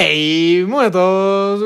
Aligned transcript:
¡Ey! 0.00 0.64
¡Muertos! 0.66 1.60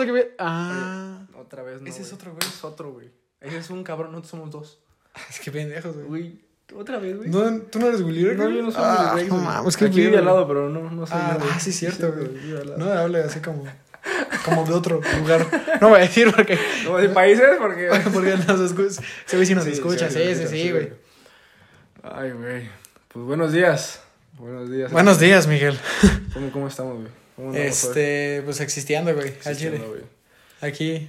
Aquí 0.00 0.10
vi- 0.10 0.20
Ah. 0.38 1.20
Otra 1.38 1.62
vez, 1.62 1.80
no. 1.80 1.88
Ese 1.88 2.02
es 2.02 2.12
otro, 2.12 2.32
güey. 2.32 2.46
Es 2.46 2.62
otro, 2.64 2.92
güey. 2.92 3.10
Ese 3.40 3.56
es 3.58 3.70
un 3.70 3.82
cabrón, 3.82 4.12
nosotros 4.12 4.30
somos 4.30 4.50
dos. 4.50 4.78
Es 5.30 5.40
que 5.40 5.50
pendejos, 5.50 5.96
güey. 5.96 6.06
Güey, 6.06 6.40
otra 6.78 6.98
vez, 6.98 7.16
güey. 7.16 7.30
No, 7.30 7.60
¿Tú 7.62 7.78
no 7.78 7.86
eres 7.86 8.02
Willy? 8.02 8.36
No, 8.36 8.48
yo 8.50 8.62
no 8.62 8.70
soy 8.70 8.82
ah, 8.84 9.12
Willy 9.14 9.28
No 9.28 9.36
mames, 9.38 9.76
que 9.76 9.86
Aquí 9.86 10.00
vive 10.00 10.18
al 10.18 10.24
lado, 10.26 10.46
pero 10.46 10.68
no, 10.68 10.90
no 10.90 11.06
soy 11.06 11.18
Ah, 11.18 11.38
yo, 11.40 11.46
ah, 11.50 11.58
sí, 11.60 11.72
cierto, 11.72 12.12
güey. 12.12 12.28
No, 12.76 12.92
hable 12.92 13.22
así 13.22 13.40
como. 13.40 13.64
Como 14.44 14.64
de 14.64 14.72
otro 14.74 15.00
lugar. 15.20 15.46
No 15.80 15.90
voy 15.90 15.98
a 16.00 16.02
decir 16.02 16.32
porque. 16.34 16.58
No, 16.84 16.96
de 16.98 17.08
países, 17.10 17.46
porque. 17.58 17.88
Porque 18.12 18.36
nos 18.36 18.60
escucha. 18.60 19.00
Ese 19.26 19.36
güey 19.36 19.46
sí 19.46 19.54
nos 19.54 19.66
escucha. 19.66 20.10
Sí, 20.10 20.34
sí, 20.34 20.46
sí, 20.48 20.70
güey. 20.72 20.92
Ay, 22.02 22.32
güey. 22.32 22.68
Pues 23.08 23.24
buenos 23.24 23.52
días. 23.52 24.02
Buenos 24.38 24.70
días. 24.70 24.90
Buenos 24.92 25.18
días, 25.18 25.46
Miguel. 25.46 25.78
¿Cómo, 26.32 26.50
cómo 26.52 26.68
estamos, 26.68 26.94
güey? 26.96 27.08
¿Cómo? 27.36 27.54
Este, 27.54 28.42
pues 28.44 28.60
existiendo, 28.60 29.14
güey. 29.14 29.34
Al 29.44 29.56
chile. 29.56 29.78
güey. 29.86 30.02
Aquí. 30.60 31.08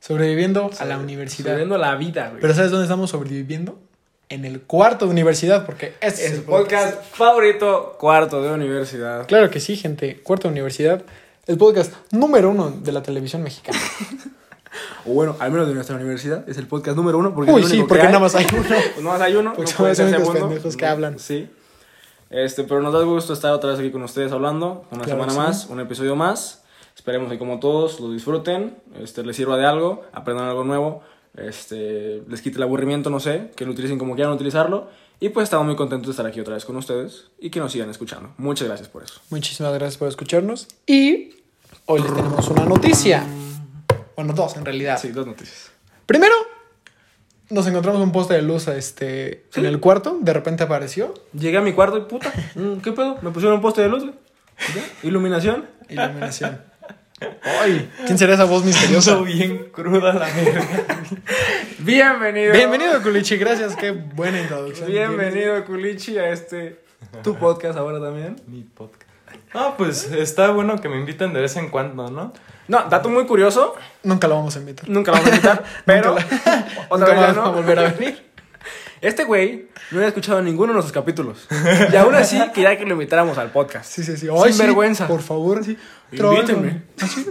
Sobreviviendo 0.00 0.70
a 0.78 0.84
la 0.84 0.98
universidad. 0.98 1.50
Sobreviviendo 1.50 1.78
la 1.78 1.96
vida, 1.96 2.28
güey. 2.28 2.40
Pero 2.40 2.54
¿sabes 2.54 2.70
dónde 2.70 2.84
estamos 2.84 3.10
sobreviviendo? 3.10 3.78
En 4.28 4.44
el 4.44 4.60
cuarto 4.62 5.06
de 5.06 5.12
universidad, 5.12 5.64
porque 5.66 5.94
este 6.00 6.26
es 6.26 6.32
el 6.32 6.42
podcast 6.42 7.00
favorito, 7.12 7.96
cuarto 7.98 8.42
de 8.42 8.50
universidad. 8.52 9.26
Claro 9.26 9.50
que 9.50 9.60
sí, 9.60 9.76
gente. 9.76 10.20
Cuarto 10.22 10.48
de 10.48 10.52
universidad. 10.52 11.04
El 11.46 11.58
podcast 11.58 11.92
número 12.10 12.50
uno 12.50 12.70
de 12.70 12.92
la 12.92 13.02
televisión 13.02 13.42
mexicana. 13.42 13.78
O 15.06 15.10
bueno, 15.14 15.36
al 15.38 15.50
menos 15.52 15.68
de 15.68 15.72
nuestra 15.74 15.96
universidad. 15.96 16.46
Es 16.46 16.58
el 16.58 16.66
podcast 16.66 16.96
número 16.98 17.16
uno. 17.16 17.34
Porque 17.34 17.50
Uy, 17.50 17.62
es 17.62 17.70
el 17.70 17.72
sí, 17.72 17.78
porque 17.88 18.02
que 18.02 18.06
hay. 18.08 18.12
nada 18.12 18.18
más 18.18 18.34
hay 18.34 18.46
uno. 18.52 18.62
Nada 18.68 19.02
más 19.02 19.20
hay 19.22 19.34
uno. 19.36 19.52
Porque 19.54 19.70
no 19.70 19.76
puede 19.78 19.94
ser 19.94 20.22
pendejos 20.22 20.76
que 20.76 20.84
hablan. 20.86 21.18
Sí. 21.18 21.48
Este, 22.30 22.64
pero 22.64 22.80
nos 22.80 22.92
da 22.92 23.02
gusto 23.02 23.32
estar 23.32 23.52
otra 23.52 23.70
vez 23.70 23.78
aquí 23.78 23.90
con 23.90 24.02
ustedes 24.02 24.32
hablando. 24.32 24.84
Una 24.90 25.04
Claro 25.04 25.22
semana 25.22 25.32
sí. 25.32 25.38
más, 25.38 25.66
un 25.66 25.80
episodio 25.80 26.16
más. 26.16 26.64
Esperemos 26.96 27.30
que 27.30 27.38
como 27.38 27.60
todos 27.60 28.00
lo 28.00 28.10
disfruten, 28.10 28.76
este, 29.00 29.22
les 29.24 29.36
sirva 29.36 29.56
de 29.56 29.66
algo, 29.66 30.02
aprendan 30.12 30.46
algo 30.48 30.64
nuevo, 30.64 31.02
este, 31.36 32.22
les 32.26 32.40
quite 32.40 32.56
el 32.56 32.62
aburrimiento, 32.62 33.10
no 33.10 33.20
sé, 33.20 33.50
que 33.54 33.64
lo 33.66 33.72
utilicen 33.72 33.98
como 33.98 34.14
quieran 34.14 34.32
utilizarlo. 34.32 34.88
Y 35.20 35.28
pues 35.30 35.44
estamos 35.44 35.66
muy 35.66 35.76
contentos 35.76 36.06
de 36.08 36.10
estar 36.12 36.26
aquí 36.26 36.40
otra 36.40 36.54
vez 36.54 36.64
con 36.64 36.76
ustedes 36.76 37.26
y 37.38 37.50
que 37.50 37.60
nos 37.60 37.72
sigan 37.72 37.90
escuchando. 37.90 38.32
Muchas 38.38 38.66
gracias 38.68 38.88
por 38.88 39.02
eso. 39.02 39.20
Muchísimas 39.30 39.72
gracias 39.74 39.96
por 39.98 40.08
escucharnos. 40.08 40.68
Y 40.86 41.34
hoy 41.86 42.00
les 42.02 42.14
tenemos 42.14 42.48
una 42.48 42.64
noticia. 42.64 43.24
Bueno, 44.16 44.32
dos 44.32 44.56
en 44.56 44.64
realidad. 44.64 44.98
Sí, 45.00 45.08
dos 45.12 45.26
noticias. 45.26 45.70
Primero, 46.06 46.34
nos 47.50 47.66
encontramos 47.66 48.00
un 48.02 48.12
poste 48.12 48.34
de 48.34 48.42
luz 48.42 48.68
este, 48.68 49.44
en 49.54 49.66
el 49.66 49.80
cuarto. 49.80 50.18
De 50.20 50.32
repente 50.32 50.64
apareció. 50.64 51.14
Llegué 51.32 51.58
a 51.58 51.60
mi 51.60 51.72
cuarto 51.72 51.98
y 51.98 52.02
puta, 52.02 52.32
mm, 52.54 52.78
¿qué 52.78 52.92
pedo? 52.92 53.18
Me 53.22 53.30
pusieron 53.30 53.56
un 53.56 53.62
poste 53.62 53.82
de 53.82 53.88
luz, 53.88 54.02
güey. 54.02 54.14
¿Ya? 54.74 55.08
Iluminación. 55.08 55.66
Iluminación. 55.88 56.60
Ay, 57.42 57.90
¿quién 58.04 58.18
será 58.18 58.34
esa 58.34 58.44
voz 58.44 58.64
misteriosa? 58.64 59.16
bien 59.22 59.70
cruda 59.72 60.12
la 60.12 60.26
verga. 60.26 60.66
Bienvenido. 61.78 62.52
Bienvenido, 62.52 63.02
Culichi. 63.02 63.36
Gracias. 63.36 63.74
Qué 63.74 63.90
buena 63.90 64.40
introducción. 64.40 64.90
Bienvenido, 64.90 65.64
Culichi, 65.64 66.18
a 66.18 66.30
este 66.30 66.84
tu 67.22 67.36
podcast 67.36 67.78
ahora 67.78 68.00
también. 68.00 68.36
Mi 68.46 68.62
podcast. 68.62 69.10
Ah, 69.54 69.74
pues 69.78 70.10
está 70.12 70.50
bueno 70.50 70.78
que 70.78 70.88
me 70.90 70.98
inviten 70.98 71.32
de 71.32 71.40
vez 71.40 71.56
en 71.56 71.70
cuando, 71.70 72.10
¿no? 72.10 72.32
No, 72.68 72.84
dato 72.88 73.08
muy 73.08 73.24
curioso, 73.26 73.74
Nunca 74.02 74.26
lo 74.28 74.36
vamos 74.36 74.56
a 74.56 74.58
invitar. 74.60 74.88
nunca 74.88 75.12
lo 75.12 75.18
vamos 75.18 75.32
a 75.32 75.34
invitar, 75.34 75.64
pero 75.84 76.16
otra 76.88 77.08
vez 77.08 77.20
ya 77.20 77.32
no. 77.32 77.44
a 77.44 77.48
volver 77.50 77.78
a 77.78 77.90
venir. 77.90 78.26
Este 79.00 79.24
güey 79.24 79.68
no 79.90 79.98
había 79.98 80.08
escuchado 80.08 80.40
ninguno 80.42 80.68
de 80.68 80.74
nuestros 80.74 80.92
capítulos. 80.92 81.46
Y 81.92 81.96
aún 81.96 82.14
así 82.14 82.40
quería 82.54 82.76
que 82.78 82.84
lo 82.86 82.92
invitáramos 82.94 83.36
al 83.38 83.50
podcast. 83.50 83.90
Sí, 83.90 84.02
sí, 84.02 84.16
sí. 84.16 84.26
Sin 84.26 84.52
sí, 84.52 84.58
vergüenza. 84.58 85.06
Por 85.06 85.20
favor. 85.22 85.60
Invíteme. 86.10 86.82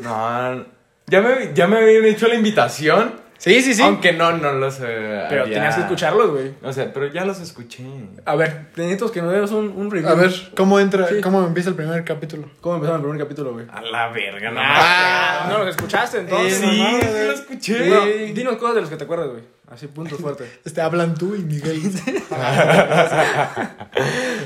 No, 0.02 0.66
ya 1.08 1.22
me, 1.22 1.54
ya 1.54 1.68
me 1.68 1.78
habían 1.78 2.06
hecho 2.06 2.28
la 2.28 2.36
invitación. 2.36 3.25
Sí, 3.46 3.62
sí, 3.62 3.76
sí. 3.76 3.82
Aunque 3.84 4.12
no, 4.12 4.32
no 4.32 4.54
los 4.54 4.80
eh, 4.82 5.26
Pero 5.30 5.44
había- 5.44 5.54
tenías 5.54 5.76
que 5.76 5.82
escucharlos, 5.82 6.32
güey. 6.32 6.52
O 6.64 6.74
sea, 6.74 6.92
pero 6.92 7.06
ya 7.14 7.26
los 7.26 7.40
escuché. 7.40 7.84
A 8.26 8.36
ver, 8.36 8.70
necesito 8.76 9.12
que 9.12 9.22
nos 9.22 9.32
des 9.34 9.52
un, 9.52 9.68
un 9.70 9.92
review. 9.92 10.10
A 10.10 10.16
ver, 10.16 10.32
¿cómo 10.58 10.80
entra, 10.80 11.08
Sí. 11.08 11.22
cómo 11.22 11.46
empieza 11.46 11.70
el 11.70 11.76
primer 11.76 12.04
capítulo? 12.04 12.50
¿Cómo 12.60 12.76
empezamos 12.78 13.02
el 13.02 13.06
primer 13.08 13.22
capítulo, 13.22 13.54
güey? 13.54 13.68
A 13.72 13.82
la 13.84 14.08
verga, 14.10 14.50
no 14.50 14.60
Ah, 14.64 15.48
no 15.52 15.60
los 15.60 15.76
escuchaste 15.76 16.22
entonces. 16.22 16.58
Sí, 16.58 16.66
mamá, 16.66 17.00
sí 17.02 17.08
güey. 17.08 17.26
lo 17.28 17.32
escuché. 17.34 17.88
No, 17.88 18.06
dinos 18.34 18.58
cosas 18.58 18.76
de 18.76 18.82
los 18.82 18.90
que 18.90 18.98
te 18.98 19.04
acuerdas, 19.04 19.30
güey. 19.30 19.44
Así, 19.68 19.88
puntos 19.88 20.20
fuertes. 20.20 20.48
Este, 20.66 20.80
hablan 20.82 21.16
tú 21.16 21.36
y 21.36 21.40
Miguel. 21.40 21.82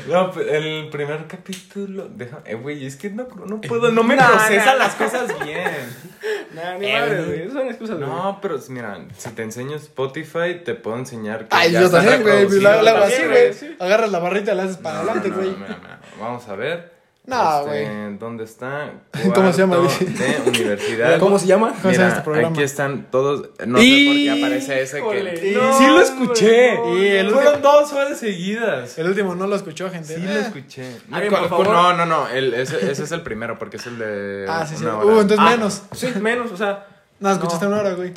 No, 0.07 0.31
pues, 0.31 0.47
el 0.50 0.90
primer 0.90 1.28
capítulo. 1.28 2.07
Deja, 2.09 2.40
eh, 2.46 2.56
güey, 2.56 2.85
es 2.85 2.96
que 2.96 3.09
no, 3.09 3.28
no 3.46 3.62
puedo, 3.62 3.91
no 3.91 4.03
me 4.03 4.16
No, 4.16 4.25
procesa 4.28 4.74
no. 4.74 4.79
las 4.79 4.96
cosas 4.96 5.28
bien. 5.44 5.69
Nah, 6.53 6.78
ni 6.78 6.88
Eh, 6.88 7.00
madre, 7.00 7.24
güey. 7.25 7.52
son 7.52 7.68
excusas, 7.68 7.97
güey. 7.97 8.09
No, 8.09 8.40
pero 8.41 8.58
mira, 8.69 8.97
si 9.18 9.29
te 9.29 9.44
enseño 9.44 9.75
Spotify, 9.78 10.62
te 10.66 10.74
puedo 10.75 10.97
enseñar 10.97 11.47
que. 11.47 11.56
Ay, 11.56 11.72
ya 11.72 11.81
yo 11.81 11.90
también, 11.91 12.22
güey. 12.24 12.50
La, 12.62 12.81
la 12.81 12.91
hago 12.91 13.03
así, 13.06 13.22
también, 13.22 13.53
güey. 13.59 13.75
Agarras 13.79 14.12
la 14.12 14.19
barrita 14.19 14.53
y 14.53 14.56
la 14.56 14.63
haces 14.63 14.78
para 14.78 14.96
No, 14.96 15.02
adelante, 15.12 15.29
no, 15.29 15.35
güey. 15.38 15.50
mira, 15.52 15.78
mira, 15.81 16.00
Vamos 16.19 16.47
a 16.47 16.56
ver. 16.56 16.99
No, 17.29 17.59
Este, 17.59 17.69
güey. 17.85 18.17
¿Dónde 18.17 18.44
está? 18.44 18.91
¿Cómo 19.35 19.53
se 19.53 19.59
llama? 19.59 19.78
De 19.78 20.50
universidad. 20.50 21.17
¿Cómo 21.19 21.38
se 21.40 21.45
llama? 21.47 21.67
¿Cómo 21.81 21.81
se 21.81 21.91
llama 21.91 21.97
Mira, 22.06 22.07
este 22.09 22.22
programa? 22.22 22.50
Aquí 22.50 22.63
están 22.63 23.07
todos. 23.12 23.50
No 23.66 23.78
sé 23.78 24.03
por 24.06 24.16
qué 24.16 24.31
aparece 24.38 24.81
ese 24.81 24.97
Híjole, 25.00 25.34
que. 25.35 25.51
no, 25.53 25.78
sí 25.78 25.88
lo 25.88 26.01
escuché. 26.01 26.78
hombre, 26.78 27.01
Y 27.03 27.07
el 27.17 27.29
Fueron 27.31 27.62
dos 27.62 27.94
horas 27.94 28.17
seguidas. 28.17 28.97
El 28.97 29.07
último 29.09 29.35
no 29.35 29.47
lo 29.47 29.56
escuchó, 29.56 29.90
gente. 29.91 30.16
Sí 30.16 30.22
Eh. 30.25 30.34
lo 30.34 30.40
escuché. 30.40 30.91
Por 31.09 31.28
cu- 31.41 31.47
favor. 31.50 31.67
No, 31.69 31.94
no, 31.94 32.06
no. 32.06 32.28
el- 32.29 32.53
ese, 32.56 32.91
ese 32.91 33.03
es 33.03 33.12
el 33.12 33.22
primero 33.22 33.57
porque 33.59 33.78
es 33.78 33.85
el 33.88 34.00
de. 34.00 34.46
Ah, 34.50 34.66
sí, 34.67 34.75
sí. 34.75 34.84
una 34.84 34.97
Uh, 34.97 35.22
entonces 35.22 35.38
Ah, 35.40 35.50
menos. 35.51 35.84
Sí, 35.94 36.07
menos, 36.19 36.51
o 36.51 36.57
sea. 36.57 36.88
No, 37.19 37.31
escuchaste 37.31 37.67
una 37.67 37.81
hora, 37.81 37.94
güey. 37.94 38.11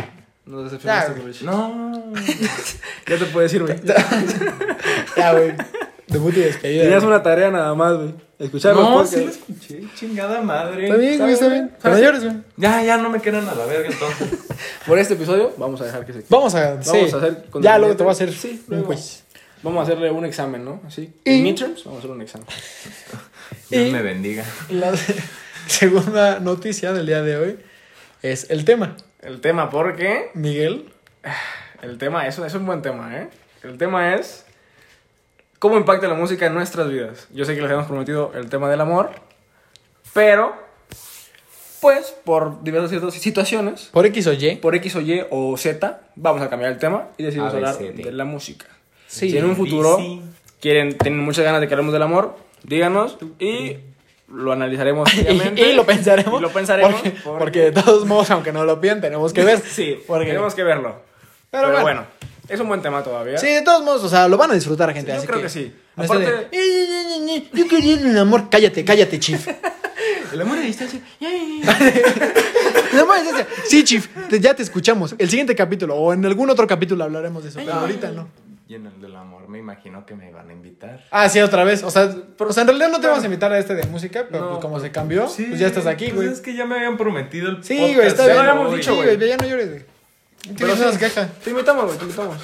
Nos 0.47 0.65
decepcionaste, 0.65 1.21
güey. 1.21 1.35
No. 1.43 2.13
Ya 3.07 3.19
te 3.19 3.25
puedo 3.27 3.41
decir, 3.43 3.63
güey. 3.63 3.77
Ya, 5.17 5.33
güey. 5.33 5.53
Debut 6.09 6.37
y 6.37 6.41
despedida. 6.41 6.83
Tenías 6.85 7.05
una 7.05 7.23
tarea 7.23 7.51
nada 7.51 7.75
más, 7.75 7.95
güey. 7.97 8.15
Escuchar 8.43 8.75
No, 8.75 9.07
sí 9.07 9.25
lo 9.25 9.31
escuché. 9.31 9.83
Chingada 9.95 10.41
madre. 10.43 10.85
Está 10.85 10.97
bien, 10.97 11.19
güey, 11.19 11.33
está 11.33 11.49
bien. 11.49 11.71
Pero 11.81 11.95
no 11.95 12.01
llores, 12.01 12.25
güey. 12.25 12.37
Ya, 12.57 12.83
ya 12.83 12.97
no 12.97 13.09
me 13.11 13.21
quedan 13.21 13.49
a 13.49 13.55
la 13.55 13.65
verga 13.67 13.89
entonces. 13.89 14.29
Por 14.87 14.99
este 14.99 15.15
episodio, 15.15 15.53
vamos 15.59 15.81
a 15.81 15.85
dejar 15.85 16.05
que 16.05 16.13
se. 16.13 16.25
Vamos 16.29 16.55
a, 16.55 16.83
sí. 16.83 16.97
a 17.13 17.17
hacer 17.17 17.45
con- 17.51 17.63
Ya 17.63 17.79
luego 17.79 17.95
te 17.97 18.03
voy 18.03 18.11
a 18.11 18.13
hacer 18.13 18.33
Sí, 18.33 18.65
un 18.69 18.75
luego. 18.77 18.89
quiz. 18.89 19.23
Vamos 19.63 19.79
a 19.81 19.83
hacerle 19.85 20.11
un 20.11 20.25
examen, 20.25 20.65
¿no? 20.65 20.81
Así. 20.87 21.13
Y- 21.25 21.37
En 21.37 21.43
midterms, 21.45 21.85
vamos 21.85 21.99
a 21.99 22.01
hacer 22.01 22.11
un 22.11 22.21
examen. 22.23 22.47
Dios 23.71 23.89
Y- 23.89 23.93
me 23.93 24.03
bendiga. 24.03 24.45
La 24.71 24.93
segunda 25.67 26.41
noticia 26.41 26.93
del 26.93 27.07
día 27.07 27.23
de 27.23 27.37
hoy 27.37 27.59
es 28.23 28.51
el 28.51 28.65
tema. 28.65 28.97
El 29.21 29.41
tema, 29.41 29.71
porque. 29.71 30.31
Miguel. 30.35 30.93
El 31.81 31.99
tema, 31.99 32.27
eso 32.27 32.45
es 32.45 32.55
un 32.55 32.67
buen 32.67 32.83
tema, 32.83 33.17
¿eh? 33.19 33.29
El 33.63 33.79
tema 33.79 34.15
es. 34.17 34.45
¿Cómo 35.63 35.77
impacta 35.77 36.09
la 36.09 36.15
música 36.15 36.47
en 36.47 36.55
nuestras 36.55 36.91
vidas? 36.91 37.29
Yo 37.33 37.45
sé 37.45 37.55
que 37.55 37.61
les 37.61 37.71
habíamos 37.71 37.87
prometido 37.87 38.33
el 38.35 38.49
tema 38.51 38.69
del 38.69 38.81
amor, 38.81 39.11
pero. 40.13 40.53
Pues, 41.81 42.13
por 42.25 42.65
diversas 42.65 42.91
situ- 42.91 43.11
situaciones, 43.13 43.89
Por 43.93 44.05
X 44.07 44.27
o 44.27 44.33
Y. 44.33 44.57
por 44.57 44.75
X 44.75 44.97
o 44.97 45.01
Y 45.01 45.25
o 45.31 45.57
Z, 45.57 46.01
vamos 46.17 46.43
a 46.43 46.51
cambiar 46.51 46.73
el 46.73 46.79
tema 46.79 47.11
y 47.17 47.23
decidimos 47.23 47.55
hablar 47.55 47.79
de 47.79 48.11
la 48.11 48.25
música. 48.25 48.67
Sí. 49.07 49.31
si 49.31 49.39
en 49.39 49.45
un 49.45 49.55
futuro 49.55 49.99
sí. 49.99 50.21
quieren, 50.61 50.99
tienen 50.99 51.21
muchas 51.21 51.45
ganas 51.45 51.61
de 51.61 51.69
que 51.69 51.75
hablemos 51.75 51.93
del 51.93 52.03
amor, 52.03 52.35
díganos 52.65 53.19
y 53.39 53.77
lo 54.29 54.51
analizaremos 54.53 55.09
Y, 55.57 55.61
y 55.61 55.73
lo 55.75 55.85
pensaremos. 55.87 56.41
Y 56.41 56.43
lo 56.49 56.51
pensaremos. 56.51 57.01
Porque, 57.01 57.39
porque 57.39 57.59
de 57.71 57.73
todos 57.73 58.05
modos, 58.07 58.31
aunque 58.33 58.53
no 58.53 58.65
lo 58.65 58.81
pidan, 58.81 59.01
tenemos 59.01 59.33
que 59.33 59.45
ver. 59.45 59.61
Sí, 59.61 59.99
Porque- 60.09 60.27
tenemos 60.27 60.55
que 60.57 60.65
verlo. 60.65 60.97
Pero 61.53 61.67
Pero, 61.69 61.83
bueno. 61.83 61.83
bueno. 61.83 62.22
Es 62.53 62.61
un 62.61 62.69
buen 62.69 62.83
tema 62.83 63.03
todavía. 63.03 63.39
Sí, 63.39 63.47
de 63.49 63.63
todos 63.63 63.83
modos, 63.85 64.05
o 64.05 64.09
sea, 64.09 64.29
lo 64.29 64.37
van 64.37 64.51
a 64.51 64.55
disfrutar, 64.55 64.93
gente. 64.93 65.11
Yo 65.13 65.19
así 65.19 65.27
creo 65.27 65.41
que 65.43 65.49
sí. 65.49 65.73
No 65.97 66.03
de, 66.05 66.07
Aparte- 66.09 66.31
"Eh, 66.31 66.49
eh, 66.53 66.87
eh, 67.29 67.37
eh, 67.37 67.49
yo 67.53 67.69
quería 67.69 67.95
el 68.01 68.19
amor. 68.19 68.49
Cállate, 68.51 68.85
cállate, 68.85 69.19
chief. 69.21 69.47
El 70.33 70.41
amor 70.41 70.57
a 70.59 70.63
distancia. 70.63 70.99
El 71.21 72.99
amor 73.01 73.17
es 73.19 73.27
ese. 73.35 73.47
Sí, 73.65 73.85
chief, 73.85 74.09
te- 74.29 74.41
ya 74.41 74.55
te 74.55 74.63
escuchamos. 74.63 75.15
El 75.19 75.29
siguiente 75.29 75.55
capítulo 75.55 75.95
o 75.97 76.13
en 76.13 76.25
algún 76.25 76.49
otro 76.51 76.67
capítulo 76.67 77.05
hablaremos 77.05 77.43
de 77.43 77.51
eso, 77.51 77.61
pero 77.61 77.73
ahorita 77.75 78.11
no. 78.13 78.29
Y 78.69 78.75
en 78.77 78.87
el 78.87 79.01
del 79.01 79.15
amor 79.15 79.47
me 79.49 79.59
imagino 79.59 80.07
que 80.07 80.15
me 80.15 80.31
van 80.33 80.49
a 80.49 80.53
invitar. 80.53 81.05
Ah, 81.11 81.29
sí, 81.29 81.39
otra 81.41 81.65
vez. 81.65 81.83
O 81.83 81.91
sea, 81.91 82.15
o 82.39 82.53
sea 82.53 82.63
en 82.63 82.69
realidad 82.69 82.89
no 82.91 83.01
te 83.01 83.07
vamos 83.07 83.23
a 83.23 83.27
invitar 83.27 83.53
a 83.53 83.59
este 83.59 83.75
de 83.75 83.85
música, 83.85 84.27
pero 84.31 84.45
No, 84.45 84.51
pues 84.53 84.61
como 84.63 84.81
se 84.81 84.91
cambió, 84.91 85.29
Sí, 85.29 85.45
pues 85.45 85.61
ya 85.61 85.67
estás 85.67 85.87
aquí, 85.87 86.07
pues 86.07 86.17
güey. 86.17 86.29
es 86.29 86.41
que 86.41 86.55
ya 86.55 86.65
me 86.65 86.77
habían 86.77 86.97
prometido 86.97 87.51
el 87.51 87.63
Sí, 87.63 87.77
güey, 87.95 88.07
está 88.07 88.27
ya 88.27 88.33
bien. 88.33 88.37
lo 88.47 88.51
habíamos 88.53 88.71
Sí, 88.73 88.77
dicho, 88.79 88.95
güey, 88.97 89.17
güey. 89.17 89.29
ya 89.29 89.37
no 89.37 89.47
llores, 89.47 89.69
güey. 89.69 89.85
Pero 90.59 90.77
sí. 90.93 90.99
queja. 90.99 91.29
Te 91.45 91.51
invitamos, 91.51 91.85
güey, 91.87 91.99
te 91.99 92.05
invitamos. 92.05 92.37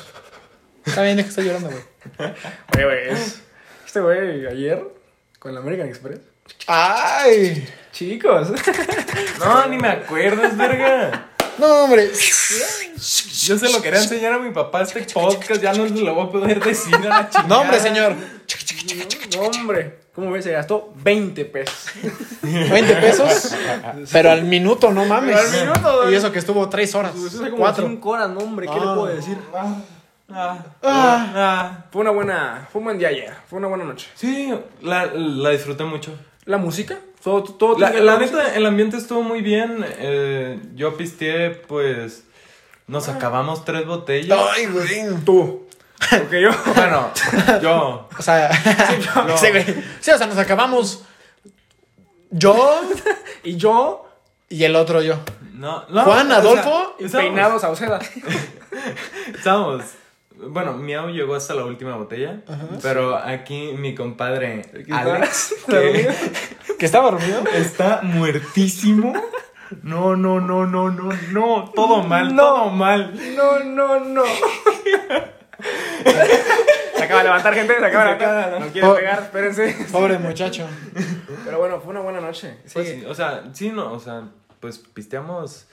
Está 0.85 1.03
bien, 1.03 1.17
deja 1.17 1.27
que 1.27 1.31
estar 1.31 1.45
llorando, 1.45 1.71
güey. 1.71 1.83
Oye, 2.77 2.85
güey, 2.85 3.09
es- 3.11 3.41
este 3.87 4.01
güey 4.01 4.47
ayer 4.47 4.83
con 5.39 5.55
la 5.55 5.61
American 5.61 5.89
Express. 5.89 6.21
Ay. 6.67 7.69
Chicos. 7.93 8.49
No, 9.39 9.67
ni 9.69 9.79
me 9.79 9.89
acuerdas, 9.89 10.57
verga. 10.57 11.31
No, 11.59 11.85
hombre. 11.85 12.11
Yo 12.11 13.59
se 13.59 13.73
lo 13.73 13.83
quería 13.83 14.01
enseñar 14.01 14.33
a 14.33 14.39
mi 14.39 14.51
papá 14.53 14.83
este 14.83 15.01
podcast, 15.13 15.61
ya 15.61 15.73
no 15.73 15.85
lo 15.87 16.15
voy 16.15 16.27
a 16.27 16.31
poder 16.31 16.63
decir 16.63 16.95
a 16.95 16.99
la 17.01 17.29
chingada. 17.31 17.49
No, 17.49 17.61
hombre, 17.61 17.81
señor. 17.81 18.15
No, 19.35 19.41
hombre. 19.43 19.99
¿Cómo 20.19 20.33
ves? 20.33 20.43
Se 20.45 20.51
gastó 20.51 20.93
20 21.05 21.45
pesos. 21.45 21.91
20 22.43 22.95
pesos, 22.97 23.55
pero 24.11 24.33
al 24.33 24.43
minuto, 24.43 24.91
no 24.91 25.05
mames. 25.05 25.37
Pero 25.37 25.49
al 25.61 25.67
minuto, 25.69 25.97
güey. 26.03 26.13
Y 26.13 26.17
eso 26.17 26.33
que 26.33 26.41
estuvo 26.41 26.69
3 26.69 26.95
horas. 26.97 27.13
Pues 27.13 27.27
eso 27.33 27.43
hace 27.43 27.51
como 27.53 27.63
Cuatro. 27.63 27.87
5 27.87 28.09
horas, 28.11 28.29
no, 28.31 28.41
hombre. 28.41 28.67
¿Qué 28.67 28.73
Ah. 28.73 28.79
le 28.79 28.85
puedo 29.01 29.07
decir? 29.07 29.39
Ah, 29.55 29.77
Ah. 30.31 30.59
ah. 30.83 31.85
Fue 31.93 32.01
una 32.03 32.11
buena. 32.11 32.67
Fue 32.73 32.81
un 32.81 32.87
buen 32.87 32.99
día 32.99 33.09
ayer. 33.09 33.33
Fue 33.49 33.61
una 33.61 33.69
buena 33.69 33.85
noche. 33.85 34.09
Sí, 34.17 34.53
la, 34.83 35.07
la 35.07 35.51
disfruté 35.51 35.85
mucho. 35.85 36.13
La 36.47 36.59
música. 36.59 36.99
Todo, 37.23 37.45
todo 37.45 37.79
La, 37.79 37.91
la 37.93 38.19
neta, 38.19 38.55
el 38.57 38.67
ambiente 38.67 38.97
estuvo 38.97 39.23
muy 39.23 39.41
bien. 39.41 39.85
eh, 39.99 40.59
yo 40.75 40.97
pisteé, 40.97 41.51
pues. 41.51 42.25
Nos 42.89 43.09
acabamos 43.09 43.65
tres 43.65 43.87
botellas. 43.87 44.37
Ay, 44.57 44.67
güey. 44.67 45.15
Tú. 45.25 45.68
Porque 46.11 46.41
yo. 46.43 46.51
Bueno, 46.75 47.11
yo. 47.61 48.09
O 48.19 48.23
sea, 48.23 48.51
sí, 49.37 49.49
güey. 49.51 49.65
Sí, 50.01 50.11
o 50.11 50.19
sea, 50.19 50.27
nos 50.27 50.39
acabamos. 50.39 51.05
Yo 52.31 52.81
y 53.43 53.57
yo. 53.57 54.09
y 54.49 54.65
el 54.65 54.77
otro 54.77 55.03
yo. 55.03 55.19
No, 55.55 55.85
no, 55.89 56.05
Juan, 56.05 56.27
o 56.27 56.31
sea, 56.31 56.39
Adolfo, 56.39 56.97
Y 57.01 57.05
estábamos- 57.07 57.31
peinados 57.33 57.65
a 57.65 57.71
Oceda. 57.71 57.99
Estábamos. 59.35 59.83
Bueno, 60.37 60.75
Miau 60.75 61.09
llegó 61.11 61.35
hasta 61.35 61.53
la 61.55 61.65
última 61.65 61.97
botella. 61.97 62.43
Pero 62.81 63.17
aquí 63.17 63.73
mi 63.77 63.93
compadre 63.97 64.71
Alex, 64.89 65.53
que 65.69 66.09
¿Que 66.79 66.87
estaba 66.87 67.11
dormido? 67.11 67.43
está 67.55 68.03
muertísimo. 68.05 69.15
No, 69.83 70.15
no, 70.15 70.41
no, 70.41 70.65
no, 70.65 70.91
no, 70.91 71.13
no. 71.33 71.73
Todo 71.75 72.05
mal, 72.05 72.37
No. 72.37 72.43
todo 72.45 72.71
mal. 72.71 73.13
No, 73.37 73.59
no, 73.65 73.99
no. 74.01 74.23
Se 76.05 77.05
acaba 77.05 77.19
de 77.21 77.25
levantar, 77.25 77.55
gente. 77.55 77.79
Se 77.79 77.85
acaba 77.85 78.05
de 78.15 78.19
levantar. 78.19 78.61
No 78.61 78.67
quiere 78.73 78.89
pegar, 78.95 79.23
espérense. 79.23 79.77
Pobre 79.93 80.19
muchacho. 80.19 80.67
Pero 81.45 81.59
bueno, 81.59 81.81
fue 81.81 81.91
una 81.91 82.01
buena 82.01 82.21
noche. 82.21 82.57
Pues 82.73 82.89
Sí. 82.89 83.01
sí, 83.01 83.07
o 83.07 83.15
sea, 83.15 83.45
sí, 83.53 83.71
no, 83.71 83.93
o 83.93 84.01
sea, 84.01 84.25
pues 84.61 84.79
pisteamos, 84.79 85.67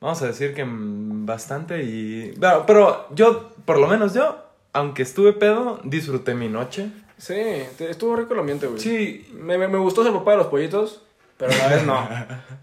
vamos 0.00 0.20
a 0.22 0.26
decir 0.26 0.54
que 0.54 0.64
mm, 0.64 1.24
bastante 1.26 1.82
y... 1.82 2.34
Pero, 2.40 2.64
pero 2.66 3.06
yo, 3.14 3.50
por 3.64 3.78
lo 3.78 3.86
menos 3.86 4.12
yo, 4.14 4.44
aunque 4.72 5.02
estuve 5.02 5.32
pedo, 5.32 5.80
disfruté 5.84 6.34
mi 6.34 6.48
noche. 6.48 6.90
Sí, 7.18 7.34
estuvo 7.78 8.14
rico 8.16 8.34
el 8.34 8.40
ambiente, 8.40 8.66
güey. 8.66 8.78
Sí, 8.80 9.30
Me, 9.34 9.56
me, 9.56 9.68
me 9.68 9.78
gustó 9.78 10.02
ser 10.04 10.12
papá 10.12 10.32
de 10.32 10.36
los 10.38 10.46
pollitos, 10.48 11.02
pero 11.36 11.52
a 11.52 11.56
la 11.56 11.68
vez 11.68 11.84
no. 11.84 12.08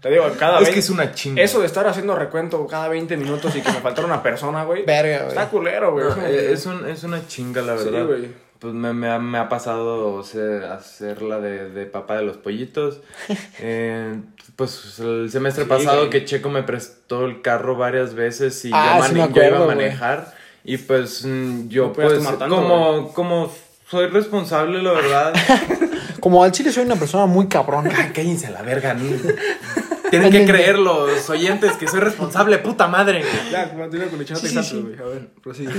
Te 0.00 0.10
digo, 0.10 0.24
cada 0.38 0.58
es 0.60 0.64
vez. 0.66 0.74
que 0.74 0.80
es 0.80 0.90
una 0.90 1.12
chinga. 1.12 1.42
Eso 1.42 1.60
de 1.60 1.66
estar 1.66 1.86
haciendo 1.86 2.14
recuento 2.16 2.66
cada 2.66 2.88
20 2.88 3.16
minutos 3.16 3.54
y 3.56 3.60
que 3.60 3.70
me 3.70 3.78
faltara 3.80 4.06
una 4.06 4.22
persona, 4.22 4.64
güey. 4.64 4.84
Verga, 4.86 5.18
güey. 5.18 5.28
Está 5.28 5.48
culero, 5.48 5.92
güey. 5.92 6.04
No, 6.06 6.26
Es 6.26 6.42
es, 6.60 6.66
un- 6.66 6.88
es 6.88 7.04
una 7.04 7.26
chinga, 7.26 7.62
la 7.62 7.78
Sí, 7.78 7.84
verdad. 7.86 8.06
güey. 8.06 8.44
Pues 8.58 8.72
me, 8.72 8.94
me 8.94 9.10
ha, 9.10 9.18
me 9.18 9.36
ha 9.36 9.48
pasado 9.50 10.22
ser, 10.22 10.64
hacerla 10.64 11.38
de, 11.38 11.68
de 11.70 11.84
papá 11.86 12.16
de 12.16 12.22
los 12.22 12.36
pollitos. 12.38 13.00
Eh, 13.60 14.20
pues 14.56 14.98
el 15.00 15.30
semestre 15.30 15.64
Sí, 15.64 15.68
pasado 15.70 15.98
güey. 15.98 16.10
que 16.10 16.24
Checo 16.24 16.48
me 16.50 16.62
prestó 16.62 17.24
el 17.26 17.42
carro 17.42 17.76
varias 17.76 18.14
veces 18.14 18.64
y 18.64 18.70
Ah, 18.72 18.98
yo, 19.00 19.04
sí 19.06 19.12
iba 19.14 19.24
a 19.24 19.28
güey. 19.50 19.66
manejar. 19.66 20.34
Y 20.64 20.78
pues 20.78 21.24
mm, 21.26 21.68
yo 21.68 21.86
No 21.88 21.92
pues 21.92 22.22
tanto, 22.24 22.48
como, 22.48 23.12
como 23.12 23.52
soy 23.94 24.08
responsable, 24.08 24.82
la 24.82 24.90
verdad. 24.90 25.32
Como 26.20 26.42
al 26.42 26.50
chile 26.50 26.72
soy 26.72 26.84
una 26.84 26.96
persona 26.96 27.26
muy 27.26 27.46
cabrona. 27.46 27.92
Ay, 27.96 28.10
cállense 28.12 28.48
a 28.48 28.50
la 28.50 28.62
verga. 28.62 28.92
¿no? 28.94 29.04
Tienen 30.10 30.32
que 30.32 30.44
creer 30.44 30.80
los 30.80 31.30
oyentes 31.30 31.72
que 31.76 31.86
soy 31.86 32.00
responsable, 32.00 32.58
puta 32.58 32.88
madre. 32.88 33.22
Ya, 33.52 33.70
continúa 33.72 34.08
con 34.08 34.18
el 34.18 34.26
chino 34.26 34.38
Sí, 34.38 34.48
sí, 34.48 34.54
Texas, 34.54 34.68
sí. 34.72 34.80
güey. 34.80 34.98
A 34.98 35.04
ver, 35.04 35.28
prosigue. 35.42 35.70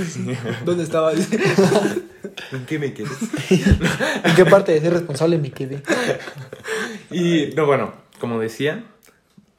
¿Dónde 0.64 0.84
estaba? 0.84 1.12
¿En 2.52 2.64
qué 2.66 2.78
me 2.78 2.94
quedes? 2.94 3.12
¿En 4.24 4.34
qué 4.34 4.46
parte 4.46 4.72
de 4.72 4.80
ser 4.80 4.94
responsable 4.94 5.36
me 5.36 5.50
quedé? 5.50 5.82
Y 7.10 7.52
no, 7.54 7.66
bueno, 7.66 7.92
como 8.18 8.40
decía, 8.40 8.84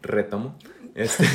retomo. 0.02 0.58
Este, 0.98 1.26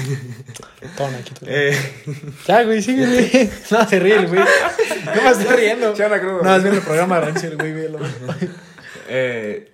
Toma, 0.97 1.19
eh, 1.47 1.79
Ya, 2.49 2.65
güey, 2.65 2.83
sigue, 2.83 3.07
güey. 3.07 3.51
No, 3.71 3.89
se 3.89 4.01
ríe 4.01 4.17
el 4.17 4.27
güey. 4.27 4.41
No 4.41 5.23
me 5.23 5.31
estoy 5.31 5.57
riendo. 5.57 5.89
Anda 5.89 6.21
crudo. 6.21 6.43
No, 6.43 6.57
es 6.57 6.63
bien 6.65 6.75
el 6.75 6.81
programa 6.83 7.21
Rancho, 7.21 7.47
el 7.47 7.57
güey, 7.57 7.73
velo. 7.73 8.01
eh, 9.09 9.73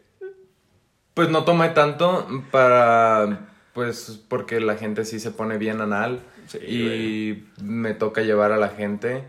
pues 1.14 1.31
no 1.31 1.44
tomé 1.44 1.70
tanto 1.70 2.29
para, 2.50 3.49
pues, 3.73 4.20
porque 4.29 4.61
la 4.61 4.76
gente 4.76 5.05
sí 5.05 5.19
se 5.20 5.31
pone 5.31 5.56
bien 5.58 5.81
anal 5.81 6.20
Sí, 6.46 6.58
y 6.58 7.62
me 7.62 7.93
toca 7.94 8.20
llevar 8.23 8.52
a 8.52 8.56
la 8.58 8.69
gente 8.69 9.25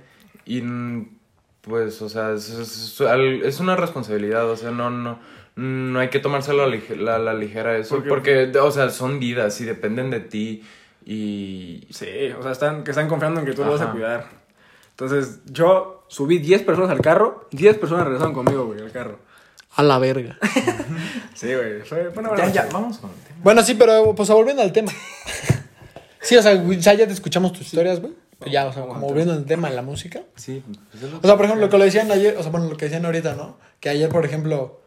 y, 0.46 0.62
pues, 1.62 2.02
o 2.02 2.10
sea, 2.10 2.32
es, 2.34 2.50
es- 2.50 3.00
es- 3.02 3.44
es 3.46 3.60
una 3.60 3.76
responsabilidad, 3.76 4.50
o 4.50 4.56
sea, 4.56 4.72
no, 4.72 4.90
no, 4.90 5.20
no 5.56 6.00
hay 6.00 6.10
que 6.10 6.20
tomárselo 6.20 6.64
a 6.64 6.68
la, 6.68 6.78
la- 6.98 7.20
la 7.20 7.34
ligera 7.34 7.78
eso, 7.78 8.04
porque, 8.08 8.52
o 8.62 8.72
sea, 8.72 8.90
son 8.90 9.20
vidas 9.20 9.60
y 9.62 9.66
dependen 9.66 10.10
de 10.10 10.20
ti 10.22 10.64
y... 11.06 11.88
Sí, 11.92 12.06
o 12.38 12.44
sea, 12.44 12.52
están, 12.52 12.84
que 12.84 12.92
están 12.92 13.08
confiando 13.08 13.40
en 13.40 13.46
que 13.46 13.54
tú 13.54 13.64
lo 13.64 13.72
vas 13.72 13.82
a 13.82 13.92
cuidar. 13.92 14.26
Entonces, 14.92 15.40
yo 15.46 16.06
subí 16.08 16.40
10 16.40 16.64
personas 16.64 16.90
al 16.92 17.02
carro, 17.02 17.48
10 17.52 17.78
personas 17.78 18.04
regresaron 18.06 18.34
conmigo, 18.34 18.66
güey, 18.66 18.82
al 18.82 18.92
carro. 18.92 19.20
A 19.76 19.84
la 19.84 19.98
verga. 20.00 20.38
Sí, 21.34 21.48
güey. 21.54 21.82
Buena 22.14 22.52
Ya, 22.52 22.68
vamos 22.72 22.98
con 22.98 23.10
el 23.12 23.16
tema. 23.18 23.40
Bueno, 23.44 23.62
sí, 23.64 23.76
pero 23.76 24.14
pues 24.16 24.28
volviendo 24.30 24.62
al 24.62 24.74
tema. 24.74 24.92
Sí, 26.22 26.36
o 26.36 26.42
sea, 26.42 26.54
o 26.54 26.82
sea, 26.82 26.94
ya 26.96 27.08
te 27.08 27.14
escuchamos 27.14 27.54
tus 27.54 27.62
historias, 27.62 28.02
güey. 28.02 28.14
Ya, 28.52 28.66
o 28.68 28.74
sea, 28.74 28.84
como 28.84 29.00
volviendo 29.00 29.34
al 29.34 29.46
tema 29.46 29.70
de 29.70 29.76
la 29.76 29.82
música. 29.82 30.22
Sí, 30.36 30.62
pues 30.92 31.04
es 31.04 31.10
lo 31.12 31.18
O 31.18 31.22
sea, 31.22 31.38
por 31.38 31.46
ejemplo, 31.46 31.66
lo 31.66 31.72
que 31.72 31.78
lo 31.78 31.84
decían 31.86 32.12
ayer, 32.12 32.36
o 32.38 32.42
sea, 32.44 32.52
bueno, 32.52 32.68
lo 32.70 32.76
que 32.76 32.86
decían 32.86 33.06
ahorita, 33.06 33.36
¿no? 33.36 33.58
Que 33.80 33.88
ayer, 33.90 34.10
por 34.10 34.26
ejemplo, 34.26 34.82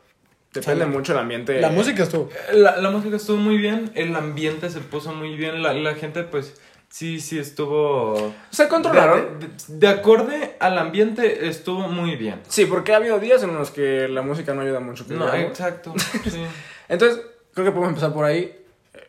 Depende 0.52 0.86
mucho 0.86 1.12
el 1.12 1.18
ambiente. 1.18 1.60
la 1.60 1.70
música 1.70 2.02
estuvo. 2.02 2.28
La, 2.52 2.76
la 2.76 2.90
música 2.90 3.16
estuvo 3.16 3.38
muy 3.38 3.56
bien, 3.56 3.90
el 3.94 4.14
ambiente 4.14 4.68
se 4.70 4.80
puso 4.80 5.12
muy 5.14 5.34
bien, 5.36 5.62
la, 5.62 5.72
la 5.72 5.94
gente 5.94 6.24
pues 6.24 6.54
sí, 6.90 7.20
sí 7.20 7.38
estuvo... 7.38 8.34
Se 8.50 8.68
controlaron. 8.68 9.40
De, 9.40 9.46
de- 9.46 9.52
de 9.68 9.88
acorde 9.88 10.56
al 10.60 10.76
ambiente 10.78 11.48
estuvo 11.48 11.88
muy 11.88 12.16
bien. 12.16 12.40
Sí, 12.48 12.66
porque 12.66 12.92
ha 12.92 12.96
habido 12.96 13.18
días 13.18 13.42
en 13.42 13.54
los 13.54 13.70
que 13.70 14.08
la 14.08 14.20
música 14.20 14.52
no 14.52 14.60
ayuda 14.60 14.80
mucho. 14.80 15.06
que 15.06 15.14
No, 15.14 15.24
digamos. 15.24 15.50
exacto. 15.52 15.94
sí. 16.30 16.42
Entonces, 16.90 17.22
creo 17.54 17.64
que 17.64 17.70
podemos 17.72 17.88
empezar 17.88 18.12
por 18.12 18.26
ahí. 18.26 18.54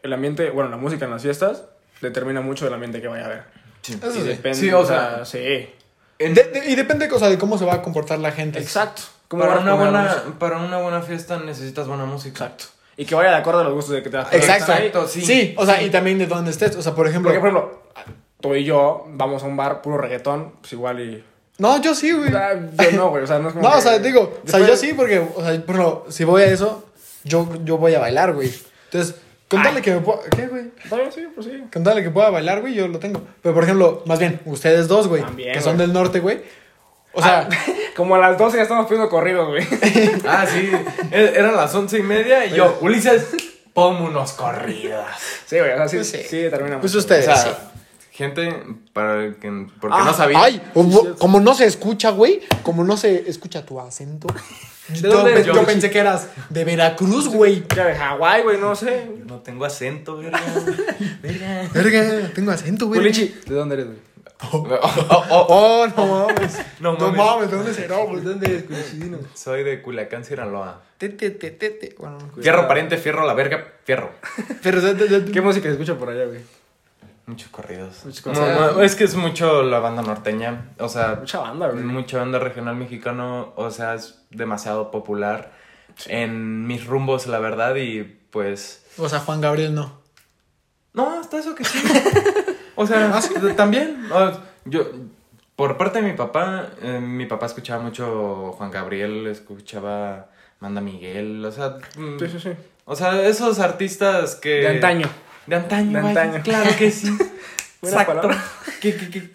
El 0.02 0.14
ambiente, 0.14 0.50
bueno, 0.50 0.70
la 0.70 0.78
música 0.78 1.04
en 1.06 1.12
las 1.12 1.22
fiestas 1.24 1.66
determina 2.00 2.40
mucho 2.40 2.64
del 2.64 2.74
ambiente 2.74 3.02
que 3.02 3.08
vaya 3.10 3.24
a 3.24 3.26
haber. 3.26 3.44
Eso 3.86 4.10
Y 4.18 4.22
sí. 4.22 4.28
depende, 4.28 4.58
Sí, 4.58 4.72
o 4.72 4.86
sea, 4.86 5.26
sí. 5.26 5.40
De- 5.40 5.70
de- 6.20 6.64
y 6.70 6.76
depende, 6.76 7.10
o 7.12 7.20
sea, 7.20 7.30
de 7.30 7.38
cómo 7.38 7.58
se 7.58 7.66
va 7.66 7.74
a 7.76 7.82
comportar 7.82 8.20
la 8.20 8.32
gente. 8.32 8.60
Exacto. 8.60 9.02
¿Cómo 9.38 9.44
para, 9.50 9.60
una 9.62 9.74
buena, 9.74 10.16
para 10.40 10.58
una 10.58 10.78
buena 10.78 11.02
fiesta 11.02 11.40
necesitas 11.40 11.88
buena 11.88 12.06
música. 12.06 12.46
Exacto. 12.46 12.66
Y 12.96 13.06
que 13.06 13.16
vaya 13.16 13.32
de 13.32 13.38
acuerdo 13.38 13.62
a 13.62 13.64
los 13.64 13.74
gustos 13.74 13.96
de 13.96 14.04
que 14.04 14.10
te 14.10 14.18
vas 14.18 14.32
Exacto. 14.32 14.72
Exacto, 14.72 15.08
sí. 15.08 15.22
sí. 15.22 15.56
o 15.58 15.66
sea, 15.66 15.82
y 15.82 15.90
también 15.90 16.20
de 16.20 16.28
dónde 16.28 16.52
estés. 16.52 16.76
O 16.76 16.82
sea, 16.82 16.94
por 16.94 17.08
ejemplo. 17.08 17.32
Porque, 17.32 17.40
por 17.40 17.50
ejemplo, 17.50 17.82
tú 18.40 18.54
y 18.56 18.64
yo 18.64 19.06
vamos 19.10 19.42
a 19.44 19.48
un 19.48 19.58
bar 19.58 19.82
puro 19.82 19.98
reggaetón, 19.98 20.54
pues 20.62 20.74
igual 20.74 21.00
y. 21.00 21.24
No, 21.58 21.82
yo 21.82 21.96
sí, 21.96 22.12
güey. 22.12 22.32
Ah, 22.36 22.54
Yo 22.92 22.98
no, 22.98 23.10
güey. 23.10 23.24
O 23.24 23.28
sea, 23.28 23.40
no 23.40 23.48
es 23.48 23.54
como. 23.54 23.66
No, 23.70 23.74
o 23.74 23.76
que- 23.78 23.82
sea, 23.82 24.00
digo, 24.00 24.22
o 24.22 24.48
sea, 24.48 24.60
Después- 24.60 24.68
yo 24.68 24.76
sí, 24.78 24.94
porque, 24.94 25.20
o 25.20 25.42
sea, 25.44 25.52
por 25.66 25.76
ejemplo, 25.76 26.06
si 26.10 26.24
voy 26.24 26.44
a 26.44 26.46
eso, 26.46 26.88
yo, 27.24 27.48
yo 27.64 27.78
voy 27.78 27.96
a 27.96 28.00
bailar, 28.00 28.34
güey. 28.34 28.52
Entonces, 28.86 29.16
contarle 29.50 29.82
que 29.82 29.92
me 29.96 30.02
pueda. 30.02 30.20
¿Qué, 30.36 30.48
güey? 30.48 30.72
Sí, 31.12 31.28
pues 31.34 31.48
sí. 31.48 31.64
Contarle 31.74 32.04
que 32.04 32.12
pueda 32.12 32.30
bailar, 32.30 32.62
güey, 32.62 32.74
yo 32.74 32.88
lo 32.88 33.00
tengo. 33.00 33.22
Pero, 33.42 33.56
por 33.56 33.64
ejemplo, 33.64 34.04
más 34.06 34.20
bien, 34.20 34.40
ustedes 34.46 34.88
dos, 34.88 35.08
güey, 35.08 35.24
También, 35.24 35.54
que 35.54 35.62
son 35.62 35.78
del 35.78 35.94
norte, 35.94 36.20
güey. 36.20 36.42
O 37.14 37.22
sea, 37.22 37.48
Ah, 37.52 37.56
como 37.96 38.16
a 38.16 38.20
las 38.20 38.38
12 38.38 38.58
ya 38.58 38.64
estamos 38.64 38.86
pidiendo 38.88 39.10
corridos, 39.10 39.48
güey. 39.50 39.64
Ah, 40.28 40.46
sí. 40.52 40.72
E- 41.12 41.34
Eran 41.36 41.56
las 41.56 41.74
once 41.76 41.98
y 42.00 42.04
media 42.04 42.46
y 42.46 42.56
yo, 42.56 42.78
Ulises, 42.82 43.28
ponme 43.74 44.02
unos 44.08 44.34
corridas. 44.34 45.18
Sí, 45.46 45.58
güey. 45.60 45.72
O 45.72 45.78
sea, 45.78 45.88
sí, 45.88 45.98
Pues 45.98 46.10
sí, 46.10 46.18
sí. 46.30 46.38
determina 46.38 46.80
pues 46.80 46.94
ustedes. 46.96 47.28
O 47.28 47.36
sí. 47.36 47.42
sea, 47.42 47.72
gente, 48.12 48.64
para 48.94 49.24
el 49.24 49.36
que, 49.36 49.68
porque 49.80 49.96
Ah, 50.00 50.04
no 50.06 50.14
sabía. 50.14 50.40
Ay, 50.42 50.62
como, 50.74 51.40
no 51.40 51.54
se 51.56 51.66
escucha, 51.66 52.10
güey, 52.12 52.42
como 52.64 52.84
no 52.84 52.98
se 52.98 53.30
escucha 53.30 53.66
tu 53.66 53.80
acento. 53.80 54.28
Yo, 54.96 55.10
dónde 55.10 55.44
yo 55.46 55.64
pensé 55.66 55.90
que 55.90 56.00
eras 56.00 56.28
de 56.50 56.66
Veracruz, 56.66 57.30
güey. 57.30 57.64
Ya 57.74 57.86
de 57.86 57.96
Hawái, 57.96 58.44
güey, 58.44 58.58
no 58.60 58.76
sé. 58.76 59.10
No 59.26 59.38
tengo 59.40 59.64
acento, 59.66 60.18
verga. 60.18 60.42
verga. 61.22 61.70
Verga, 61.74 62.32
tengo 62.36 62.52
acento, 62.52 62.88
güey. 62.88 63.12
¿de 63.12 63.34
dónde 63.56 63.76
eres, 63.76 63.86
güey? 63.88 63.98
Oh, 64.52 64.68
oh, 64.82 65.26
oh. 65.30 65.46
Oh, 65.50 65.88
no 65.96 66.06
mames. 66.28 66.60
No 66.80 66.94
No 66.94 67.12
mames. 67.12 67.18
mames, 67.18 67.52
¿de 67.52 67.58
dónde 67.58 67.74
será, 67.74 67.98
Culichino? 68.06 69.20
Soy 69.34 69.64
de 69.64 69.82
Culiacán, 69.82 70.26
Sinaloa. 70.26 70.82
Te, 70.98 71.10
te, 71.10 71.32
te, 71.32 71.52
te, 71.52 71.70
te. 71.70 71.96
Bueno, 71.98 72.18
Fierro, 72.42 72.68
pariente, 72.68 72.98
fierro, 72.98 73.26
la 73.26 73.34
verga, 73.34 73.74
fierro. 73.86 74.12
pero 74.62 74.82
¿Qué 75.32 75.42
música 75.42 75.66
se 75.68 75.74
escucha 75.74 75.96
por 75.96 76.10
allá, 76.10 76.26
güey? 76.26 76.42
Muchos 77.26 77.48
corridos. 77.50 78.04
Muchos 78.04 78.26
No, 78.26 78.34
corridos. 78.34 78.76
no, 78.76 78.82
es 78.84 78.96
que 78.96 79.06
es 79.06 79.16
mucho 79.16 79.64
la 79.64 79.80
banda 79.80 80.02
norteña. 80.02 80.72
O 80.80 80.90
sea, 80.90 81.16
Mucha 81.22 81.40
banda, 81.40 81.70
güey. 81.70 81.84
mucha 81.84 82.18
banda 82.18 82.38
regional 82.40 82.76
mexicano. 82.76 83.54
O 83.56 83.72
sea, 83.72 83.94
es 83.94 84.20
demasiado 84.30 84.92
popular 84.92 85.54
en 86.08 86.68
mis 86.68 86.86
rumbos, 86.86 87.28
la 87.28 87.40
verdad. 87.40 87.76
Y 87.76 88.04
pues. 88.04 88.86
O 88.98 89.08
sea, 89.08 89.20
Juan 89.20 89.40
Gabriel 89.40 89.74
no. 89.74 90.02
No, 90.94 91.20
hasta 91.20 91.40
eso 91.40 91.56
que 91.56 91.64
sí. 91.64 91.80
o 92.76 92.86
sea, 92.88 93.20
también. 93.56 94.08
o- 94.12 94.32
yo, 94.66 94.82
por 95.56 95.78
parte 95.78 96.02
de 96.02 96.08
mi 96.10 96.14
papá, 96.18 96.70
eh, 96.82 97.00
mi 97.00 97.26
papá 97.26 97.46
escuchaba 97.46 97.82
mucho 97.84 98.54
Juan 98.58 98.72
Gabriel, 98.72 99.28
escuchaba 99.28 100.30
Manda 100.60 100.82
Miguel, 100.82 101.44
o 101.46 101.52
sea, 101.52 101.78
mm, 101.98 102.20
Sí, 102.20 102.28
sí, 102.30 102.40
sí. 102.40 102.50
o 102.86 102.96
sea, 102.96 103.22
esos 103.28 103.60
artistas 103.60 104.36
que 104.36 104.50
De 104.62 104.68
antaño. 104.70 105.08
de 105.48 105.56
antaño, 105.56 105.98
De 105.98 106.02
vaya, 106.04 106.22
antaño. 106.24 106.44
claro 106.44 106.70
que 106.78 106.90
sí. 106.92 107.10
Buena 107.82 108.02
Exacto. 108.02 108.22
palabra. 108.22 108.44
¿Qué, 108.82 108.96
qué, 108.96 109.10
qué, 109.10 109.30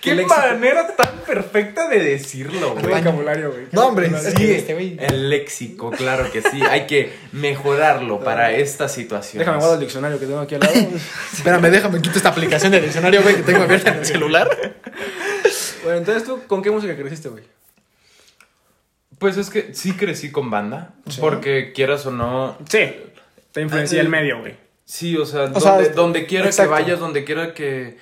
Qué 0.00 0.26
manera 0.26 0.86
tan 0.96 1.13
perfecta 1.24 1.88
de 1.88 1.98
decirlo, 2.00 2.74
güey. 2.74 2.86
vocabulario, 2.86 3.50
güey. 3.52 3.66
No, 3.72 3.88
hombre, 3.88 4.10
Sí, 4.20 4.34
que 4.34 4.56
este 4.58 4.74
güey. 4.74 4.96
el 5.00 5.30
léxico, 5.30 5.90
claro 5.90 6.30
que 6.30 6.42
sí. 6.42 6.62
Hay 6.62 6.86
que 6.86 7.12
mejorarlo 7.32 8.20
para 8.20 8.52
esta 8.52 8.88
situación. 8.88 9.38
Déjame 9.40 9.58
guardar 9.58 9.74
el 9.78 9.80
diccionario 9.80 10.18
que 10.18 10.26
tengo 10.26 10.40
aquí 10.40 10.54
al 10.54 10.60
lado. 10.60 10.74
Espérame, 11.32 11.70
déjame, 11.70 12.00
quito 12.02 12.16
esta 12.16 12.28
aplicación 12.30 12.72
de 12.72 12.80
diccionario, 12.80 13.22
güey, 13.22 13.36
que 13.36 13.42
tengo 13.42 13.62
abierta 13.62 13.90
en 13.90 13.98
el 13.98 14.06
celular. 14.06 14.48
bueno, 15.82 15.98
entonces 15.98 16.24
tú, 16.24 16.42
¿con 16.46 16.62
qué 16.62 16.70
música 16.70 16.96
creciste, 16.96 17.28
güey? 17.28 17.44
Pues 19.18 19.36
es 19.36 19.48
que 19.48 19.74
sí 19.74 19.92
crecí 19.92 20.30
con 20.30 20.50
banda, 20.50 20.94
porque 21.20 21.72
quieras 21.72 22.04
o 22.06 22.10
no, 22.10 22.58
Sí. 22.68 22.92
Te 23.52 23.60
influencia 23.60 23.98
Ah, 23.98 24.00
el 24.00 24.06
sí. 24.08 24.10
medio, 24.10 24.40
güey. 24.40 24.56
sí, 24.84 25.16
o 25.16 25.24
sea, 25.24 25.44
O 25.44 25.60
donde, 25.94 26.26
quiera 26.26 26.46
exacto. 26.46 26.74
que 26.74 26.82
vayas, 26.82 26.98
donde 26.98 27.22
quiera 27.24 27.54
que, 27.54 27.96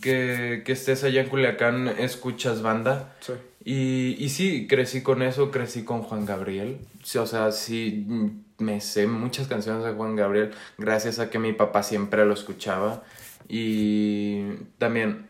que, 0.00 0.62
que 0.64 0.72
estés 0.72 1.04
allá 1.04 1.22
en 1.22 1.28
Culiacán, 1.28 1.88
escuchas 1.88 2.62
banda. 2.62 3.14
Sí. 3.20 3.32
Y, 3.64 4.16
y 4.18 4.28
sí, 4.30 4.66
crecí 4.66 5.02
con 5.02 5.22
eso, 5.22 5.50
crecí 5.50 5.84
con 5.84 6.02
Juan 6.02 6.24
Gabriel. 6.24 6.78
Sí, 7.02 7.18
o 7.18 7.26
sea, 7.26 7.52
sí, 7.52 8.04
mm, 8.06 8.28
me 8.64 8.80
sé 8.80 9.06
muchas 9.06 9.46
canciones 9.48 9.84
de 9.84 9.92
Juan 9.92 10.16
Gabriel 10.16 10.52
gracias 10.78 11.18
a 11.18 11.30
que 11.30 11.38
mi 11.38 11.52
papá 11.52 11.82
siempre 11.82 12.24
lo 12.24 12.34
escuchaba. 12.34 13.02
Y 13.48 14.44
también, 14.78 15.26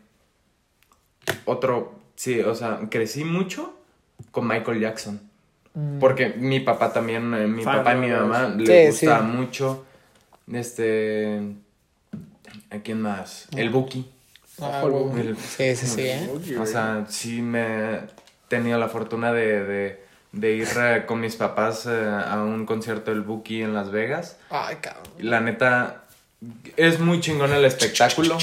otro, 1.45 1.99
sí, 2.17 2.41
o 2.41 2.55
sea, 2.55 2.81
crecí 2.91 3.25
mucho 3.25 3.77
con 4.31 4.47
Michael 4.49 4.81
Jackson. 4.81 5.21
Porque 6.01 6.31
mi 6.31 6.59
papá 6.59 6.93
también, 6.93 7.33
eh, 7.35 7.47
mi 7.47 7.63
Fan, 7.63 7.77
papá 7.77 7.95
y 7.95 7.99
mi 7.99 8.11
mamá 8.11 8.53
Sí, 8.59 8.65
le 8.65 8.87
gusta 8.89 9.21
sí. 9.21 9.25
mucho. 9.25 9.85
Este. 10.53 11.41
¿A 12.71 12.79
quién 12.79 13.01
más? 13.01 13.47
El 13.57 13.71
Buki. 13.71 14.05
Ah. 14.61 14.83
El- 15.17 15.37
Sí, 15.37 15.77
sí, 15.77 15.87
sí, 15.87 16.01
¿eh? 16.03 16.29
o 16.59 16.67
sea, 16.67 17.05
sí 17.09 17.43
me 17.43 17.95
he 17.95 18.01
tenido 18.49 18.79
la 18.79 18.89
fortuna 18.89 19.33
de, 19.33 19.65
de, 19.65 20.03
de 20.33 20.53
ir 20.53 20.69
eh, 20.77 21.05
con 21.07 21.21
mis 21.21 21.37
papás 21.37 21.87
eh, 21.87 21.91
a 22.27 22.43
un 22.43 22.67
concierto 22.67 23.11
del 23.11 23.21
Buki 23.23 23.63
en 23.63 23.75
Las 23.75 23.91
Vegas. 23.91 24.37
Ay, 24.51 24.77
cabrón. 24.81 25.05
Y 25.19 25.23
La 25.25 25.41
neta, 25.41 26.05
es 26.77 26.99
muy 27.01 27.21
chingón 27.21 27.53
el 27.53 27.65
espectáculo. 27.65 28.39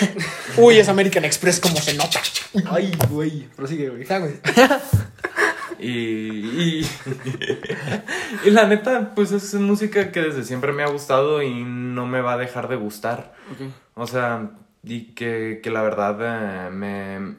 Uy, 0.56 0.78
es 0.78 0.88
American 0.88 1.24
Express 1.24 1.58
como 1.60 1.76
se 1.76 1.94
nota. 1.94 2.20
Ay, 2.70 2.92
güey. 3.10 3.48
Prosigue, 3.56 3.88
güey. 3.88 4.04
Ya, 4.04 4.18
güey. 4.18 4.34
Y, 5.78 5.90
y, 6.80 6.90
y 8.44 8.50
la 8.50 8.66
neta, 8.66 9.12
pues 9.14 9.30
es 9.32 9.52
música 9.54 10.10
que 10.10 10.22
desde 10.22 10.42
siempre 10.42 10.72
me 10.72 10.82
ha 10.82 10.86
gustado 10.88 11.42
y 11.42 11.64
no 11.64 12.06
me 12.06 12.22
va 12.22 12.32
a 12.34 12.38
dejar 12.38 12.68
de 12.68 12.76
gustar. 12.76 13.34
O 13.94 14.06
sea, 14.06 14.50
y 14.88 15.12
que, 15.14 15.60
que 15.62 15.70
la 15.70 15.82
verdad 15.82 16.68
eh, 16.68 16.70
me, 16.70 17.36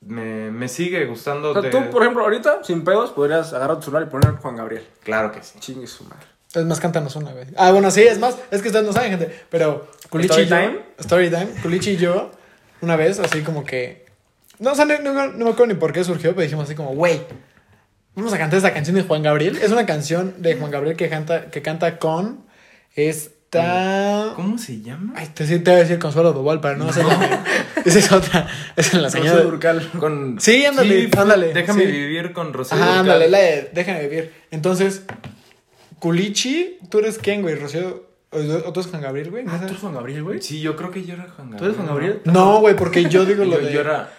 me, 0.00 0.50
me 0.50 0.68
sigue 0.68 1.04
gustando. 1.06 1.50
O 1.50 1.52
sea, 1.52 1.62
de- 1.62 1.70
tú, 1.70 1.90
por 1.90 2.02
ejemplo, 2.02 2.24
ahorita, 2.24 2.64
sin 2.64 2.82
pedos, 2.82 3.10
podrías 3.12 3.52
agarrar 3.52 3.76
tu 3.76 3.82
celular 3.84 4.08
y 4.08 4.10
poner 4.10 4.32
Juan 4.36 4.56
Gabriel. 4.56 4.84
Claro 5.04 5.30
que 5.30 5.42
sí. 5.42 5.58
Chingue 5.60 5.86
su 5.86 6.04
madre. 6.04 6.26
Es 6.54 6.64
más, 6.64 6.80
cántanos 6.80 7.14
una, 7.16 7.32
güey. 7.32 7.46
Ah, 7.56 7.70
bueno, 7.72 7.90
sí, 7.90 8.02
es 8.02 8.18
más. 8.18 8.36
Es 8.50 8.60
que 8.62 8.68
ustedes 8.68 8.84
no 8.86 8.92
saben, 8.92 9.10
gente. 9.10 9.44
Pero 9.50 9.88
Culichi 10.10 10.40
y 10.42 10.46
yo. 10.46 10.56
¿Story 10.56 10.66
time? 10.66 10.82
Story 10.98 11.30
time. 11.30 11.48
Culichi 11.62 11.90
y 11.92 11.96
yo, 11.98 12.30
una 12.80 12.96
vez, 12.96 13.18
así 13.20 13.42
como 13.42 13.64
que. 13.64 14.06
No, 14.58 14.72
o 14.72 14.74
sea, 14.74 14.84
no, 14.84 14.98
no- 14.98 15.12
no 15.28 15.44
me 15.44 15.50
acuerdo 15.50 15.66
ni 15.66 15.74
por 15.74 15.92
qué 15.92 16.04
surgió, 16.04 16.30
pero 16.30 16.42
dijimos 16.42 16.64
así 16.64 16.74
como, 16.74 16.94
güey, 16.94 17.22
vamos 18.14 18.32
a 18.34 18.38
cantar 18.38 18.58
esta 18.58 18.72
canción 18.74 18.96
de 18.96 19.02
Juan 19.02 19.22
Gabriel. 19.22 19.56
Es 19.62 19.70
una 19.72 19.86
canción 19.86 20.34
de 20.42 20.56
Juan 20.56 20.70
Gabriel 20.70 20.96
que 20.96 21.08
canta, 21.08 21.50
que 21.50 21.62
canta 21.62 21.98
con 21.98 22.44
¿Cómo 24.34 24.56
se 24.56 24.80
llama? 24.80 25.12
Ay, 25.14 25.28
te, 25.34 25.44
te 25.44 25.58
voy 25.58 25.72
a 25.74 25.82
decir 25.82 25.98
Consuelo 25.98 26.32
Duval 26.32 26.60
para 26.60 26.76
no 26.76 26.88
hacerla. 26.88 27.44
Esa 27.84 27.98
es 27.98 28.10
otra. 28.12 28.48
Esa 28.76 28.96
es 28.96 29.02
la 29.02 29.10
señora. 29.10 29.32
Rocío 29.32 29.50
Durcal. 29.50 29.90
Con... 29.98 30.40
Sí, 30.40 30.64
ándale, 30.64 31.10
ándale, 31.16 31.52
Déjame 31.52 31.84
sí. 31.84 31.92
vivir 31.92 32.32
con 32.32 32.54
Rocío. 32.54 32.78
Ajá, 32.78 33.00
ándale, 33.00 33.28
la 33.28 33.38
de 33.38 33.70
Déjame 33.74 34.08
vivir. 34.08 34.32
Entonces, 34.50 35.02
Culichi, 35.98 36.78
¿tú 36.88 37.00
eres 37.00 37.18
quién, 37.18 37.42
güey? 37.42 37.56
Rocío. 37.56 38.10
¿O 38.30 38.72
tú 38.72 38.80
eres 38.80 38.90
Juan 38.90 39.02
Gabriel, 39.02 39.30
güey? 39.30 39.44
¿No 39.44 39.58
¿Tú 39.58 39.66
eres 39.66 39.78
Juan 39.78 39.92
Gabriel, 39.94 40.22
güey? 40.24 40.40
Sí, 40.40 40.60
yo 40.60 40.74
creo 40.74 40.90
que 40.90 41.04
yo 41.04 41.12
era 41.14 41.24
Juan 41.24 41.50
Gabriel. 41.50 41.58
¿Tú 41.58 41.64
eres 41.64 41.76
Juan 41.76 41.88
Gabriel? 41.88 42.20
No, 42.24 42.60
güey, 42.60 42.74
porque 42.74 43.04
yo 43.04 43.26
digo 43.26 43.44
lo 43.44 43.60
Yo, 43.60 43.66
de. 43.66 43.72
yo 43.74 43.80
era. 43.80 44.10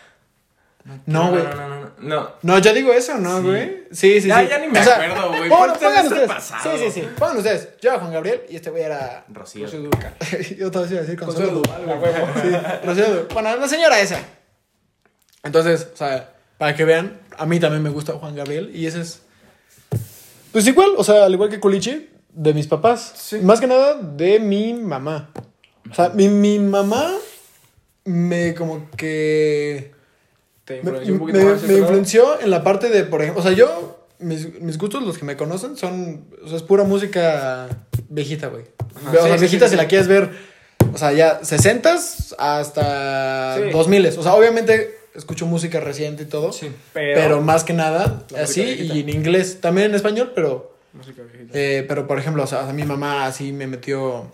No, 1.08 1.30
güey. 1.32 1.44
No, 1.44 1.56
no, 1.56 1.70
no, 1.70 1.73
no. 2.04 2.32
no. 2.42 2.60
Yo 2.60 2.74
digo 2.74 2.94
eso, 2.94 3.18
¿no, 3.18 3.38
Sí. 3.40 3.44
güey? 3.44 3.84
Sí, 3.92 4.22
sí, 4.22 4.28
Ya- 4.28 4.42
sí. 4.42 4.48
ya 4.50 4.58
ni 4.60 4.68
me 4.68 4.80
O 4.80 4.84
sea, 4.84 4.96
acuerdo, 4.96 5.28
güey. 5.30 5.50
Bueno, 5.50 5.74
el 5.74 5.80
pongan 5.80 6.06
ustedes. 6.08 6.28
pasado. 6.28 6.78
Sí, 6.78 6.84
sí, 6.86 6.92
sí. 7.02 7.08
Pongan 7.18 7.38
ustedes. 7.38 7.70
Yo 7.82 7.90
era 7.92 8.00
Juan 8.00 8.14
Gabriel 8.14 8.42
y 8.50 8.56
este 8.56 8.70
güey 8.70 8.84
era. 8.84 9.26
Rocío. 9.30 9.66
Rocío 9.66 9.82
Durcal. 9.82 10.14
yo 10.60 10.72
te 10.72 10.78
iba 10.80 10.86
a 10.86 11.02
decir 11.02 11.18
Consuelo 11.20 11.52
Duval. 11.62 11.86
Güey. 11.86 12.14
Sí, 12.14 12.58
Rocío 12.86 13.06
Duval. 13.08 13.28
Bueno, 13.34 13.56
la 13.58 13.68
señora 13.68 14.00
esa. 14.00 14.20
Entonces, 15.44 15.90
o 15.94 15.98
sea, 15.98 16.34
para 16.58 16.76
que 16.76 16.86
vean, 16.86 17.20
a 17.38 17.46
mí 17.46 17.60
también 17.60 17.84
me 17.84 17.90
gusta 17.90 18.14
Juan 18.14 18.36
Gabriel 18.36 18.72
y 18.74 18.86
ese 18.88 19.02
es. 19.02 19.22
Pues 20.52 20.68
igual, 20.68 20.92
o 20.98 21.04
sea, 21.04 21.26
al 21.26 21.34
igual 21.34 21.50
que 21.50 21.60
Culichi, 21.60 22.10
de 22.30 22.54
mis 22.54 22.68
papás. 22.68 23.14
Sí. 23.16 23.40
Más 23.40 23.60
que 23.60 23.68
nada 23.68 23.96
de 23.96 24.40
mi 24.40 24.74
mamá. 24.74 25.30
O 25.92 25.94
sea, 25.94 26.10
mi, 26.10 26.28
mi 26.30 26.60
mamá 26.60 27.12
me 28.06 28.54
como 28.54 28.90
que. 28.96 29.93
Te 30.66 30.76
Me, 30.76 30.80
influenció 30.80 31.14
un 31.14 31.20
poquito 31.20 31.38
me- 31.40 31.46
más. 31.46 31.64
me 31.64 31.74
influenció 31.78 32.40
en 32.42 32.50
la 32.50 32.64
parte 32.64 32.90
de, 32.90 33.04
por 33.04 33.22
ejemplo, 33.22 33.42
o 33.42 33.44
sea, 33.46 33.54
yo, 33.54 34.08
mis, 34.20 34.60
mis 34.62 34.78
gustos, 34.78 35.04
los 35.04 35.18
que 35.18 35.26
me 35.26 35.36
conocen, 35.36 35.76
son, 35.76 36.26
o 36.44 36.48
sea, 36.48 36.56
es 36.58 36.64
pura 36.64 36.84
música 36.86 37.68
viejita, 38.10 38.48
güey. 38.48 38.64
Ajá, 38.96 39.10
o 39.10 39.24
sea, 39.28 39.34
sí, 39.36 39.40
viejita 39.42 39.66
sí, 39.66 39.72
si 39.72 39.76
la 39.78 39.88
quieres 39.88 40.08
ver, 40.08 40.30
o 40.94 40.98
sea, 40.98 41.12
ya 41.12 41.42
60s 41.42 42.36
hasta 42.38 43.58
Sí. 43.58 43.72
2000 43.72 44.06
O 44.18 44.24
sea, 44.24 44.36
obviamente 44.36 44.96
escucho 45.16 45.46
música 45.46 45.80
reciente 45.80 46.24
y 46.24 46.26
todo, 46.28 46.54
Sí. 46.54 46.72
pero, 46.94 47.14
Pero, 47.22 47.42
más 47.42 47.64
que 47.64 47.74
nada, 47.74 48.24
así, 48.38 48.64
viejita. 48.64 48.94
y 48.96 49.00
en 49.02 49.10
inglés, 49.10 49.60
también 49.62 49.88
en 49.90 49.96
español, 49.96 50.32
pero, 50.34 50.76
Música 50.94 51.22
viejita. 51.24 51.52
eh, 51.60 51.84
pero 51.88 52.08
por 52.08 52.20
ejemplo, 52.20 52.42
o 52.44 52.48
sea, 52.48 52.64
mi 52.72 52.84
mamá 52.84 53.26
así 53.26 53.52
me 53.52 53.68
metió 53.68 54.32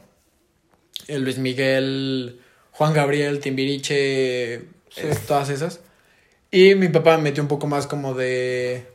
el 1.08 1.24
Luis 1.24 1.40
Miguel, 1.40 2.40
Juan 2.72 2.94
Gabriel, 2.94 3.40
Timbiriche, 3.40 4.54
eh, 4.56 4.62
todas 5.28 5.50
esas. 5.50 5.80
Y 6.52 6.76
mi 6.76 6.90
papá 6.90 7.18
me 7.18 7.24
metió 7.24 7.44
un 7.44 7.50
poco 7.50 7.68
más 7.68 7.86
como 7.88 8.14
de 8.14 8.86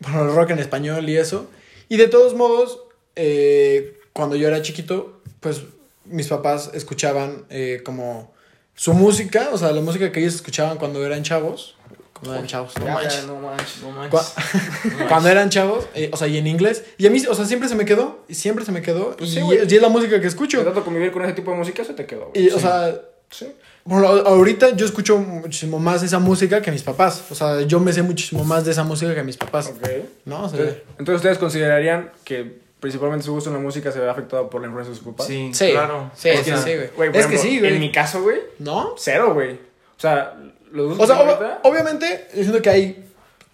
bueno, 0.00 0.28
rock 0.34 0.50
en 0.50 0.58
español 0.60 1.08
y 1.08 1.16
eso. 1.16 1.48
Y 1.88 1.96
de 1.96 2.08
todos 2.08 2.34
modos, 2.34 2.80
eh, 3.16 3.98
cuando 4.12 4.36
yo 4.36 4.48
era 4.48 4.62
chiquito, 4.62 5.20
pues 5.40 5.62
mis 6.04 6.28
papás 6.28 6.70
escuchaban 6.74 7.44
eh, 7.50 7.82
como 7.84 8.32
su 8.74 8.92
música, 8.94 9.48
o 9.52 9.58
sea, 9.58 9.72
la 9.72 9.80
música 9.80 10.12
que 10.12 10.20
ellos 10.20 10.34
escuchaban 10.34 10.78
cuando 10.78 11.04
eran 11.04 11.22
chavos. 11.22 11.76
Cuando 12.12 12.34
eran 12.34 12.46
chavos, 12.46 12.72
no 12.78 12.86
manches. 12.86 13.26
no 13.26 13.36
manches, 13.40 13.82
no 13.82 13.90
manches. 13.90 14.20
Cua- 14.34 15.08
cuando 15.08 15.28
eran 15.28 15.50
chavos, 15.50 15.86
eh, 15.94 16.10
o 16.12 16.16
sea, 16.16 16.28
y 16.28 16.38
en 16.38 16.46
inglés. 16.46 16.84
Y 16.96 17.06
a 17.06 17.10
mí, 17.10 17.20
o 17.28 17.34
sea, 17.34 17.44
siempre 17.44 17.68
se 17.68 17.74
me 17.74 17.84
quedó. 17.84 18.24
Siempre 18.30 18.64
se 18.64 18.72
me 18.72 18.82
quedó. 18.82 19.16
Pues 19.16 19.30
y, 19.30 19.34
sí, 19.34 19.40
güey. 19.40 19.58
y 19.68 19.74
es 19.74 19.82
la 19.82 19.88
música 19.88 20.14
que 20.16 20.20
De 20.22 20.28
escucho. 20.28 20.62
tanto 20.64 20.84
convivir 20.84 21.10
con 21.12 21.24
ese 21.24 21.34
tipo 21.34 21.50
de 21.50 21.56
música, 21.58 21.84
se 21.84 21.92
te 21.92 22.06
quedó, 22.06 22.30
güey. 22.32 22.46
Y, 22.46 22.50
o 22.50 22.58
sea, 22.60 22.94
Sí. 23.36 23.52
bueno, 23.84 24.06
ahorita 24.08 24.70
yo 24.76 24.86
escucho 24.86 25.18
muchísimo 25.18 25.78
más 25.78 26.02
esa 26.02 26.18
música 26.20 26.62
que 26.62 26.70
mis 26.70 26.82
papás. 26.82 27.24
O 27.30 27.34
sea, 27.34 27.62
yo 27.62 27.80
me 27.80 27.92
sé 27.92 28.02
muchísimo 28.02 28.44
más 28.44 28.64
de 28.64 28.70
esa 28.70 28.84
música 28.84 29.14
que 29.14 29.22
mis 29.24 29.36
papás. 29.36 29.66
Ok. 29.68 29.88
¿No? 30.24 30.44
O 30.44 30.48
sea, 30.48 30.58
Entonces, 30.60 30.82
entonces, 30.98 31.16
¿ustedes 31.16 31.38
considerarían 31.38 32.12
que 32.24 32.62
principalmente 32.78 33.24
su 33.24 33.32
gusto 33.32 33.50
en 33.50 33.56
la 33.56 33.62
música 33.62 33.90
se 33.90 33.98
ve 33.98 34.08
afectado 34.08 34.48
por 34.48 34.60
la 34.60 34.68
influencia 34.68 34.90
de 34.92 34.96
sus 34.98 35.06
papás? 35.06 35.26
Sí, 35.26 35.50
sí, 35.52 35.70
claro. 35.72 36.10
Sí, 36.14 36.30
O 36.30 36.44
sea, 36.44 36.56
sí, 36.58 36.74
güey. 36.74 36.88
Güey, 36.96 37.10
Es 37.14 37.26
que 37.26 37.38
sí, 37.38 37.58
güey. 37.58 37.74
En 37.74 37.80
mi 37.80 37.90
caso, 37.90 38.22
güey, 38.22 38.38
¿No? 38.60 38.94
cero, 38.96 39.34
güey. 39.34 39.54
O 39.54 40.00
sea, 40.00 40.34
los 40.70 40.86
O 40.86 40.88
gustos 40.90 41.06
sea, 41.08 41.16
de 41.16 41.22
ob- 41.24 41.34
ahorita- 41.36 41.60
obviamente, 41.64 42.28
yo 42.34 42.42
siento 42.42 42.62
que 42.62 42.70
hay 42.70 43.04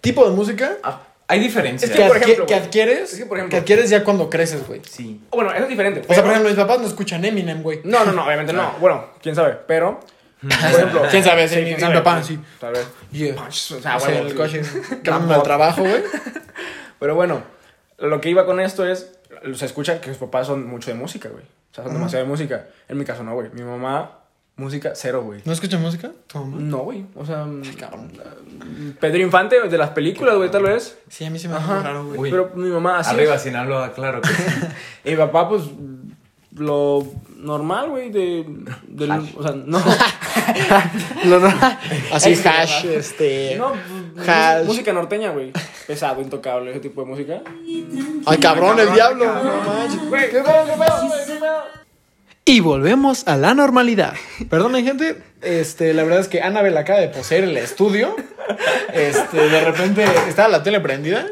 tipo 0.01 0.27
de 0.29 0.35
música 0.35 0.77
ah, 0.83 1.01
hay 1.31 1.39
diferencias. 1.39 1.89
que, 1.91 1.97
que, 1.97 2.07
por 2.07 2.17
adqui- 2.17 2.21
ejemplo, 2.23 2.45
que 2.45 2.53
güey, 2.53 2.65
adquieres, 2.65 3.13
es 3.13 3.19
que, 3.19 3.25
por 3.25 3.37
ejemplo- 3.37 3.55
que 3.57 3.61
adquieres 3.61 3.89
ya 3.89 4.03
cuando 4.03 4.29
creces, 4.29 4.67
güey. 4.67 4.81
Sí. 4.89 5.21
Bueno, 5.31 5.51
eso 5.51 5.63
es 5.63 5.69
diferente. 5.69 6.01
O 6.07 6.13
sea, 6.13 6.21
por 6.23 6.31
ejemplo, 6.31 6.49
mis 6.49 6.59
papás 6.59 6.79
no 6.79 6.87
escuchan 6.87 7.23
Eminem, 7.25 7.63
güey. 7.63 7.81
No, 7.83 8.05
no, 8.05 8.11
no, 8.11 8.25
obviamente 8.25 8.53
no. 8.53 8.73
Bueno, 8.79 9.05
quién 9.21 9.33
sabe. 9.35 9.57
Pero, 9.67 9.99
por 10.41 10.51
ejemplo. 10.51 11.01
¿Quién 11.09 11.23
sabe? 11.23 11.47
Sí, 11.47 11.61
mi- 11.61 11.75
papá, 11.93 12.21
sí. 12.23 12.39
Tal 12.59 12.73
vez. 12.73 12.87
Yeah. 13.11 13.35
O 13.35 13.51
sea, 13.51 13.97
O 13.97 13.99
sea, 13.99 14.19
en 14.19 14.27
el 14.27 14.35
coche, 14.35 14.61
camino 15.03 15.33
al 15.35 15.43
trabajo, 15.43 15.81
güey. 15.81 16.03
Pero 16.99 17.15
bueno, 17.15 17.41
lo 17.97 18.21
que 18.21 18.29
iba 18.29 18.45
con 18.45 18.59
esto 18.59 18.85
es. 18.87 19.11
Se 19.55 19.65
escucha 19.65 19.99
que 20.01 20.09
sus 20.09 20.17
papás 20.17 20.45
son 20.47 20.67
mucho 20.67 20.91
de 20.91 20.95
música, 20.97 21.29
güey. 21.29 21.43
O 21.43 21.73
sea, 21.73 21.83
son 21.85 21.93
demasiado 21.93 22.25
de 22.25 22.29
música. 22.29 22.67
En 22.87 22.97
mi 22.97 23.05
caso, 23.05 23.23
no, 23.23 23.33
güey. 23.33 23.49
Mi 23.53 23.63
mamá, 23.63 24.19
música 24.61 24.91
cero, 24.95 25.23
güey. 25.23 25.41
¿No 25.45 25.51
escuchan 25.51 25.81
música? 25.81 26.11
¿Tu 26.27 26.37
mamá? 26.39 26.57
No, 26.59 26.77
güey. 26.79 27.05
O 27.15 27.25
sea, 27.25 27.45
cabrón. 27.79 28.11
Pedro 28.99 29.17
Infante 29.19 29.67
de 29.67 29.77
las 29.77 29.89
películas, 29.89 30.35
güey, 30.35 30.49
tal 30.49 30.63
vez. 30.63 30.97
Sí, 31.09 31.25
a 31.25 31.29
mí 31.29 31.39
se 31.39 31.47
me 31.49 31.55
hace 31.55 31.67
raro, 31.67 32.05
güey. 32.13 32.31
Pero 32.31 32.51
mi 32.55 32.69
mamá 32.69 32.99
así. 32.99 33.09
Arriba 33.13 33.37
Sinaloa, 33.37 33.91
claro 33.93 34.21
que 34.21 34.29
sí. 34.29 34.43
Y 35.05 35.11
mi 35.11 35.17
papá, 35.17 35.49
pues, 35.49 35.63
lo 36.55 37.05
normal, 37.37 37.89
güey, 37.89 38.11
de, 38.11 38.45
O 39.37 39.43
sea, 39.43 39.53
no. 39.53 39.81
Lo 41.25 41.39
no- 41.39 41.53
Así, 42.13 42.31
Extra, 42.31 42.61
hash, 42.61 42.85
este... 42.85 43.55
no, 43.57 43.73
Hash. 44.27 44.65
Música 44.65 44.93
norteña, 44.93 45.31
güey. 45.31 45.51
Pesado, 45.87 46.21
intocable, 46.21 46.71
ese 46.71 46.79
tipo 46.79 47.01
de 47.01 47.07
música. 47.07 47.41
Ay, 48.25 48.37
cabrón, 48.39 48.79
el 48.79 48.93
diablo. 48.93 49.25
cabrón. 49.25 49.45
No 49.65 49.73
manches. 49.73 50.09
Güey, 50.09 50.29
¿qué 50.29 50.39
pedo, 50.41 50.65
qué 50.65 50.71
pedo, 50.73 51.07
güey? 51.07 51.25
¿Qué 51.25 51.33
pedo? 51.35 51.80
Y 52.43 52.59
volvemos 52.59 53.27
a 53.27 53.37
la 53.37 53.53
normalidad. 53.53 54.13
Perdonen, 54.49 54.83
gente. 54.83 55.21
Este, 55.41 55.93
la 55.93 56.03
verdad 56.03 56.19
es 56.19 56.27
que 56.27 56.41
Annabel 56.41 56.75
acaba 56.75 56.99
de 56.99 57.07
poseer 57.07 57.43
el 57.43 57.55
estudio. 57.57 58.15
Este, 58.93 59.37
de 59.37 59.61
repente 59.61 60.03
estaba 60.27 60.49
la 60.49 60.63
tele 60.63 60.79
prendida, 60.81 61.25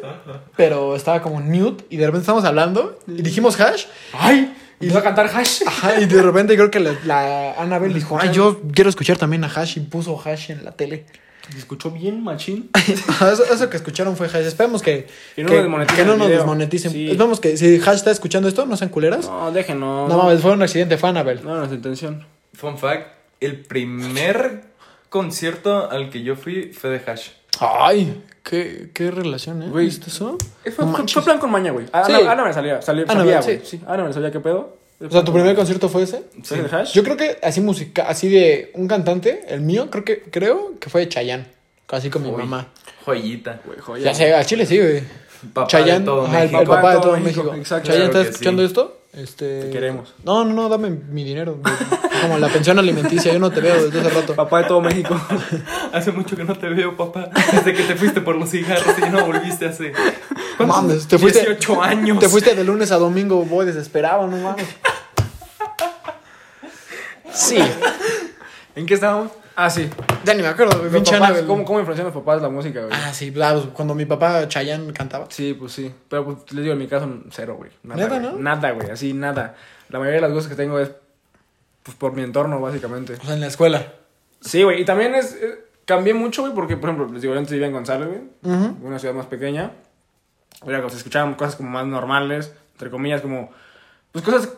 pero 0.55 0.95
estaba 0.95 1.21
como 1.21 1.41
mute. 1.41 1.83
Y 1.89 1.97
de 1.97 2.05
repente 2.05 2.21
estamos 2.21 2.45
hablando 2.45 2.97
y 3.07 3.21
dijimos 3.21 3.59
hash. 3.59 3.85
¡Ay! 4.13 4.55
Y 4.79 4.85
empezó 4.85 4.99
a 4.99 5.03
cantar 5.03 5.29
hash. 5.35 5.63
Ajá, 5.65 5.99
y 5.99 6.05
de 6.05 6.21
repente 6.21 6.55
creo 6.55 6.71
que 6.71 6.79
la, 6.79 6.95
la 7.03 7.53
Annabel 7.53 7.93
dijo, 7.93 8.17
ay, 8.19 8.31
yo 8.31 8.61
quiero 8.73 8.89
escuchar 8.89 9.17
también 9.17 9.43
a 9.43 9.47
Hash 9.47 9.77
y 9.77 9.81
puso 9.81 10.17
Hash 10.23 10.51
en 10.51 10.63
la 10.63 10.71
tele. 10.71 11.05
Se 11.51 11.57
escuchó 11.57 11.91
bien, 11.91 12.23
machín. 12.23 12.69
eso, 13.21 13.43
eso 13.51 13.69
que 13.69 13.77
escucharon 13.77 14.15
fue 14.15 14.27
Hash. 14.27 14.45
Esperemos 14.45 14.81
que, 14.81 15.07
Que 15.35 15.43
no 15.43 15.49
nos 15.49 15.57
desmoneticen 15.61 15.97
que 15.97 16.05
no 16.05 16.13
el 16.13 16.19
nos 16.19 16.27
video. 16.27 16.39
desmoneticen. 16.39 16.91
Sí. 16.91 17.09
Esperemos 17.11 17.39
que 17.39 17.57
si 17.57 17.75
Hash 17.79 17.95
está 17.95 18.11
escuchando 18.11 18.47
esto, 18.47 18.65
no 18.65 18.77
sean 18.77 18.89
culeras. 18.89 19.25
No, 19.25 19.45
No, 19.45 19.51
déjenlo. 19.51 20.07
mames, 20.07 20.41
fue 20.41 20.51
un 20.51 20.61
accidente, 20.61 20.97
fue 20.97 21.09
Annabel. 21.09 21.41
No, 21.43 21.55
no 21.55 21.65
es 21.65 21.71
intención. 21.71 22.25
Fun 22.53 22.77
fact, 22.77 23.07
el 23.39 23.59
primer 23.65 24.63
concierto 25.09 25.89
al 25.89 26.09
que 26.09 26.23
yo 26.23 26.35
fui 26.35 26.71
fue 26.73 26.89
de 26.91 27.01
Hash. 27.11 27.29
Ay, 27.59 28.23
qué, 28.43 28.89
qué 28.93 29.11
relación, 29.11 29.63
¿eh? 29.63 29.67
Güey, 29.69 29.85
¿Viste 29.87 30.09
eso? 30.09 30.37
Eh, 30.63 30.71
Fue, 30.71 30.85
No 30.85 30.91
fue- 30.91 30.99
manches. 30.99 31.13
fue 31.15 31.23
plan 31.23 31.39
con 31.39 31.51
maña, 31.51 31.71
güey. 31.71 31.87
Ana, 31.91 32.05
Sí. 32.05 32.13
Ana 32.27 32.43
me 32.45 32.53
salía, 32.53 32.81
salía, 32.81 33.03
Ana 33.03 33.13
sabía, 33.21 33.39
me- 33.39 33.43
güey. 33.43 33.59
sí. 33.59 33.77
Sí. 33.77 33.81
Ana 33.87 34.03
me 34.05 34.13
sabía 34.13 34.31
qué 34.31 34.39
pedo. 34.39 34.77
O 35.01 35.09
sea, 35.09 35.23
tu 35.23 35.31
primer 35.31 35.55
concierto 35.55 35.87
fue 35.87 36.03
ese. 36.03 36.23
¿Sí? 36.43 36.55
de 36.57 36.69
hash? 36.75 36.93
Yo 36.93 37.03
creo 37.03 37.15
que 37.15 37.37
así 37.41 37.61
música, 37.61 38.07
así 38.09 38.27
de 38.27 38.71
un 38.75 38.87
cantante, 38.87 39.43
el 39.47 39.61
mío, 39.61 39.89
creo 39.89 40.03
que 40.03 40.23
creo 40.23 40.73
que 40.79 40.89
fue 40.89 41.01
de 41.01 41.09
Chayanne. 41.09 41.45
Casi 41.85 42.09
con 42.09 42.21
mi 42.23 42.29
Uy, 42.29 42.37
mamá. 42.37 42.67
Joyita. 43.05 43.61
Güey, 43.65 43.79
joya. 43.79 44.03
Ya 44.05 44.13
sé, 44.13 44.33
a 44.33 44.43
Chile 44.43 44.65
sí, 44.65 44.77
güey. 44.77 45.03
Papá 45.53 45.67
Chayanne, 45.67 45.99
de 45.99 46.05
todo 46.05 46.25
ajá, 46.25 46.43
el, 46.43 46.51
México. 46.51 46.61
el 46.61 46.67
papá 46.67 46.95
de 46.95 47.01
todo 47.01 47.17
México. 47.17 47.55
exacto. 47.55 47.87
Chayanne, 47.87 48.09
Claro 48.09 48.19
¿estás 48.19 48.33
escuchando 48.35 48.61
sí. 48.61 48.65
esto? 48.67 48.98
Este... 49.13 49.63
Te 49.63 49.69
queremos. 49.71 50.13
No, 50.23 50.45
no, 50.45 50.53
no, 50.53 50.69
dame 50.69 50.89
mi 50.91 51.23
dinero. 51.23 51.59
Como 52.21 52.37
la 52.37 52.47
pensión 52.47 52.77
alimenticia, 52.77 53.33
yo 53.33 53.39
no 53.39 53.49
te 53.49 53.59
veo 53.59 53.83
desde 53.83 53.99
hace 54.01 54.09
rato. 54.09 54.35
Papá 54.35 54.61
de 54.61 54.67
todo 54.67 54.81
México. 54.81 55.19
Hace 55.93 56.11
mucho 56.11 56.35
que 56.35 56.43
no 56.43 56.55
te 56.55 56.69
veo, 56.69 56.95
papá. 56.95 57.29
Desde 57.51 57.73
que 57.73 57.83
te 57.83 57.95
fuiste 57.95 58.21
por 58.21 58.35
los 58.35 58.49
cigarros 58.49 58.95
y 58.97 59.01
ya 59.01 59.09
no 59.09 59.25
volviste 59.25 59.65
hace. 59.65 59.93
Mames, 60.59 61.07
te 61.07 61.17
fuiste. 61.17 61.39
18 61.39 61.81
años. 61.81 62.19
Te 62.19 62.29
fuiste 62.29 62.53
de 62.53 62.63
lunes 62.63 62.91
a 62.91 62.97
domingo, 62.97 63.43
voy 63.45 63.65
desesperado, 63.65 64.27
no 64.27 64.37
mames. 64.37 64.67
Sí. 67.33 67.57
¿En 68.75 68.85
qué 68.85 68.93
estábamos? 68.93 69.31
Ah, 69.61 69.69
sí. 69.69 69.89
Ya 70.23 70.33
ni 70.33 70.41
me 70.41 70.47
acuerdo, 70.47 70.71
güey. 70.79 70.85
Los 70.85 70.93
Pinche 70.93 71.11
papás, 71.11 71.29
Annabel. 71.29 71.47
¿Cómo, 71.47 71.65
¿Cómo 71.65 71.79
influencian 71.79 72.05
los 72.05 72.15
papás 72.15 72.41
la 72.41 72.47
música, 72.47 72.79
güey? 72.79 72.93
Ah, 72.93 73.13
sí, 73.13 73.29
claro, 73.33 73.71
cuando 73.73 73.93
mi 73.93 74.05
papá 74.05 74.47
Chayanne 74.47 74.93
cantaba. 74.93 75.25
Sí, 75.29 75.53
pues 75.53 75.73
sí. 75.73 75.93
Pero 76.07 76.23
pues, 76.23 76.53
les 76.53 76.63
digo, 76.63 76.71
en 76.73 76.79
mi 76.79 76.87
caso, 76.87 77.09
cero, 77.31 77.55
güey. 77.57 77.69
Nada, 77.83 78.03
¿Neta, 78.03 78.19
güey. 78.19 78.31
no? 78.31 78.39
Nada, 78.39 78.71
güey. 78.71 78.89
Así, 78.89 79.11
nada. 79.11 79.55
La 79.89 79.99
mayoría 79.99 80.21
de 80.21 80.27
las 80.27 80.31
cosas 80.33 80.49
que 80.49 80.55
tengo 80.55 80.79
es 80.79 80.91
pues, 81.83 81.97
por 81.97 82.13
mi 82.13 82.21
entorno, 82.23 82.61
básicamente. 82.61 83.15
O 83.15 83.25
sea, 83.25 83.33
en 83.33 83.41
la 83.41 83.47
escuela. 83.47 83.95
Sí, 84.39 84.63
güey. 84.63 84.81
Y 84.81 84.85
también 84.85 85.13
es... 85.13 85.33
eh, 85.35 85.65
cambié 85.83 86.13
mucho, 86.13 86.43
güey, 86.43 86.53
porque, 86.53 86.77
por 86.77 86.91
ejemplo, 86.91 87.11
les 87.11 87.21
digo, 87.21 87.33
yo 87.33 87.39
antes 87.39 87.51
vivía 87.51 87.67
en 87.67 87.73
González, 87.73 88.07
güey. 88.07 88.21
Ujú. 88.55 88.77
Una 88.87 88.97
ciudad 88.97 89.13
más 89.13 89.25
pequeña. 89.25 89.71
Era 90.65 90.77
como 90.77 90.89
se 90.89 90.97
escuchaban 90.97 91.33
cosas 91.33 91.57
como 91.57 91.69
más 91.69 91.85
normales, 91.85 92.53
entre 92.73 92.89
comillas, 92.89 93.19
como... 93.19 93.51
Pues 94.13 94.23
cosas... 94.23 94.53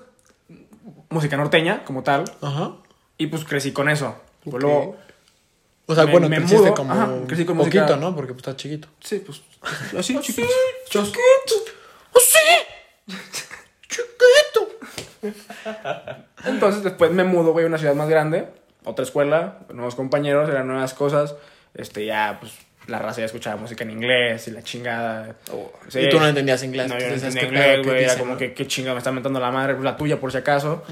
Música 1.09 1.37
norteña, 1.37 1.83
como 1.85 2.03
tal. 2.03 2.25
Ajá. 2.41 2.73
Y 3.17 3.27
pues 3.27 3.45
crecí 3.45 3.71
con 3.71 3.89
eso. 3.89 4.15
Pues 4.43 4.55
Ok. 4.55 4.61
luego... 4.61 4.97
O 5.87 5.95
sea, 5.95 6.05
Me- 6.05 6.11
bueno, 6.11 6.29
me 6.29 6.37
creciste 6.37 6.61
mudo, 6.61 6.73
como 6.75 6.93
ajá, 6.93 7.09
crecí 7.27 7.43
con 7.45 7.57
poquito, 7.57 7.81
música- 7.83 7.99
¿no? 7.99 8.15
Porque 8.15 8.33
pues, 8.33 8.39
estás 8.41 8.55
chiquito. 8.55 8.87
Sí, 9.01 9.21
pues... 9.25 9.41
Así, 9.97 10.17
chiquitos. 10.19 10.49
¡Chiquito! 10.89 11.15
¡Oh, 12.13 12.19
sí! 12.19 13.15
¡Chiquito! 13.89 14.69
Entonces 16.45 16.83
después 16.83 17.11
me 17.11 17.23
mudo, 17.23 17.51
güey, 17.51 17.65
a 17.65 17.67
una 17.67 17.77
ciudad 17.77 17.95
más 17.95 18.09
grande, 18.09 18.47
otra 18.85 19.03
escuela, 19.03 19.59
nuevos 19.73 19.95
compañeros, 19.95 20.49
eran 20.49 20.67
nuevas 20.67 20.93
cosas. 20.93 21.35
Este, 21.73 22.05
ya, 22.05 22.37
pues, 22.39 22.53
la 22.87 22.99
raza 22.99 23.19
ya 23.19 23.25
escuchaba 23.25 23.55
música 23.61 23.83
en 23.83 23.91
inglés 23.91 24.47
y 24.47 24.51
la 24.51 24.61
chingada. 24.63 25.35
Sí. 25.87 25.99
Y 25.99 26.09
tú 26.09 26.19
no 26.19 26.27
entendías 26.27 26.63
inglés. 26.63 26.87
No, 26.89 26.95
yo 26.95 27.07
no 27.07 27.13
entonces, 27.13 27.35
entendía 27.35 27.77
inglés, 27.77 27.81
¿Qué 27.85 27.89
güey. 27.91 28.03
Era 28.03 28.17
como 28.17 28.31
no? 28.33 28.37
que, 28.37 28.53
qué 28.53 28.67
chinga 28.67 28.91
me 28.93 28.97
está 28.97 29.11
mentando 29.11 29.39
la 29.39 29.51
madre, 29.51 29.73
pues 29.75 29.83
la 29.85 29.95
tuya 29.95 30.19
por 30.19 30.31
si 30.31 30.37
acaso. 30.39 30.83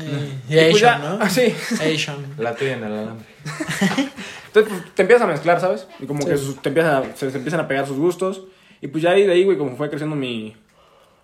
Y 0.50 0.58
Y 0.58 0.70
pues 0.72 0.80
ya, 0.82 0.96
Asian, 0.96 1.02
¿no? 1.02 1.24
ah, 1.24 1.30
sí. 1.30 1.54
Asian. 1.82 2.18
La 2.38 2.56
tuya 2.56 2.74
en 2.74 2.84
el 2.84 2.94
alambre. 2.94 3.26
Entonces, 4.48 4.74
pues, 4.74 4.96
te 4.96 5.02
empiezas 5.04 5.24
a 5.24 5.28
mezclar, 5.32 5.60
¿sabes? 5.60 5.88
Y 6.00 6.06
como 6.06 6.22
Sí. 6.24 6.28
que 6.30 6.38
sus- 6.38 6.62
te 6.62 6.70
empiezan 6.70 6.96
a- 7.04 7.16
se, 7.16 7.30
se 7.32 7.38
empiezan 7.38 7.60
a 7.60 7.68
pegar 7.68 7.86
sus 7.88 7.98
gustos. 7.98 8.44
Y 8.82 8.88
pues 8.88 9.04
ya 9.04 9.12
ahí 9.12 9.26
de 9.26 9.34
ahí, 9.34 9.44
güey, 9.44 9.58
como 9.58 9.76
fue 9.76 9.90
creciendo 9.90 10.16
mi... 10.16 10.56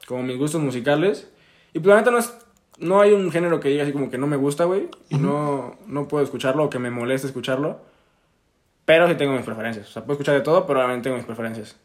Como 0.08 0.24
mis 0.24 0.38
gustos 0.38 0.62
musicales. 0.62 1.28
Y 1.74 1.80
pues 1.80 1.88
la 1.94 1.96
neta 2.02 2.12
no 2.12 2.18
es... 2.20 2.34
No 2.78 3.00
hay 3.02 3.14
un 3.14 3.32
género 3.32 3.60
que 3.62 3.70
diga 3.70 3.84
así 3.84 3.94
como 3.94 4.12
que 4.12 4.18
no 4.18 4.28
me 4.28 4.36
gusta, 4.36 4.66
güey. 4.66 4.90
Y 5.10 5.16
no, 5.18 5.78
no 5.88 6.08
puedo 6.10 6.24
escucharlo 6.24 6.66
o 6.66 6.70
que 6.70 6.78
me 6.80 6.92
moleste 6.92 7.26
escucharlo. 7.28 7.80
Pero 8.86 9.08
sí 9.08 9.16
tengo 9.16 9.34
mis 9.34 9.44
preferencias. 9.44 9.88
O 9.90 9.92
sea, 9.92 10.04
puedo 10.04 10.14
escuchar 10.14 10.36
de 10.36 10.42
todo, 10.42 10.66
pero 10.68 10.80
obviamente 10.80 11.04
tengo 11.06 11.18
mis 11.18 11.26
preferencias. 11.26 11.76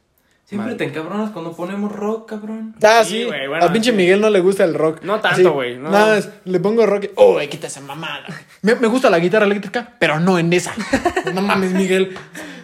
Siempre 0.44 0.72
Madre. 0.72 0.78
te 0.78 0.84
encabronas 0.90 1.30
cuando 1.30 1.52
ponemos 1.54 1.92
rock, 1.92 2.28
cabrón. 2.28 2.74
Ah, 2.82 3.02
Sí, 3.04 3.22
sí. 3.22 3.24
bueno, 3.24 3.64
a 3.64 3.72
pinche 3.72 3.90
sí. 3.92 3.96
Miguel 3.96 4.20
no 4.20 4.30
le 4.30 4.40
gusta 4.40 4.64
el 4.64 4.74
rock. 4.74 5.00
No 5.02 5.20
tanto, 5.20 5.52
güey, 5.52 5.76
no. 5.78 5.90
Nada 5.90 6.16
más, 6.16 6.28
le 6.44 6.58
pongo 6.58 6.84
rock. 6.86 7.04
y, 7.04 7.10
Oh, 7.14 7.38
quita 7.48 7.68
esa 7.68 7.80
mamada. 7.80 8.24
Me, 8.62 8.74
me 8.74 8.88
gusta 8.88 9.08
la 9.10 9.20
guitarra 9.20 9.46
eléctrica, 9.46 9.94
pero 10.00 10.18
no 10.18 10.38
en 10.40 10.52
esa. 10.52 10.74
no 11.32 11.40
mames, 11.40 11.72
Miguel. 11.72 12.16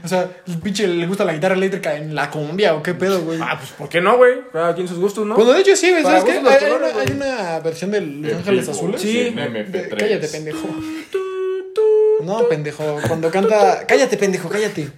O 0.03 0.09
sea, 0.09 0.29
el 0.49 0.59
pinche 0.59 0.87
le 0.89 1.07
gusta 1.07 1.25
la 1.25 1.33
guitarra 1.33 1.55
eléctrica 1.55 1.97
en 1.97 2.13
la 2.15 2.29
cumbia 2.29 2.75
o 2.75 2.83
qué 2.83 2.95
pedo, 2.95 3.21
güey. 3.23 3.39
Ah, 3.41 3.57
pues 3.57 3.71
¿por 3.71 3.89
qué 3.89 4.01
no, 4.01 4.17
güey? 4.17 4.35
Cada 4.53 4.75
quien 4.75 4.89
sus 4.89 4.99
gustos, 4.99 5.25
¿no? 5.25 5.37
Bueno, 5.37 5.53
de 5.53 5.61
hecho 5.61 5.77
sí, 5.77 5.91
güey. 5.93 6.03
¿Sabes 6.03 6.25
qué? 6.25 6.33
Hay, 6.33 6.39
una, 6.39 6.51
hay 6.51 6.93
güey. 6.95 7.13
una 7.17 7.61
versión 7.61 7.93
de 7.93 8.01
Los 8.01 8.35
Ángeles 8.35 8.69
Azules. 8.69 9.01
Sí. 9.01 9.33
MP3. 9.33 9.97
cállate, 9.97 10.27
pendejo. 10.29 10.69
No, 12.27 12.49
pendejo. 12.49 12.99
Cuando 13.07 13.31
canta. 13.31 13.87
Cállate, 13.87 14.17
pendejo, 14.17 14.49
cállate. 14.49 14.91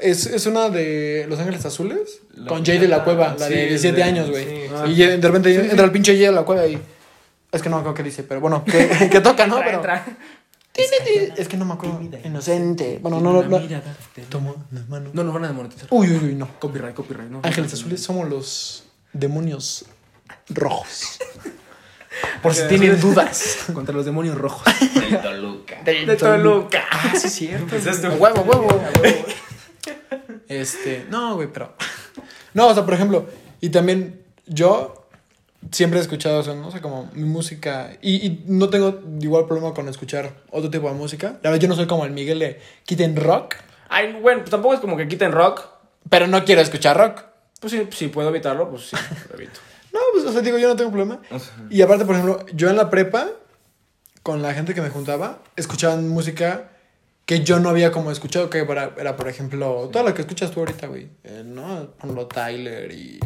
Es, 0.00 0.26
es 0.26 0.44
una 0.46 0.68
de 0.68 1.24
Los 1.30 1.38
Ángeles 1.38 1.64
Azules 1.64 2.20
La 2.34 2.46
con 2.48 2.62
Jay 2.64 2.76
de 2.78 2.88
la 2.88 3.04
Cueva, 3.04 3.34
la 3.38 3.46
sí, 3.48 3.54
de 3.54 3.62
es 3.64 3.68
17 3.82 3.96
de- 3.96 4.02
años, 4.02 4.28
güey. 4.30 4.44
sí, 4.44 4.60
Ah. 4.74 4.84
y 4.86 4.94
de 4.96 5.16
repente 5.16 5.54
entra 5.70 5.86
el 5.86 5.90
pinche 5.92 6.12
Jay 6.12 6.26
de 6.26 6.32
la 6.32 6.42
Cueva 6.42 6.66
y. 6.66 6.78
Es 7.50 7.62
que 7.62 7.70
no 7.70 7.76
me 7.76 7.80
acuerdo 7.80 7.94
qué 7.96 8.02
dice, 8.02 8.22
pero 8.22 8.40
bueno, 8.42 8.62
que, 8.66 8.86
que 9.10 9.20
toca, 9.20 9.46
¿no? 9.46 9.56
Entra, 9.56 9.64
Pero. 9.64 9.78
entra. 9.78 11.34
Es 11.36 11.48
que 11.48 11.56
no 11.56 11.64
me 11.64 11.72
acuerdo. 11.74 12.00
Inocente. 12.22 12.98
Bueno, 13.02 13.18
no, 13.20 13.32
no. 13.32 13.42
no. 13.42 13.60
Tomo 14.28 14.54
las 14.70 14.88
manos. 14.88 15.14
No 15.14 15.24
nos 15.24 15.32
van 15.34 15.44
a 15.46 15.48
demonetizar. 15.48 15.88
Uy, 15.90 16.08
uy, 16.10 16.20
uy, 16.22 16.34
no. 16.34 16.48
Copyright, 16.60 16.94
copyright, 16.94 17.30
¿no? 17.30 17.40
Ángeles 17.42 17.72
Azules 17.72 18.02
somos 18.02 18.28
los 18.28 18.84
demonios 19.14 19.86
rojos. 20.50 21.18
Por 22.42 22.54
si 22.54 22.66
tienen 22.68 23.00
dudas. 23.00 23.58
Contra 23.74 23.94
los 23.94 24.04
demonios 24.04 24.36
rojos. 24.36 24.62
De 24.94 25.16
Toluca. 25.18 25.82
De 25.84 26.16
Toluca. 26.16 26.84
Ah, 26.90 27.12
sí, 27.18 27.28
cierto. 27.28 27.64
Empezaste 27.76 28.06
A 28.06 28.10
un- 28.10 28.20
huevo, 28.20 28.42
huevo. 28.46 28.82
Este, 30.48 31.06
no, 31.10 31.34
güey, 31.36 31.48
pero. 31.52 31.74
No, 32.54 32.66
o 32.68 32.74
sea, 32.74 32.84
por 32.84 32.94
ejemplo, 32.94 33.26
y 33.60 33.68
también 33.68 34.22
yo 34.46 35.06
siempre 35.70 35.98
he 36.00 36.02
escuchado, 36.02 36.40
o 36.40 36.42
sea, 36.42 36.54
no 36.54 36.70
sé, 36.72 36.80
como 36.80 37.08
mi 37.12 37.22
música. 37.24 37.92
Y, 38.00 38.26
y 38.26 38.44
no 38.46 38.68
tengo 38.70 39.00
igual 39.20 39.46
problema 39.46 39.74
con 39.74 39.86
escuchar 39.88 40.32
otro 40.50 40.68
tipo 40.70 40.88
de 40.88 40.94
música. 40.94 41.38
La 41.42 41.50
verdad, 41.50 41.60
yo 41.62 41.68
no 41.68 41.76
soy 41.76 41.86
como 41.86 42.04
el 42.06 42.10
Miguel 42.10 42.38
de 42.40 42.60
quiten 42.84 43.14
rock, 43.16 43.56
Ay, 43.90 44.18
bueno, 44.20 44.40
pues 44.40 44.50
tampoco 44.50 44.74
es 44.74 44.80
como 44.80 44.96
que 44.96 45.06
quiten 45.06 45.30
rock. 45.30 45.62
pero 46.10 46.26
no 46.26 46.44
quiero 46.44 46.62
escuchar 46.62 46.96
rock. 46.96 47.22
Pues 47.60 47.72
sí, 47.72 47.86
si 47.92 48.08
puedo 48.08 48.30
evitarlo, 48.30 48.68
pues 48.70 48.88
sí, 48.88 48.96
lo 49.28 49.36
evito. 49.36 49.60
No, 49.92 50.00
pues, 50.12 50.24
o 50.24 50.32
sea, 50.32 50.40
digo, 50.42 50.58
yo 50.58 50.68
no 50.68 50.76
tengo 50.76 50.90
problema. 50.90 51.20
O 51.30 51.38
sea, 51.38 51.52
Y 51.70 51.80
aparte, 51.82 52.04
por 52.04 52.14
ejemplo, 52.14 52.44
yo 52.52 52.68
en 52.70 52.76
la 52.76 52.90
prepa, 52.90 53.28
con 54.22 54.42
la 54.42 54.52
gente 54.54 54.74
que 54.74 54.80
me 54.82 54.90
juntaba, 54.90 55.38
escuchaban 55.56 56.08
música 56.08 56.70
que 57.24 57.40
yo 57.44 57.60
no 57.60 57.68
había 57.68 57.90
como 57.92 58.10
escuchado, 58.10 58.48
que 58.50 58.58
era, 58.60 58.94
era, 58.98 59.16
por 59.16 59.28
ejemplo, 59.28 59.88
todo 59.92 60.02
lo 60.02 60.14
que 60.14 60.22
escuchas 60.22 60.50
tú 60.50 60.60
ahorita, 60.60 60.86
güey. 60.86 61.08
Eh, 61.24 61.42
¿No? 61.44 61.88
Ejemplo, 61.98 62.26
Tyler 62.26 62.90
y 62.92 63.18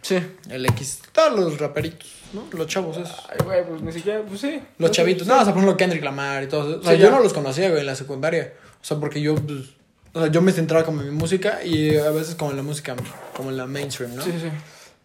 Sí. 0.00 0.18
el 0.48 0.64
X, 0.66 1.02
todos 1.12 1.38
los 1.38 1.58
raperitos, 1.58 2.08
¿no? 2.32 2.44
Los 2.56 2.66
chavos 2.68 2.96
esos. 2.96 3.14
Ay, 3.28 3.36
güey, 3.44 3.66
pues 3.66 3.82
ni 3.82 3.92
siquiera, 3.92 4.22
pues 4.22 4.40
sí. 4.40 4.62
Los 4.78 4.90
chavitos. 4.92 5.26
No, 5.26 5.34
o 5.40 5.42
sea, 5.44 5.50
ejemplo, 5.50 5.76
Kendrick 5.76 6.02
Lamar 6.04 6.44
y 6.44 6.46
todo 6.48 6.68
eso. 6.70 6.80
O 6.80 6.82
sea, 6.82 6.92
Sí, 6.94 6.98
yo 7.00 7.08
ya. 7.08 7.10
no 7.16 7.20
los 7.22 7.32
conocía, 7.34 7.68
güey, 7.68 7.80
en 7.80 7.86
la 7.86 7.94
secundaria. 7.96 8.54
O 8.80 8.84
sea, 8.84 8.96
porque 8.98 9.20
yo, 9.20 9.34
pues, 9.34 9.70
o 10.14 10.20
sea, 10.20 10.30
yo 10.30 10.40
me 10.40 10.52
centraba 10.52 10.84
como 10.86 11.02
en 11.02 11.08
mi 11.10 11.14
música 11.14 11.62
y 11.64 11.96
a 11.98 12.10
veces 12.10 12.34
como 12.36 12.52
en 12.52 12.56
la 12.56 12.62
música, 12.62 12.96
como 13.36 13.50
en 13.50 13.56
la 13.58 13.66
mainstream, 13.66 14.14
¿no? 14.14 14.22
Sí, 14.22 14.30
sí, 14.32 14.38
sí. 14.40 14.50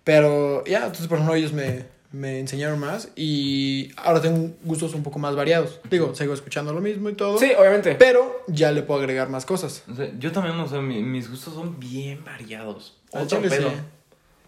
Pero 0.04 0.64
ya, 0.66 0.80
entonces 0.80 1.08
por 1.08 1.18
ejemplo 1.18 1.36
ellos 1.36 1.54
me, 1.54 1.86
me 2.12 2.40
enseñaron 2.40 2.80
más 2.80 3.10
y 3.16 3.92
ahora 3.98 4.22
tengo 4.22 4.52
gustos 4.64 4.94
un 4.94 5.04
poco 5.04 5.20
más 5.20 5.36
variados. 5.36 5.80
Digo, 5.90 6.14
sigo 6.16 6.34
escuchando 6.34 6.74
lo 6.74 6.82
mismo 6.82 7.10
y 7.10 7.14
todo. 7.14 7.38
Sí, 7.38 7.52
obviamente. 7.58 7.96
Pero 7.96 8.44
ya 8.48 8.72
le 8.72 8.84
puedo 8.84 9.00
agregar 9.00 9.30
más 9.30 9.46
cosas. 9.46 9.84
o 9.92 9.96
sea, 9.96 10.12
yo 10.20 10.32
también, 10.32 10.60
o 10.60 10.68
sea, 10.68 10.82
mi- 10.82 11.02
mis 11.04 11.30
gustos 11.30 11.54
son 11.54 11.80
bien 11.80 12.24
variados. 12.26 12.98
Al 13.14 13.24
Otro 13.24 13.38
chile 13.40 13.50
pedo. 13.50 13.70
sí. 13.70 13.76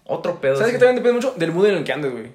Otro 0.08 0.40
pedo. 0.42 0.56
¿Sabes 0.58 0.68
sí. 0.68 0.74
que 0.74 0.80
también 0.80 0.98
depende 1.04 1.14
mucho 1.26 1.34
del 1.38 1.52
mood 1.52 1.68
en 1.68 1.76
el 1.78 1.84
que 1.84 1.94
andes, 1.94 2.12
güey? 2.12 2.28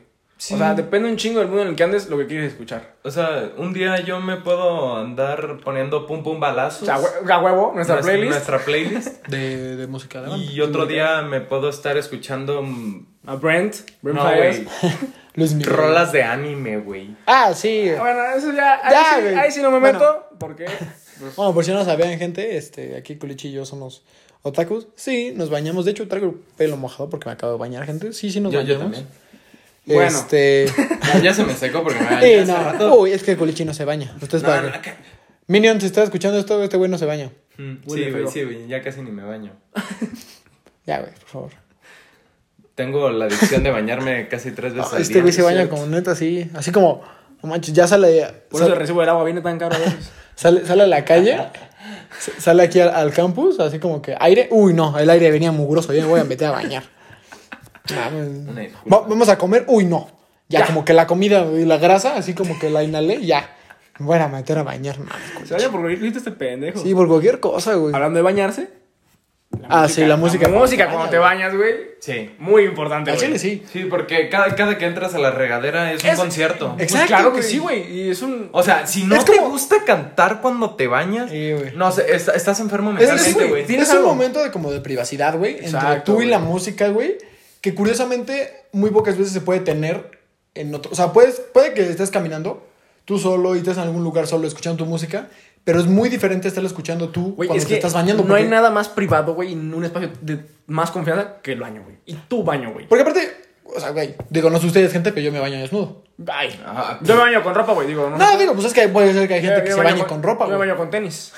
Sí. 0.43 0.55
O 0.55 0.57
sea, 0.57 0.73
depende 0.73 1.07
un 1.11 1.17
chingo 1.19 1.39
del 1.41 1.49
mundo 1.49 1.63
en 1.65 1.69
el 1.69 1.77
que 1.77 1.83
andes 1.85 2.09
lo 2.09 2.17
que 2.17 2.27
quieres 2.27 2.53
escuchar. 2.53 2.95
O 3.05 3.11
sea, 3.11 3.51
un 3.59 3.75
día 3.75 4.01
yo 4.01 4.21
me 4.21 4.39
puedo 4.39 4.97
andar 4.97 5.59
poniendo 5.63 6.07
pum 6.07 6.23
pum 6.23 6.39
O 6.39 6.41
balazos. 6.41 6.87
sea, 6.87 6.99
hue- 6.99 7.31
a 7.31 7.39
huevo, 7.43 7.73
nuestra 7.75 7.97
nuestra, 7.97 8.01
playlist. 8.15 8.31
nuestra 8.33 8.59
playlist. 8.59 9.27
De, 9.29 9.77
de 9.77 9.87
música 9.87 10.23
de 10.23 10.29
banda. 10.31 10.43
y 10.43 10.59
otro 10.63 10.87
día 10.87 11.21
me 11.21 11.43
puedo 11.43 11.69
estar 11.69 11.99
escuchando 11.99 12.63
mm, 12.63 13.07
A 13.27 13.35
Brent. 13.35 13.77
Brent 14.01 14.19
no, 14.19 14.31
Fires. 14.31 15.67
rolas 15.67 16.11
de 16.13 16.23
anime, 16.23 16.79
güey. 16.79 17.15
Ah, 17.27 17.53
sí. 17.55 17.91
Bueno, 17.99 18.21
eso 18.35 18.51
ya. 18.53 18.81
Ahí, 18.83 18.93
Ya, 18.93 19.05
sí, 19.31 19.35
ahí 19.39 19.51
sí 19.53 19.61
no 19.63 19.71
me 19.71 19.79
Bueno. 19.79 19.99
meto. 19.99 20.29
Porque. 20.39 20.65
Bueno, 21.37 21.53
por 21.53 21.63
si 21.67 21.71
no 21.73 21.85
sabían, 21.85 22.19
gente, 22.19 22.57
este, 22.57 22.97
aquí 22.97 23.17
Culichi 23.17 23.49
y 23.49 23.53
yo 23.53 23.67
somos 23.67 24.03
otakus. 24.41 24.87
Sí, 24.97 25.35
nos 25.37 25.51
bañamos. 25.51 25.85
De 25.85 25.91
hecho, 25.91 26.09
traigo 26.09 26.29
el 26.29 26.35
pelo 26.57 26.79
mojado 26.79 27.11
porque 27.11 27.27
me 27.29 27.33
acabo 27.35 27.53
de 27.53 27.59
bañar, 27.59 27.85
gente. 27.85 28.15
Sí, 28.15 28.31
sí 28.33 28.41
nos 28.41 28.51
Yo, 28.55 28.63
yo 28.63 28.77
bañamos. 28.79 28.97
también. 28.97 29.21
Bueno. 29.95 30.19
Este. 30.19 30.67
Ya, 31.15 31.19
ya 31.21 31.35
se 31.35 31.45
me 31.45 31.55
secó 31.55 31.83
porque 31.83 31.99
me 31.99 32.07
Sí, 32.09 32.15
bañé 32.15 32.41
hace 32.41 32.53
no. 32.53 32.59
rato. 32.73 32.95
Uy, 33.01 33.13
es 33.13 33.23
que 33.25 33.37
Culichi 33.37 33.65
no 33.65 33.75
se 33.75 33.85
baña. 33.85 34.15
No, 34.43 34.63
no. 34.63 34.71
Minion, 35.49 35.81
si 35.81 35.87
estás 35.87 36.05
escuchando 36.05 36.39
esto, 36.39 36.63
este 36.63 36.77
güey 36.77 36.89
no 36.89 36.99
se 36.99 37.07
baña. 37.07 37.33
Mm, 37.59 37.77
Huele 37.85 38.05
Sí, 38.05 38.11
güey, 38.11 38.23
feo. 38.23 38.31
sí, 38.31 38.45
güey. 38.45 38.69
Ya 38.69 38.81
casi 38.83 39.03
ni 39.03 39.11
me 39.11 39.25
baño. 39.25 39.53
Ya, 40.87 41.01
güey, 41.01 41.13
por 41.13 41.29
favor. 41.29 41.51
Tengo 42.75 43.11
la 43.11 43.27
adicción 43.27 43.63
de 43.63 43.71
bañarme 43.71 44.29
casi 44.29 44.53
tres 44.53 44.75
veces 44.75 44.93
al 44.93 45.01
este 45.03 45.15
día. 45.15 45.23
güey 45.23 45.33
se 45.33 45.43
baña 45.43 45.69
como 45.69 45.87
neta 45.87 46.13
así. 46.13 46.51
Así 46.55 46.71
como. 46.73 47.03
No 47.43 47.49
manches, 47.49 47.75
ya 47.75 47.87
sale. 47.87 48.27
Por 48.51 48.61
eso 48.61 48.67
sal- 48.67 48.73
el 48.75 48.79
recibo 48.79 49.01
del 49.01 49.09
agua 49.11 49.25
viene 49.25 49.41
tan 49.41 49.59
caro 49.59 49.75
a 49.75 49.79
veces. 49.79 50.11
Sale, 50.37 50.65
sale 50.65 50.85
a 50.85 50.87
la 50.87 51.05
calle, 51.05 51.37
s- 52.19 52.33
sale 52.41 52.63
aquí 52.63 52.81
al, 52.81 52.89
al 52.95 53.13
campus, 53.13 53.61
así 53.61 53.79
como 53.79 54.01
que 54.01 54.17
aire. 54.19 54.49
Uy, 54.51 54.73
no, 54.73 54.99
el 54.99 55.11
aire 55.11 55.31
venía 55.31 55.53
mugroso, 55.53 55.93
ya 55.93 56.01
me 56.03 56.09
voy 56.09 56.21
a 56.21 56.25
meter 56.25 56.47
a 56.49 56.53
bañar. 56.53 56.83
Mames. 57.95 58.49
Una 58.49 58.61
disculpa. 58.61 58.97
Va- 58.97 59.07
vamos 59.09 59.29
a 59.29 59.39
comer, 59.39 59.65
uy, 59.69 59.85
no. 59.85 60.09
Ya, 60.49 60.61
Ya. 60.61 60.67
como 60.67 60.85
que 60.85 60.93
la 60.93 61.07
comida 61.07 61.45
y 61.53 61.65
la 61.65 61.79
grasa, 61.79 62.17
así 62.17 62.35
como 62.35 62.59
que 62.59 62.71
la 62.71 62.83
inhalé, 62.83 63.25
ya. 63.25 63.57
Me 63.99 64.07
voy 64.07 64.19
a 64.19 64.29
meter 64.29 64.59
a 64.59 64.63
bañar, 64.63 64.99
mames. 64.99 65.49
Se 65.49 65.55
baña 65.55 65.69
por 65.71 65.83
grito 65.83 66.19
este 66.19 66.31
pendejo. 66.33 66.81
Sí, 66.81 66.95
por 66.95 67.07
cualquier 67.07 67.39
cosa, 67.39 67.75
güey. 67.75 67.95
Hablando 67.95 68.17
de 68.17 68.23
bañarse. 68.23 68.81
Ah, 69.69 69.89
sí, 69.89 70.05
la 70.05 70.17
música. 70.17 70.49
La 70.49 70.57
música 70.57 70.89
cuando 70.89 71.11
te 71.11 71.19
bañas, 71.19 71.55
güey. 71.57 71.75
Sí. 72.01 72.31
Muy 72.39 72.63
importante, 72.65 73.11
Al 73.11 73.17
güey. 73.17 73.27
chile 73.27 73.39
sí. 73.39 73.63
Sí, 73.71 73.85
porque 73.91 74.29
cada, 74.29 74.55
cada 74.55 74.79
que 74.79 74.87
entras 74.87 75.13
a 75.15 75.19
la 75.19 75.33
regadera 75.33 75.93
es 75.93 76.03
un 76.05 76.11
Es- 76.11 76.19
concierto. 76.19 76.73
Pues 76.77 76.85
Exacto, 76.85 77.09
claro 77.09 77.33
que 77.33 77.39
güey. 77.41 77.51
sí, 77.51 77.59
güey. 77.59 77.93
Y 77.93 78.11
es 78.11 78.23
un. 78.23 78.49
O 78.53 78.63
sea, 78.63 78.87
si 78.87 79.05
no 79.05 79.17
Es 79.17 79.25
te 79.25 79.37
como- 79.37 79.51
gusta 79.51 79.85
cantar 79.85 80.41
cuando 80.41 80.77
te 80.77 80.87
bañas, 80.87 81.31
Sí, 81.31 81.53
güey. 81.53 81.73
no 81.77 81.91
sé, 81.91 82.07
estás 82.15 82.61
enfermo 82.61 82.93
Es, 82.97 83.03
es, 83.09 83.09
mentalmente, 83.11 83.49
güey. 83.49 83.77
es 83.83 83.91
un 83.91 83.97
algo. 83.97 84.09
momento 84.09 84.41
de 84.43 84.51
como 84.53 84.71
de 84.71 84.81
privacidad, 84.81 85.37
güey, 85.37 85.55
entre 85.55 85.67
Exacto, 85.67 86.15
tú 86.15 86.23
y 86.23 86.27
la 86.27 86.39
güey. 86.39 86.49
música, 86.49 86.89
güey, 86.89 87.19
que 87.61 87.75
curiosamente 87.75 88.67
muy 88.73 88.91
pocas 88.91 89.17
veces 89.19 89.33
se 89.33 89.41
puede 89.41 89.61
tener 89.61 90.19
en 90.55 90.75
otro, 90.75 90.91
o 90.93 90.95
sea, 90.95 91.13
puedes 91.13 91.41
puede 91.53 91.75
que 91.75 91.83
estés 91.89 92.11
caminando 92.11 92.67
tú 93.05 93.19
solo 93.19 93.55
y 93.55 93.59
estés 93.59 93.77
en 93.77 93.85
algún 93.85 94.03
lugar 94.05 94.27
solo 94.27 94.47
escuchando 94.47 94.85
tu 94.85 94.89
música, 94.91 95.29
pero 95.65 95.79
es 95.81 95.87
muy 95.87 96.09
diferente 96.09 96.49
estarlo 96.49 96.67
escuchando 96.69 97.11
tú 97.11 97.35
Güey, 97.35 97.49
cuando 97.49 97.57
es 97.63 97.65
te 97.65 97.69
que 97.71 97.75
estás 97.77 97.93
bañando 97.93 98.25
no 98.25 98.35
hay 98.35 98.47
nada 98.49 98.71
más 98.71 98.89
privado, 98.89 99.35
güey, 99.35 99.53
en 99.53 99.75
un 99.75 99.85
espacio 99.85 100.11
de 100.21 100.45
más 100.67 100.91
confianza 100.91 101.37
que 101.43 101.53
el 101.53 101.61
baño, 101.61 101.83
güey. 101.85 101.97
Y 102.07 102.15
tu 102.15 102.43
baño, 102.45 102.73
güey. 102.73 102.87
Porque 102.89 103.03
aparte, 103.03 103.37
o 103.65 103.79
sea, 103.79 103.91
güey, 103.91 104.15
digo, 104.31 104.49
no 104.51 104.59
sé 104.59 104.67
ustedes, 104.67 104.93
gente, 104.93 105.13
pero 105.13 105.25
yo 105.25 105.33
me 105.33 105.39
baño 105.41 105.59
desnudo. 105.59 106.03
Ay. 106.31 106.59
Yo 107.03 107.15
me 107.15 107.21
baño 107.23 107.43
con 107.43 107.55
ropa, 107.55 107.73
güey. 107.73 107.87
Digo, 107.89 108.11
no. 108.11 108.17
No, 108.19 108.39
digo, 108.39 108.53
pues 108.55 108.67
es 108.67 108.73
que 108.75 108.89
puede 108.89 109.13
ser 109.13 109.27
que 109.29 109.35
hay 109.35 109.43
Yo- 109.43 109.49
gente 109.49 109.65
que 109.65 109.71
yo 109.71 109.77
se 109.77 109.83
bañe 109.83 110.05
con 110.07 110.23
ropa, 110.23 110.45
Yo 110.47 110.51
me 110.53 110.57
güey. 110.57 110.69
baño 110.69 110.79
con 110.79 110.91
tenis. 110.91 111.33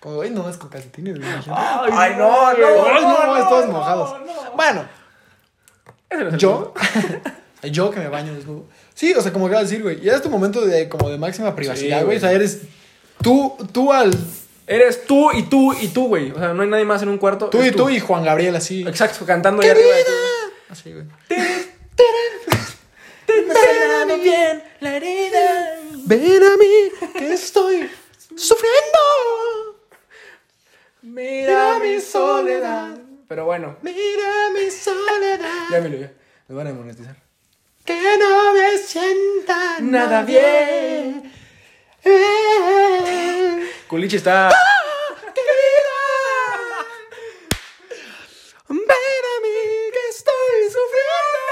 Como, 0.00 0.16
güey, 0.16 0.30
no, 0.30 0.48
es 0.48 0.56
con 0.56 0.68
calcetines, 0.68 1.18
güey. 1.18 1.30
Ay, 1.30 2.14
no, 2.16 2.46
Ay, 2.46 2.56
no, 2.60 3.38
no, 3.38 3.48
todos 3.48 3.66
no, 3.66 3.72
mojados. 3.72 4.16
no. 4.20 4.52
Bueno, 4.56 4.84
Ese 6.10 6.22
no 6.22 6.28
es 6.28 6.34
el 6.34 6.40
yo, 6.40 6.74
yo 7.62 7.90
que 7.90 8.00
me 8.00 8.08
baño 8.08 8.34
desnudo. 8.34 8.64
Sí, 8.94 9.14
o 9.14 9.22
sea, 9.22 9.32
como 9.32 9.48
de 9.48 9.58
decir, 9.58 9.82
güey, 9.82 10.00
ya 10.00 10.14
es 10.14 10.22
tu 10.22 10.28
momento 10.28 10.60
de 10.60 10.88
como 10.88 11.08
de 11.08 11.16
máxima 11.16 11.54
privacidad, 11.54 12.04
güey. 12.04 12.18
o 12.18 12.20
sea, 12.20 12.32
eres 12.32 12.62
tú, 13.22 13.56
tú 13.72 13.92
al, 13.92 14.10
Eres 14.70 15.04
tú 15.04 15.32
y 15.32 15.42
tú 15.42 15.72
y 15.72 15.88
tú, 15.88 16.06
güey. 16.06 16.30
O 16.30 16.38
sea, 16.38 16.54
no 16.54 16.62
hay 16.62 16.68
nadie 16.68 16.84
más 16.84 17.02
en 17.02 17.08
un 17.08 17.18
cuarto. 17.18 17.50
tú 17.50 17.60
y 17.60 17.72
tú 17.72 17.90
y 17.90 17.98
Juan 17.98 18.22
Gabriel 18.24 18.54
así. 18.54 18.82
Exacto, 18.86 19.26
cantando 19.26 19.62
ahí 19.62 19.68
arriba. 19.68 19.96
de. 19.96 20.04
Así, 20.68 20.92
güey. 20.92 21.06
bien 24.22 24.62
la 24.78 24.96
herida. 24.96 25.76
Ven 26.04 26.42
a 26.44 26.56
mí 26.56 27.10
que 27.14 27.32
estoy 27.32 27.90
sufriendo. 28.36 28.98
Mira 31.02 31.80
mi 31.80 32.00
soledad. 32.00 32.96
Pero 33.26 33.46
bueno, 33.46 33.76
Mira 33.82 34.50
mi 34.54 34.70
soledad. 34.70 34.89
Ya 35.70 35.80
me 35.80 35.88
lo 35.88 35.96
ya. 35.98 36.12
Me 36.48 36.54
van 36.56 36.66
a 36.66 36.72
monetizar. 36.72 37.16
Que 37.84 38.16
no 38.18 38.52
me 38.54 38.78
sienta 38.78 39.78
Nada 39.80 40.22
bien. 40.22 41.32
bien. 42.04 43.70
Culichi 43.88 44.16
está. 44.16 44.50
Ven 48.68 48.78
a 48.78 49.36
mí 49.42 49.58
que 49.94 50.04
estoy 50.10 50.58
sufriendo. 50.76 51.48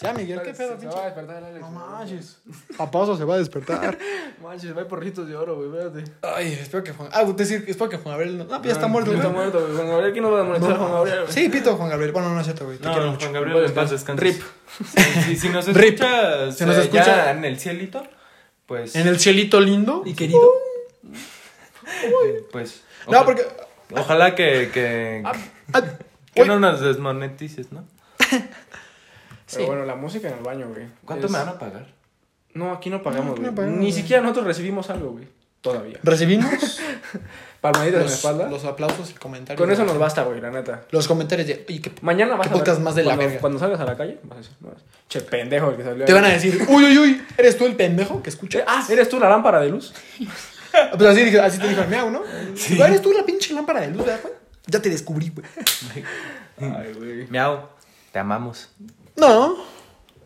Ya, 0.00 0.03
Miguel, 0.16 0.40
qué 0.42 0.52
pedo, 0.54 0.70
Se 0.70 0.76
pinche. 0.76 0.96
va 0.96 1.02
a 1.02 1.04
despertar 1.06 1.36
el 1.38 1.44
Alex. 1.44 1.60
No 1.60 1.70
manches. 1.70 2.38
Papazo 2.76 3.16
se 3.16 3.24
va 3.24 3.34
a 3.34 3.38
despertar. 3.38 3.98
Manches, 4.42 4.74
va 4.74 4.80
a 4.80 4.82
ir 4.82 4.88
por 4.88 5.00
ritos 5.02 5.26
de 5.26 5.34
oro, 5.36 5.56
güey. 5.56 5.68
Espérate. 5.68 6.10
Ay, 6.22 6.52
espero 6.52 6.84
que 6.84 6.92
Juan. 6.92 7.08
Ah, 7.12 7.24
decir, 7.24 7.64
espero 7.66 7.88
que 7.90 7.96
Juan 7.96 8.12
Gabriel. 8.14 8.38
No, 8.38 8.44
no, 8.44 8.62
ya 8.62 8.72
está 8.72 8.86
muerto, 8.88 9.10
Ya 9.12 9.16
güey. 9.18 9.26
Está 9.26 9.38
muerto, 9.40 9.60
güey. 9.60 9.74
Juan 9.76 9.88
Gabriel, 9.88 10.12
¿quién 10.12 10.24
nos 10.24 10.32
va 10.34 10.40
a 10.40 10.44
monetizar, 10.44 10.76
Juan 10.76 10.92
Gabriel? 10.92 11.18
Sí, 11.28 11.48
pito 11.48 11.76
Juan 11.76 11.88
Gabriel. 11.90 12.12
Bueno, 12.12 12.34
no 12.34 12.40
es 12.40 12.46
cierto, 12.46 12.64
güey. 12.66 12.78
Te 12.78 12.84
No, 12.86 12.92
quiero 12.92 13.10
mucho. 13.12 13.20
Juan 13.20 13.32
Gabriel, 13.32 13.64
en 13.64 13.74
paz 13.74 13.90
descanse. 13.90 14.24
Rip. 14.24 14.42
Si, 14.84 15.02
si- 15.22 15.36
si 15.36 15.48
nos 15.48 15.66
Rip. 15.74 15.94
escuchas, 15.94 16.56
Si 16.56 16.64
nos 16.64 16.76
eh, 16.76 16.80
escucha- 16.82 17.04
ya 17.06 17.30
en 17.30 17.44
el 17.44 17.58
cielito, 17.58 18.02
pues... 18.66 18.94
En 18.96 19.06
el 19.08 19.18
cielito 19.20 19.60
lindo. 19.60 20.02
¿Y 20.04 20.14
querido? 20.14 20.40
Pues... 22.52 22.82
No, 23.10 23.24
porque. 23.24 23.42
Ojalá 23.92 24.34
que... 24.34 24.70
que, 24.72 25.22
ah, 25.24 25.32
que 26.34 26.42
uy. 26.42 26.48
no 26.48 26.58
nos 26.58 26.80
desmonetices, 26.80 27.70
¿no? 27.72 27.84
Sí. 29.46 29.56
Pero 29.56 29.66
bueno, 29.68 29.84
la 29.84 29.94
música 29.94 30.28
en 30.28 30.34
el 30.38 30.42
baño, 30.44 30.68
güey. 30.68 30.86
¿Cuánto 31.04 31.26
Es- 31.26 31.32
me 31.32 31.38
van 31.38 31.48
a 31.48 31.58
pagar? 31.58 31.86
No, 32.54 32.72
aquí 32.72 32.88
no 32.90 33.02
pagamos, 33.02 33.26
No, 33.26 33.32
aquí 33.32 33.40
güey. 33.40 33.50
no 33.50 33.56
pagamos, 33.56 33.78
Ni 33.78 33.86
güey. 33.86 33.92
siquiera 33.92 34.22
nosotros 34.22 34.46
recibimos 34.46 34.88
algo, 34.90 35.10
güey. 35.12 35.26
Todavía. 35.60 35.98
Recibimos 36.02 36.50
Palmaditas 37.62 38.00
en 38.02 38.06
la 38.06 38.12
espalda. 38.12 38.48
los 38.50 38.64
aplausos 38.66 39.10
y 39.10 39.14
comentarios. 39.14 39.58
Con 39.58 39.72
eso 39.72 39.84
nos 39.84 39.96
basta, 39.98 40.22
güey, 40.24 40.40
la 40.40 40.50
neta. 40.50 40.82
Los 40.90 41.08
comentarios 41.08 41.48
de. 41.48 41.64
Oye, 41.68 41.80
qué 41.80 41.90
Mañana 42.02 42.36
vas 42.36 42.46
¿Qué 42.46 42.48
a 42.48 42.52
ver- 42.52 42.60
podcast 42.60 42.80
más 42.80 42.94
de 42.94 43.02
la 43.02 43.08
cuando, 43.08 43.24
verga? 43.24 43.40
Cuando 43.40 43.58
salgas 43.58 43.80
a 43.80 43.84
la 43.86 43.96
calle, 43.96 44.18
vas 44.24 44.36
a 44.36 44.40
decir, 44.42 44.56
no, 44.60 44.70
che, 45.08 45.20
pendejo 45.22 45.70
el 45.70 45.76
que 45.76 45.82
salió. 45.84 46.04
Te 46.04 46.12
ahí. 46.12 46.14
van 46.20 46.24
a 46.30 46.34
decir, 46.34 46.66
uy, 46.68 46.84
uy, 46.84 46.98
uy, 46.98 47.22
¿eres 47.38 47.56
tú 47.56 47.64
el 47.64 47.74
pendejo 47.76 48.22
que 48.22 48.28
escucha? 48.28 48.58
Eh, 48.60 48.64
Ah, 48.66 48.84
¿eres 48.90 49.08
tú 49.08 49.18
la 49.18 49.28
lámpara 49.30 49.60
de 49.60 49.68
luz? 49.70 49.94
Pues 50.98 51.08
así, 51.08 51.22
dije- 51.22 51.38
así 51.40 51.58
te 51.60 51.68
dijo 51.68 51.82
el 51.82 51.88
miau, 51.88 52.10
¿no? 52.10 52.22
¿Eres 52.84 53.00
tú 53.00 53.12
la 53.12 53.24
pinche 53.24 53.54
lámpara 53.54 53.80
de 53.82 53.88
luz, 53.92 54.04
verdad, 54.04 54.20
güey? 54.22 54.34
Ya 54.66 54.82
te 54.82 54.90
descubrí, 54.90 55.30
güey. 55.30 55.46
Ay, 56.60 56.92
güey. 56.94 57.26
Miau, 57.28 57.68
te 58.10 58.18
amamos. 58.18 58.68
No. 59.16 59.56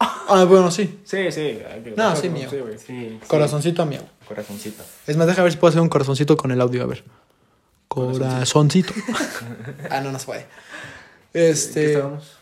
Ah, 0.01 0.45
bueno, 0.49 0.71
sí. 0.71 1.01
Sí, 1.05 1.31
sí. 1.33 1.41
hay 1.41 1.83
que- 1.83 1.95
No, 1.97 2.15
sí, 2.17 2.29
mío. 2.29 2.49
Sí, 2.51 2.59
güey. 2.59 2.79
Sí, 2.79 3.19
Corazoncito 3.27 3.83
a 3.83 3.85
miau. 3.87 4.05
corazoncito. 4.27 4.83
Es 5.07 5.17
más, 5.17 5.27
deja 5.27 5.43
ver 5.43 5.53
si 5.53 5.59
puedo 5.59 5.71
hacer 5.71 5.81
un 5.81 5.89
corazoncito 5.89 6.37
con 6.37 6.51
el 6.53 6.61
audio, 6.61 6.83
a 6.83 6.87
ver. 6.87 7.03
Corazoncito. 7.89 8.93
ah, 9.91 10.01
no, 10.01 10.13
no 10.13 10.19
se 10.19 10.27
puede. 10.27 10.47
¿Qué 11.33 11.51
Este. 11.51 11.93
estábamos? 11.95 12.37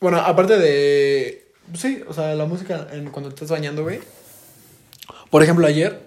Bueno, 0.00 0.18
aparte 0.18 0.58
de. 0.58 1.52
Sí, 1.74 2.02
o 2.06 2.12
sea, 2.12 2.34
la 2.34 2.44
música 2.44 2.86
en- 2.92 3.10
cuando 3.10 3.30
te 3.30 3.36
estás 3.36 3.50
bañando, 3.50 3.82
güey. 3.82 4.00
Por 5.30 5.42
ejemplo, 5.42 5.66
ayer, 5.66 6.00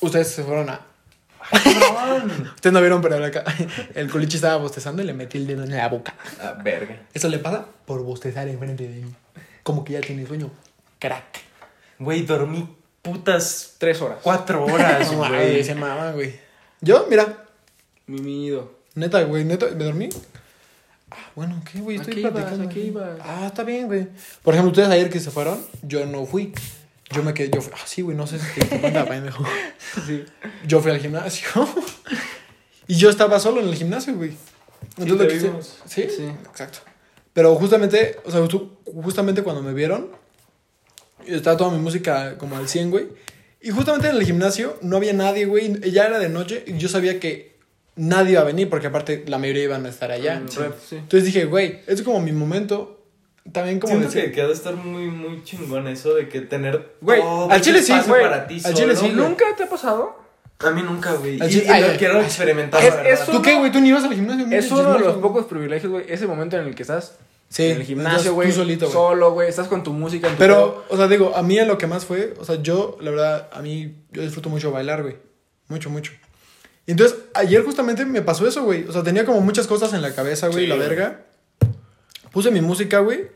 ustedes 0.00 0.28
se 0.28 0.42
fueron 0.42 0.70
a. 0.70 0.80
Ustedes 1.52 2.72
no 2.72 2.80
vieron, 2.80 3.00
pero 3.02 3.24
acá 3.24 3.44
el 3.94 4.10
culichi 4.10 4.36
estaba 4.36 4.56
bostezando 4.56 5.02
y 5.02 5.06
le 5.06 5.12
metí 5.12 5.38
el 5.38 5.46
dedo 5.46 5.64
en 5.64 5.70
la 5.70 5.88
boca. 5.88 6.14
Ah, 6.40 6.56
verga. 6.62 7.00
Eso 7.14 7.28
le 7.28 7.38
pasa 7.38 7.66
por 7.84 8.02
bostezar 8.02 8.48
enfrente 8.48 8.88
de 8.88 9.02
mí. 9.02 9.14
Como 9.62 9.84
que 9.84 9.94
ya 9.94 10.00
tiene 10.00 10.26
sueño. 10.26 10.50
Crack. 10.98 11.40
Güey, 11.98 12.22
dormí 12.22 12.68
putas 13.02 13.74
Tres 13.78 14.00
horas. 14.02 14.18
cuatro 14.22 14.64
horas, 14.66 15.12
güey. 15.12 15.62
se 15.62 15.74
mama, 15.74 16.12
güey. 16.12 16.34
Yo, 16.80 17.06
mira, 17.08 17.44
Mimido. 18.06 18.72
neta, 18.94 19.22
güey, 19.22 19.44
neta, 19.44 19.66
me 19.76 19.84
dormí. 19.84 20.08
Ah, 21.10 21.30
bueno, 21.36 21.62
¿qué, 21.70 21.78
güey? 21.80 21.98
¿A 21.98 22.00
Estoy 22.00 22.18
ibas? 22.20 22.32
platicando. 22.32 22.64
¿A 22.64 22.68
qué 22.68 22.80
aquí. 22.80 22.88
ibas? 22.88 23.18
Ah, 23.22 23.44
está 23.46 23.62
bien, 23.62 23.86
güey. 23.86 24.08
Por 24.42 24.54
ejemplo, 24.54 24.70
ustedes 24.72 24.88
ayer 24.88 25.08
que 25.08 25.20
se 25.20 25.30
fueron, 25.30 25.64
yo 25.82 26.04
no 26.06 26.26
fui. 26.26 26.52
Yo 27.10 27.22
me 27.22 27.34
quedé, 27.34 27.50
yo 27.50 27.60
fui, 27.60 27.72
ah, 27.76 27.82
sí, 27.86 28.02
güey, 28.02 28.16
no 28.16 28.26
sé 28.26 28.38
si 28.38 28.60
te 28.60 28.78
pendejo. 29.08 29.44
Sí. 30.06 30.24
Yo 30.66 30.80
fui 30.80 30.90
al 30.90 30.98
gimnasio. 30.98 31.48
y 32.88 32.96
yo 32.96 33.10
estaba 33.10 33.38
solo 33.38 33.60
en 33.60 33.68
el 33.68 33.74
gimnasio, 33.74 34.14
güey. 34.14 34.32
Entonces 34.98 35.16
lo 35.16 35.28
que 35.28 35.38
vimos. 35.38 35.78
¿Sí? 35.86 36.06
Sí. 36.14 36.24
Exacto. 36.48 36.78
Pero 37.32 37.54
justamente, 37.56 38.18
o 38.24 38.30
sea, 38.30 38.46
justamente 39.02 39.42
cuando 39.42 39.62
me 39.62 39.72
vieron, 39.72 40.10
estaba 41.26 41.56
toda 41.56 41.70
mi 41.70 41.78
música 41.78 42.36
como 42.38 42.56
al 42.56 42.68
100, 42.68 42.90
güey. 42.90 43.08
Y 43.60 43.70
justamente 43.70 44.08
en 44.08 44.16
el 44.16 44.24
gimnasio 44.24 44.78
no 44.82 44.96
había 44.96 45.12
nadie, 45.12 45.44
güey. 45.46 45.80
Ya 45.90 46.06
era 46.06 46.18
de 46.18 46.28
noche 46.28 46.64
y 46.66 46.78
yo 46.78 46.88
sabía 46.88 47.20
que 47.20 47.56
nadie 47.94 48.32
iba 48.32 48.42
a 48.42 48.44
venir 48.44 48.68
porque 48.68 48.86
aparte 48.86 49.24
la 49.26 49.38
mayoría 49.38 49.64
iban 49.64 49.86
a 49.86 49.88
estar 49.88 50.10
allá. 50.10 50.42
Sí. 50.48 50.96
Entonces 50.96 51.24
dije, 51.24 51.46
güey, 51.46 51.80
es 51.86 52.02
como 52.02 52.20
mi 52.20 52.32
momento 52.32 52.95
también 53.52 53.78
como 53.80 53.92
Siento 53.94 54.08
decía- 54.12 54.32
que, 54.32 54.40
ha 54.42 54.46
de 54.46 54.52
estar 54.52 54.74
muy, 54.74 55.04
muy 55.08 55.42
chingón 55.44 55.86
eso 55.88 56.14
de 56.14 56.28
que 56.28 56.40
tener 56.42 56.94
Güey, 57.00 57.20
todo 57.20 57.50
al 57.50 57.60
chile 57.60 57.82
sí, 57.82 57.92
güey. 58.06 58.22
para 58.22 58.46
ti 58.46 58.60
Al 58.64 58.74
chile 58.74 58.94
sí, 58.96 59.02
güey. 59.06 59.14
¿Nunca 59.14 59.44
te 59.56 59.64
ha 59.64 59.68
pasado? 59.68 60.24
A 60.58 60.70
mí 60.70 60.82
nunca, 60.82 61.12
güey. 61.14 61.40
Al 61.40 61.48
Y, 61.50 61.52
chile- 61.52 61.64
y 61.66 61.70
ay, 61.70 61.82
lo 61.82 61.88
ay, 61.90 61.96
quiero 61.98 62.20
experimentar, 62.20 62.82
Es- 62.82 62.90
la 62.90 62.96
verdad. 63.02 63.12
eso- 63.22 63.32
¿Tú 63.32 63.42
qué, 63.42 63.56
güey? 63.58 63.70
¿Tú 63.72 63.80
ni 63.80 63.88
ibas 63.90 64.04
al 64.04 64.14
gimnasio? 64.14 64.46
Es 64.50 64.70
uno 64.70 64.92
de 64.94 64.98
los 65.00 65.16
pocos 65.18 65.44
privilegios, 65.46 65.92
güey. 65.92 66.04
Ese 66.08 66.26
momento 66.26 66.56
en 66.56 66.66
el 66.66 66.74
que 66.74 66.82
estás 66.82 67.16
Sí, 67.48 67.64
en 67.64 67.76
el 67.76 67.82
gimnasio, 67.84 68.34
güey. 68.34 68.48
tú 68.48 68.54
solito, 68.56 68.86
güey. 68.86 68.92
Solo, 68.92 69.32
güey. 69.32 69.48
Estás 69.48 69.68
con 69.68 69.82
tu 69.82 69.92
música 69.92 70.26
en 70.28 70.34
tu 70.34 70.38
Pero, 70.38 70.84
o 70.88 70.96
sea, 70.96 71.08
digo, 71.08 71.32
a 71.36 71.42
mí 71.42 71.60
lo 71.64 71.76
que 71.78 71.86
más 71.86 72.04
fue, 72.06 72.34
o 72.40 72.44
sea, 72.44 72.62
yo, 72.62 72.96
la 73.00 73.10
verdad, 73.10 73.48
a 73.52 73.60
mí, 73.62 73.94
yo 74.12 74.22
disfruto 74.22 74.48
mucho 74.48 74.70
bailar, 74.72 75.02
güey. 75.02 75.16
Mucho, 75.68 75.90
mucho. 75.90 76.12
Y 76.86 76.92
entonces, 76.92 77.18
ayer 77.34 77.62
justamente 77.64 78.04
me 78.04 78.22
pasó 78.22 78.46
eso, 78.48 78.62
güey. 78.64 78.84
O 78.88 78.92
sea, 78.92 79.02
tenía 79.02 79.24
como 79.26 79.40
muchas 79.40 79.66
cosas 79.66 79.92
en 79.92 80.02
la 80.02 80.14
cabeza, 80.14 80.46
güey, 80.48 80.64
Sí, 80.64 80.66
la 80.68 80.76
güey. 80.76 80.88
verga. 80.88 81.20
Puse 82.32 82.50
mi 82.50 82.60
música, 82.60 83.00
güey. 83.00 83.28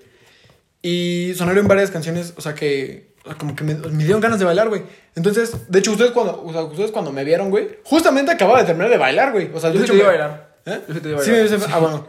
Y 0.83 1.33
sonaron 1.37 1.68
varias 1.68 1.90
canciones, 1.90 2.33
o 2.37 2.40
sea, 2.40 2.55
que 2.55 3.11
o 3.24 3.29
sea, 3.29 3.37
como 3.37 3.55
que 3.55 3.64
me, 3.64 3.74
me 3.74 4.05
dieron 4.05 4.20
ganas 4.20 4.38
de 4.38 4.46
bailar, 4.46 4.68
güey. 4.70 4.83
Entonces, 5.14 5.53
de 5.68 5.79
hecho, 5.79 5.92
ustedes 5.92 6.12
cuando, 6.12 6.42
o 6.42 6.53
sea, 6.53 6.62
ustedes 6.62 6.90
cuando 6.90 7.12
me 7.12 7.22
vieron, 7.24 7.50
güey, 7.50 7.68
justamente 7.85 8.33
acababa 8.33 8.61
de 8.61 8.64
terminar 8.66 8.90
de 8.90 8.96
bailar, 8.96 9.33
güey. 9.33 9.50
O 9.53 9.61
sea, 9.61 9.70
Yo 9.70 9.79
sí 9.81 9.85
hecho, 9.85 9.92
te 9.92 9.98
iba 9.98 10.07
a 10.09 10.11
bailar. 10.11 10.55
¿Eh? 10.64 10.81
Yo 10.88 10.94
sí 10.94 11.00
te 11.00 11.09
iba 11.11 11.20
a 11.20 11.24
Sí, 11.24 11.31
bailar. 11.33 11.59
me- 11.59 11.64
ah, 11.74 11.79
bueno. 11.79 12.07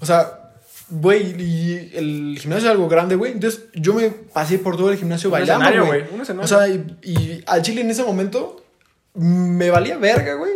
O 0.00 0.06
sea, 0.06 0.32
güey, 0.90 1.40
y 1.40 1.92
el 1.94 2.38
gimnasio 2.40 2.66
es 2.66 2.72
algo 2.72 2.88
grande, 2.88 3.14
güey. 3.14 3.32
Entonces, 3.32 3.64
yo 3.74 3.94
me 3.94 4.10
pasé 4.10 4.58
por 4.58 4.76
todo 4.76 4.90
el 4.90 4.98
gimnasio 4.98 5.28
Un 5.28 5.32
bailando, 5.32 5.64
escenario, 5.64 5.86
güey. 5.86 6.00
güey, 6.02 6.14
un 6.14 6.20
escenario. 6.22 6.44
O 6.44 6.48
sea, 6.48 6.66
y, 6.68 6.96
y 7.02 7.44
al 7.46 7.62
chile 7.62 7.82
en 7.82 7.90
ese 7.90 8.02
momento 8.02 8.64
me 9.14 9.70
valía 9.70 9.96
verga, 9.96 10.34
güey. 10.34 10.52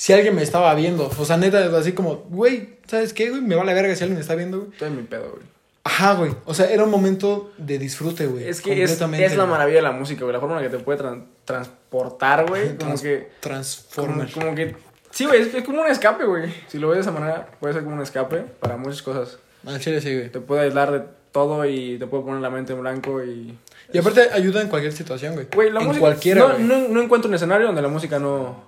Si 0.00 0.12
alguien 0.12 0.36
me 0.36 0.42
estaba 0.44 0.72
viendo. 0.76 1.10
O 1.18 1.24
sea, 1.24 1.36
neta, 1.38 1.76
así 1.76 1.90
como, 1.92 2.18
güey, 2.30 2.76
¿sabes 2.86 3.12
qué, 3.12 3.30
güey? 3.30 3.42
Me 3.42 3.56
vale 3.56 3.74
verga 3.74 3.96
si 3.96 4.04
alguien 4.04 4.14
me 4.14 4.20
está 4.20 4.36
viendo, 4.36 4.58
güey. 4.58 4.70
Estoy 4.70 4.88
en 4.88 4.96
mi 4.96 5.02
pedo, 5.02 5.30
güey. 5.32 5.42
Ajá, 5.82 6.14
güey. 6.14 6.30
O 6.44 6.54
sea, 6.54 6.70
era 6.70 6.84
un 6.84 6.90
momento 6.90 7.50
de 7.58 7.78
disfrute, 7.80 8.26
güey. 8.26 8.46
Es 8.48 8.60
que 8.60 8.80
es, 8.84 8.92
es 9.00 9.36
la 9.36 9.46
maravilla 9.46 9.78
de 9.78 9.82
la 9.82 9.90
música, 9.90 10.20
güey. 10.22 10.32
La 10.32 10.38
forma 10.38 10.56
en 10.58 10.62
la 10.64 10.70
que 10.70 10.76
te 10.76 10.84
puede 10.84 11.00
tran- 11.00 11.24
transportar, 11.44 12.46
güey. 12.48 12.76
Como 12.76 12.90
Trans- 12.92 13.02
que. 13.02 13.18
Como, 13.18 13.40
Transformer. 13.40 14.30
como 14.32 14.54
que. 14.54 14.76
Sí, 15.10 15.26
güey. 15.26 15.42
Es, 15.42 15.52
es 15.54 15.64
como 15.64 15.80
un 15.80 15.88
escape, 15.88 16.24
güey. 16.26 16.52
Si 16.68 16.78
lo 16.78 16.88
ves 16.88 16.98
de 16.98 17.02
esa 17.02 17.10
manera, 17.10 17.48
puede 17.58 17.74
ser 17.74 17.82
como 17.82 17.96
un 17.96 18.02
escape 18.02 18.42
para 18.60 18.76
muchas 18.76 19.02
cosas. 19.02 19.38
Al 19.66 19.80
chile 19.80 20.00
sí, 20.00 20.14
güey. 20.14 20.30
Te 20.30 20.38
puede 20.40 20.62
aislar 20.62 20.92
de 20.92 21.02
todo 21.32 21.64
y 21.64 21.98
te 21.98 22.06
puede 22.06 22.22
poner 22.22 22.40
la 22.40 22.50
mente 22.50 22.72
en 22.72 22.80
blanco 22.80 23.24
y. 23.24 23.58
Y 23.92 23.98
aparte 23.98 24.28
ayuda 24.32 24.60
en 24.62 24.68
cualquier 24.68 24.92
situación, 24.92 25.34
güey. 25.34 25.46
Güey, 25.52 25.70
la 25.70 25.80
en 25.80 25.86
música. 25.86 26.00
cualquiera, 26.00 26.40
no, 26.40 26.48
güey. 26.54 26.62
no, 26.64 26.88
no 26.88 27.02
encuentro 27.02 27.28
un 27.28 27.34
escenario 27.34 27.66
donde 27.66 27.82
la 27.82 27.88
música 27.88 28.18
no. 28.18 28.67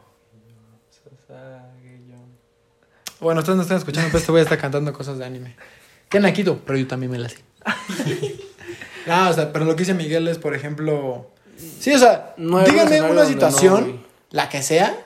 Bueno, 3.21 3.41
ustedes 3.41 3.57
no 3.57 3.63
están 3.63 3.79
escuchando, 3.79 4.09
pero 4.09 4.19
este 4.19 4.33
güey 4.33 4.43
está 4.43 4.57
cantando 4.57 4.93
cosas 4.93 5.19
de 5.19 5.25
anime. 5.25 5.57
Qué 6.09 6.21
naquito, 6.21 6.61
pero 6.65 6.79
yo 6.79 6.87
también 6.87 7.13
me 7.13 7.19
la 7.19 7.29
sé. 7.29 7.39
no, 9.07 9.31
o 9.31 9.33
sea, 9.33 9.53
pero 9.53 9.65
lo 9.65 9.73
que 9.77 9.81
dice 9.81 9.95
Miguel 9.95 10.27
es, 10.29 10.39
por 10.39 10.55
ejemplo. 10.55 11.31
Sí, 11.79 11.93
o 11.93 11.99
sea, 11.99 12.35
No 12.37 12.59
hay 12.59 12.67
un 12.67 12.73
díganme 12.73 13.03
una 13.03 13.27
situación, 13.27 13.89
no, 13.97 14.03
la 14.31 14.49
que 14.49 14.63
sea, 14.63 14.97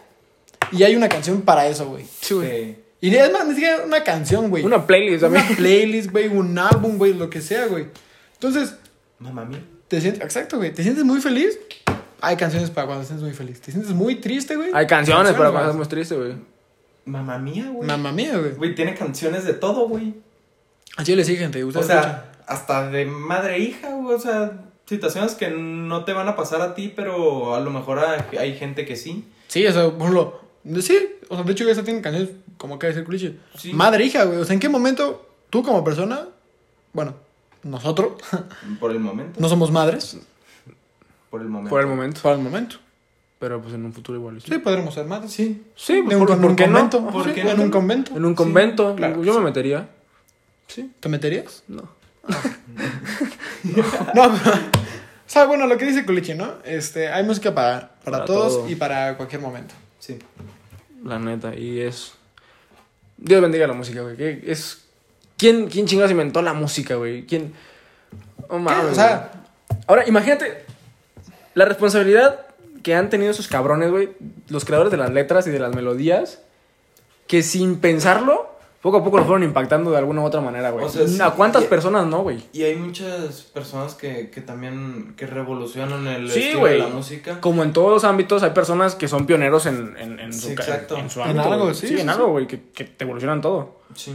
y 0.71 0.83
hay 0.85 0.95
una 0.95 1.09
canción 1.09 1.43
para 1.43 1.67
eso, 1.67 1.87
güey. 1.87 2.05
Sí, 2.21 2.35
güey. 2.35 2.75
Sí. 2.75 2.79
Y 3.01 3.15
es 3.15 3.31
más, 3.33 3.47
ni 3.47 3.55
siquiera 3.55 3.85
una 3.85 4.03
canción, 4.03 4.49
güey. 4.49 4.65
Una 4.65 4.87
playlist 4.87 5.25
Una 5.25 5.39
también. 5.39 5.57
playlist, 5.57 6.11
güey, 6.11 6.29
un 6.29 6.57
álbum, 6.59 6.97
güey, 6.97 7.13
lo 7.13 7.29
que 7.29 7.41
sea, 7.43 7.67
güey. 7.67 7.89
Entonces, 8.35 8.77
Mamá 9.19 9.45
mía. 9.45 9.63
te 9.89 10.01
sientes, 10.01 10.23
exacto, 10.23 10.57
güey, 10.57 10.73
te 10.73 10.83
sientes 10.83 11.05
muy 11.05 11.21
feliz. 11.21 11.59
Hay 12.21 12.37
canciones 12.37 12.71
para 12.71 12.87
cuando 12.87 13.03
te 13.03 13.09
sientes 13.09 13.25
muy 13.27 13.35
feliz. 13.37 13.61
Te 13.61 13.73
sientes 13.73 13.93
muy 13.93 14.15
triste, 14.15 14.57
güey. 14.57 14.71
Hay 14.73 14.87
canciones 14.87 15.33
para 15.33 15.51
cuando 15.51 15.61
estás 15.71 15.77
muy 15.77 15.87
triste, 15.87 16.15
güey. 16.15 16.35
Mamá 17.07 17.39
mía, 17.39 17.69
güey. 17.71 17.87
Mamma 17.87 18.13
mía, 18.13 18.39
güey. 18.39 18.53
Güey, 18.53 18.75
tiene 18.75 18.95
canciones 18.95 19.45
de 19.45 19.55
todo, 19.55 19.89
güey. 19.89 20.15
A 20.97 21.05
Chile 21.05 21.25
sí, 21.25 21.37
gente. 21.37 21.63
O 21.63 21.69
Ustedes 21.69 21.87
sea, 21.87 22.33
hasta 22.47 22.91
de 22.91 23.05
madre 23.07 23.57
e 23.57 23.61
hija, 23.61 23.91
güey. 23.91 24.15
O 24.15 24.21
sea, 24.21 24.53
situaciones 24.87 25.35
que 25.35 25.51
no 25.51 26.05
te 26.05 26.13
van 26.13 26.29
a 26.29 26.37
pasar 26.37 26.61
a 26.63 26.75
ti, 26.75 26.93
pero 26.95 27.55
a 27.55 27.61
lo 27.61 27.71
mejor 27.71 28.01
hay, 28.39 28.55
gente 28.57 28.85
que 28.85 28.97
sí. 28.97 29.25
Sí, 29.49 29.67
o 29.67 29.73
sea, 29.73 29.91
por 29.91 30.03
ejemplo, 30.03 30.41
sí, 30.81 30.99
o 31.29 31.35
sea, 31.37 31.45
de 31.45 31.53
hecho, 31.53 31.69
esa 31.69 31.85
tiene 31.85 32.01
canciones 32.01 32.31
como 32.57 32.75
acaba 32.77 32.93
de 32.93 33.01
decir 33.01 33.09
cliché. 33.09 33.39
Sí. 33.59 33.73
Madre, 33.73 34.05
hija, 34.05 34.25
güey. 34.25 34.39
O 34.39 34.45
sea, 34.45 34.55
¿en 34.55 34.61
qué 34.61 34.69
momento 34.69 35.29
tú 35.51 35.63
como 35.63 35.85
persona, 35.85 36.29
bueno, 36.93 37.15
nosotros, 37.63 38.13
Por 38.81 38.91
el 38.91 39.01
momento. 39.01 39.41
no 39.41 39.49
somos 39.49 39.71
madres, 39.71 40.19
Por 41.31 41.41
el 41.41 41.49
momento. 41.49 41.71
Por 41.71 41.81
el 41.81 41.87
momento. 41.87 42.21
por 42.23 42.33
el 42.33 42.39
momento? 42.39 42.77
Pero 43.45 43.61
pues 43.61 43.75
en 43.75 43.85
un 43.85 43.93
futuro 43.93 44.19
igual. 44.19 44.41
Sí, 44.41 44.57
podremos 44.57 44.95
ser 44.95 45.05
madres. 45.05 45.31
Sí. 45.31 45.65
Sí, 45.77 46.01
pues, 46.03 46.17
un, 46.17 46.27
¿por, 46.27 46.39
no? 46.39 46.57
convento. 46.57 47.07
¿Por 47.09 47.27
sí, 47.27 47.33
qué 47.35 47.43
en 47.43 47.55
no? 47.59 47.65
un 47.65 47.71
convento. 47.71 48.17
En 48.17 48.25
un 48.25 48.35
convento. 48.35 48.97
claro, 48.97 49.23
yo 49.23 49.35
sí. 49.35 49.39
me 49.39 49.45
metería. 49.45 49.87
¿Te 50.99 51.09
meterías? 51.11 51.63
No. 51.69 51.83
No, 54.15 54.33
pero, 54.33 54.57
o 54.57 54.61
sea, 55.27 55.45
bueno, 55.45 55.67
lo 55.67 55.77
que 55.77 55.85
dice 55.85 56.07
Culichi, 56.07 56.35
¿no? 56.35 56.55
Este, 56.65 57.09
hay 57.09 57.23
música 57.23 57.55
para, 57.55 57.97
para, 58.03 58.19
Para 58.19 58.25
todos 58.25 58.53
todo. 58.59 58.69
y 58.71 58.77
para 58.77 59.17
cualquier 59.19 59.43
momento. 59.43 59.75
Sí. 59.99 60.19
La 61.03 61.19
neta. 61.19 61.55
Y 61.55 61.81
es. 61.81 62.13
Dios 63.19 63.43
bendiga 63.43 63.67
la 63.67 63.75
música, 63.75 64.01
güey. 64.01 64.17
que 64.17 64.43
Es. 64.47 64.87
¿Quién, 65.37 65.69
quién 65.69 65.87
chingados 65.87 66.13
inventó 66.13 66.41
la 66.41 66.55
música, 66.55 66.95
güey? 66.95 67.27
¿Quién.? 67.27 67.53
Oh, 68.49 68.59
mames, 68.59 68.93
O 68.93 68.95
sea, 68.95 69.33
güey. 69.69 69.81
Ahora, 69.87 70.09
imagínate 70.09 70.65
la 71.53 71.67
responsabilidad 71.67 72.54
que 72.85 72.95
han 72.95 73.11
tenido 73.11 73.33
esos 73.33 73.49
cabrones, 73.49 73.91
güey. 73.91 74.11
Los 74.49 74.65
creadores 74.65 74.93
de 74.93 74.97
las 74.99 75.11
letras 75.11 75.47
y 75.49 75.51
de 75.51 75.59
las 75.59 75.75
melodías. 75.75 76.43
Que 77.27 77.43
sin 77.43 77.77
pensarlo, 77.81 78.51
poco 78.83 78.99
a 78.99 79.05
poco 79.05 79.17
lo 79.17 79.25
fueron 79.25 79.43
impactando 79.43 79.91
de 79.91 79.97
alguna 79.97 80.21
u 80.21 80.25
otra 80.27 80.43
manera, 80.43 80.71
güey. 80.71 80.85
O 80.85 80.89
sea, 80.91 81.09
sí, 81.09 81.19
¿A 81.23 81.31
cuántas 81.31 81.65
y- 81.65 81.67
personas 81.69 82.07
no, 82.07 82.23
güey? 82.23 82.45
Y 82.53 82.63
hay 82.65 82.77
muchas 82.77 83.41
personas 83.43 83.95
que, 83.95 84.29
que 84.31 84.43
también 84.43 85.15
que 85.17 85.27
revolucionan 85.27 86.07
el 86.07 86.31
Sí, 86.31 86.41
estilo 86.41 86.67
de 86.67 86.79
la 86.79 86.89
música. 86.89 87.41
Como 87.41 87.63
en 87.63 87.73
todos 87.73 87.91
los 87.91 88.05
ámbitos, 88.05 88.43
hay 88.43 88.51
personas 88.51 88.95
que 88.95 89.09
son 89.09 89.25
pioneros 89.27 89.65
en, 89.67 89.97
en, 89.99 90.21
en 90.21 90.33
su, 90.35 90.49
Sí, 90.49 90.53
exacto. 90.53 90.99
en 90.99 91.09
su 91.09 91.23
En 91.23 91.31
ámbito, 91.31 91.51
algo, 91.51 91.65
güey. 91.65 91.75
sí, 91.75 91.87
Sí, 91.89 91.95
sí, 91.95 92.01
en 92.03 92.07
sí. 92.09 92.13
algo, 92.13 92.29
güey, 92.29 92.47
que, 92.47 92.61
que 92.75 92.85
te 92.85 93.05
evolucionan 93.05 93.41
todo. 93.41 93.81
Sí. 93.95 94.15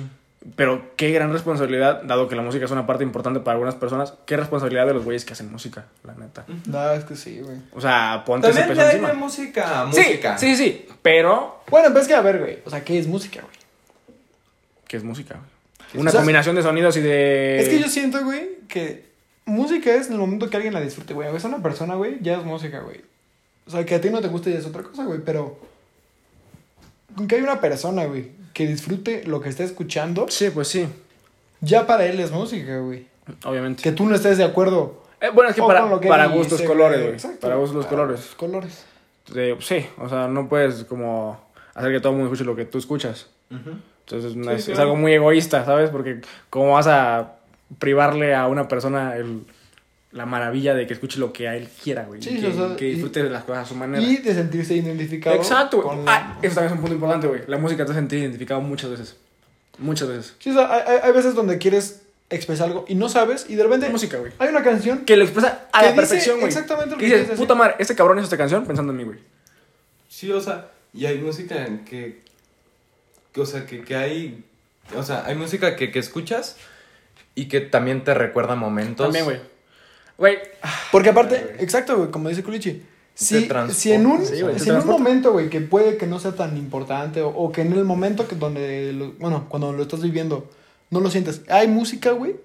Pero 0.56 0.92
qué 0.96 1.12
gran 1.12 1.32
responsabilidad, 1.34 2.02
dado 2.04 2.28
que 2.28 2.36
la 2.36 2.42
música 2.42 2.66
es 2.66 2.72
una 2.72 2.86
parte 2.88 3.04
importante 3.04 3.40
para 3.42 3.54
algunas 3.54 3.76
personas, 3.76 4.14
qué 4.26 4.38
responsabilidad 4.38 4.88
de 4.88 4.94
los 4.94 5.04
güeyes 5.04 5.26
que 5.26 5.34
hacen 5.34 5.52
música, 5.52 5.86
la 6.04 6.14
neta. 6.14 6.46
no, 6.66 6.92
es 6.92 7.04
que 7.04 7.16
sí, 7.16 7.40
güey. 7.42 7.58
O 7.74 7.82
sea, 7.82 8.24
ponte 8.26 8.48
ese 8.50 8.60
También 8.60 8.78
peso 8.78 8.88
hay 8.88 8.96
encima. 8.96 9.08
de 9.10 9.14
música, 9.16 9.88
Sí, 9.92 10.00
música. 10.02 10.38
sí, 10.38 10.56
sí, 10.56 10.88
pero 11.02 11.62
Bueno, 11.70 11.90
pues 11.92 12.04
es 12.04 12.08
que 12.08 12.14
a 12.16 12.22
ver, 12.22 12.40
güey. 12.40 12.60
O 12.66 12.70
sea, 12.70 12.84
¿qué 12.84 12.98
es 12.98 13.08
música, 13.08 13.42
güey? 13.42 13.54
¿qué 14.88 14.98
es 14.98 15.04
música? 15.04 15.36
güey? 15.36 16.02
Una 16.02 16.10
O 16.10 16.12
sea, 16.12 16.22
combinación 16.22 16.56
de 16.56 16.64
sonidos 16.64 16.96
y 16.98 17.02
de... 17.02 17.60
Es 17.62 17.70
que 17.70 17.80
yo 17.80 17.88
siento, 17.88 18.24
güey, 18.24 18.60
que 18.68 19.06
música 19.46 19.94
es 19.94 20.08
en 20.08 20.14
el 20.14 20.20
momento 20.20 20.50
que 20.50 20.56
alguien 20.58 20.74
la 20.74 20.82
disfrute, 20.82 21.14
güey. 21.14 21.28
A 21.28 21.32
veces 21.32 21.46
una 21.46 21.62
persona, 21.64 21.96
güey, 21.96 22.18
ya 22.22 22.38
es 22.38 22.44
música, 22.46 22.80
güey. 22.80 23.02
O 23.68 23.72
sea, 23.72 23.86
que 23.86 23.96
a 23.96 24.02
ti 24.02 24.10
no 24.10 24.22
te 24.22 24.28
guste 24.28 24.52
ya 24.52 24.60
es 24.60 24.66
otra 24.66 24.84
cosa, 24.84 25.04
güey, 25.06 25.20
pero... 25.24 25.60
Con 27.16 27.28
que 27.28 27.36
hay 27.36 27.42
una 27.42 27.60
persona, 27.62 28.06
güey, 28.06 28.32
que 28.54 28.68
disfrute 28.68 29.24
lo 29.26 29.42
que 29.42 29.50
está 29.50 29.64
escuchando, 29.64 30.26
Sí, 30.30 30.50
pues 30.50 30.68
sí, 30.68 30.88
ya 31.62 31.86
para 31.88 32.06
él 32.06 32.20
es 32.20 32.32
música, 32.32 32.80
güey. 32.80 33.08
obviamente. 33.46 33.82
Que 33.84 33.92
tú 33.92 34.06
no 34.06 34.16
estés 34.16 34.38
de 34.38 34.44
acuerdo. 34.44 35.04
Eh, 35.22 35.30
bueno, 35.34 35.50
es 35.50 35.56
que 35.56 35.62
para, 35.62 35.82
con 35.82 35.90
lo 35.90 36.00
que 36.00 36.08
para 36.08 36.26
dice, 36.28 36.38
gustos 36.38 36.62
colores, 36.62 37.00
güey. 37.02 37.14
Exacto. 37.14 37.40
Para 37.42 37.56
gustos 37.56 37.86
Para 37.86 37.90
colores. 37.98 38.34
colores. 38.38 38.86
Eh, 39.36 39.56
sí, 39.60 39.86
o 39.98 40.08
sea, 40.10 40.28
no 40.28 40.48
puedes 40.50 40.86
como 40.86 41.40
hacer 41.76 41.92
que 41.92 42.00
todo 42.00 42.12
el 42.14 42.18
mundo 42.18 42.32
escuche 42.34 42.46
lo 42.46 42.56
que 42.56 42.66
tú 42.66 42.78
escuchas. 42.78 43.28
Entonces 43.52 44.34
Sí, 44.34 44.50
es, 44.50 44.68
es 44.70 44.80
algo 44.80 44.96
muy 44.96 45.14
egoísta, 45.14 45.66
¿sabes? 45.66 45.90
Porque 45.90 46.22
cómo 46.50 46.74
vas 46.74 46.88
a 46.88 47.34
privarle 47.78 48.34
a 48.34 48.48
una 48.48 48.68
persona 48.68 49.16
el, 49.16 49.44
la 50.12 50.26
maravilla 50.26 50.74
de 50.74 50.88
que 50.88 50.94
escuche 50.94 51.20
lo 51.20 51.32
que 51.32 51.48
a 51.48 51.56
él 51.56 51.70
quiera, 51.84 52.06
güey. 52.06 52.22
Sí, 52.22 52.38
y 52.38 52.42
que, 52.42 52.48
o 52.48 52.54
sea, 52.54 52.76
que 52.76 52.88
y- 52.88 52.92
disfrute 52.94 53.24
de 53.24 53.30
las 53.30 53.44
cosas 53.44 53.66
a 53.66 53.70
su 53.70 53.76
manera. 53.76 54.02
Y 54.04 54.18
de 54.18 54.34
sentirse 54.34 54.76
identificado. 54.76 55.36
Exacto, 55.36 55.82
güey. 55.82 56.00
Ah, 56.08 56.38
eso 56.42 56.56
también 56.56 56.72
es 56.74 56.76
un 56.78 56.80
punto 56.82 56.96
importante, 56.96 57.28
güey. 57.28 57.42
La 57.48 57.58
música 57.58 57.86
te 57.86 57.92
hace 57.92 58.00
sentir 58.00 58.20
identificado 58.20 58.60
muchas 58.62 58.90
veces. 58.90 59.16
Muchas 59.78 60.08
veces. 60.08 60.34
Sí, 60.40 60.50
o 60.50 60.54
sea, 60.54 60.74
hay, 60.74 60.82
hay- 60.88 61.00
hay 61.04 61.12
veces 61.14 61.36
donde 61.36 61.58
quieres 61.60 62.02
expresar 62.32 62.68
algo 62.68 62.86
y 62.88 62.96
no 62.96 63.08
sabes 63.10 63.46
y 63.50 63.56
de 63.56 63.64
repente 63.64 63.90
Música, 63.90 64.18
güey. 64.18 64.32
hay 64.38 64.50
una 64.50 64.62
canción 64.64 65.00
Que 65.06 65.16
lo 65.18 65.24
expresa 65.24 65.68
a 65.72 65.84
la 65.84 65.96
perfección, 65.96 66.36
güey. 66.38 66.48
exactamente 66.48 66.92
lo 66.92 66.98
Que 66.98 67.08
que 67.10 67.20
dices, 67.22 67.38
puta 67.38 67.56
madre, 67.56 67.76
este 67.80 67.96
cabrón 67.96 68.18
hizo 68.20 68.26
esta 68.26 68.38
canción 68.38 68.66
pensando 68.66 68.92
en 68.92 68.98
mí, 68.98 69.04
güey. 69.04 69.18
Sí, 70.10 70.32
o 70.32 70.40
sea, 70.42 70.70
y 70.94 71.06
hay 71.06 71.18
música 71.20 71.66
que, 71.90 72.22
que, 73.32 73.42
o 73.42 73.46
sea, 73.46 73.66
que, 73.66 73.84
que 73.84 73.96
hay, 73.96 74.44
o 74.96 75.02
sea, 75.04 75.26
hay 75.26 75.36
música 75.36 75.76
que, 75.76 75.92
que 75.92 76.00
escuchas 76.00 76.58
Y 77.36 77.48
que 77.48 77.62
también 77.62 78.04
te 78.04 78.14
recuerda 78.14 78.56
momentos. 78.56 79.06
También, 79.08 79.26
güey. 79.26 79.40
Güey, 80.20 80.38
Porque 80.92 81.10
aparte, 81.10 81.56
exacto, 81.60 81.98
güey, 81.98 82.12
como 82.12 82.30
dice 82.30 82.44
Culichi, 82.44 82.84
si, 83.16 83.50
si 83.74 83.92
en 83.94 84.06
un, 84.06 84.26
Sí, 84.26 84.42
güey, 84.42 84.60
si 84.60 84.70
en 84.70 84.76
un 84.76 84.86
momento, 84.88 85.32
güey, 85.32 85.50
que 85.50 85.62
puede 85.62 85.98
que 85.98 86.06
no 86.08 86.20
sea 86.20 86.34
tan 86.36 86.56
importante 86.58 87.22
o, 87.22 87.30
o 87.30 87.52
que 87.52 87.62
en 87.62 87.72
el 87.74 87.84
momento 87.86 88.28
que 88.28 88.36
donde, 88.36 88.94
lo- 88.94 89.14
bueno, 89.14 89.48
cuando 89.50 89.74
lo 89.74 89.82
estás 89.82 90.02
viviendo, 90.02 90.50
no 90.90 91.00
lo 91.00 91.10
sientes, 91.10 91.42
hay 91.50 91.68
música, 91.68 92.12
güey, 92.12 92.36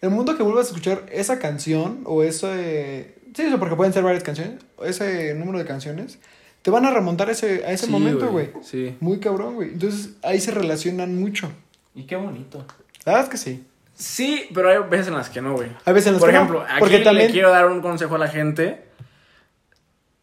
el 0.00 0.10
momento 0.10 0.36
que 0.36 0.42
vuelvas 0.42 0.66
a 0.66 0.68
escuchar 0.68 1.06
esa 1.12 1.38
canción 1.38 2.00
o 2.04 2.22
ese, 2.22 3.14
sí, 3.34 3.42
eso 3.42 3.58
porque 3.58 3.76
pueden 3.76 3.92
ser 3.92 4.02
varias 4.02 4.22
canciones, 4.22 4.60
ese 4.84 5.34
número 5.34 5.58
de 5.58 5.64
canciones, 5.64 6.18
te 6.62 6.70
van 6.70 6.84
a 6.86 6.90
remontar 6.90 7.28
a 7.28 7.32
ese, 7.32 7.64
a 7.64 7.72
ese 7.72 7.86
Sí, 7.86 7.92
momento, 7.92 8.28
güey. 8.30 8.50
Sí. 8.62 8.96
Muy 9.00 9.20
cabrón, 9.20 9.54
güey. 9.54 9.70
Entonces 9.70 10.10
ahí 10.22 10.40
se 10.40 10.50
relacionan 10.50 11.18
mucho. 11.18 11.50
y 11.94 12.02
qué 12.04 12.16
bonito. 12.16 12.64
La 13.04 13.12
verdad 13.12 13.24
es 13.24 13.30
que 13.30 13.36
sí. 13.38 13.64
Sí, 13.98 14.48
pero 14.54 14.70
hay 14.70 14.78
veces 14.88 15.08
en 15.08 15.14
las 15.14 15.28
que 15.28 15.42
no, 15.42 15.54
güey. 15.54 15.70
Hay 15.84 15.92
veces 15.92 16.06
en 16.06 16.12
las 16.14 16.20
Por 16.20 16.28
que 16.30 16.34
no, 16.36 16.40
ejemplo, 16.42 16.62
aquí 16.62 17.02
también- 17.02 17.26
le 17.26 17.32
quiero 17.32 17.50
dar 17.50 17.66
un 17.66 17.80
consejo 17.82 18.14
a 18.14 18.18
la 18.18 18.28
gente. 18.28 18.84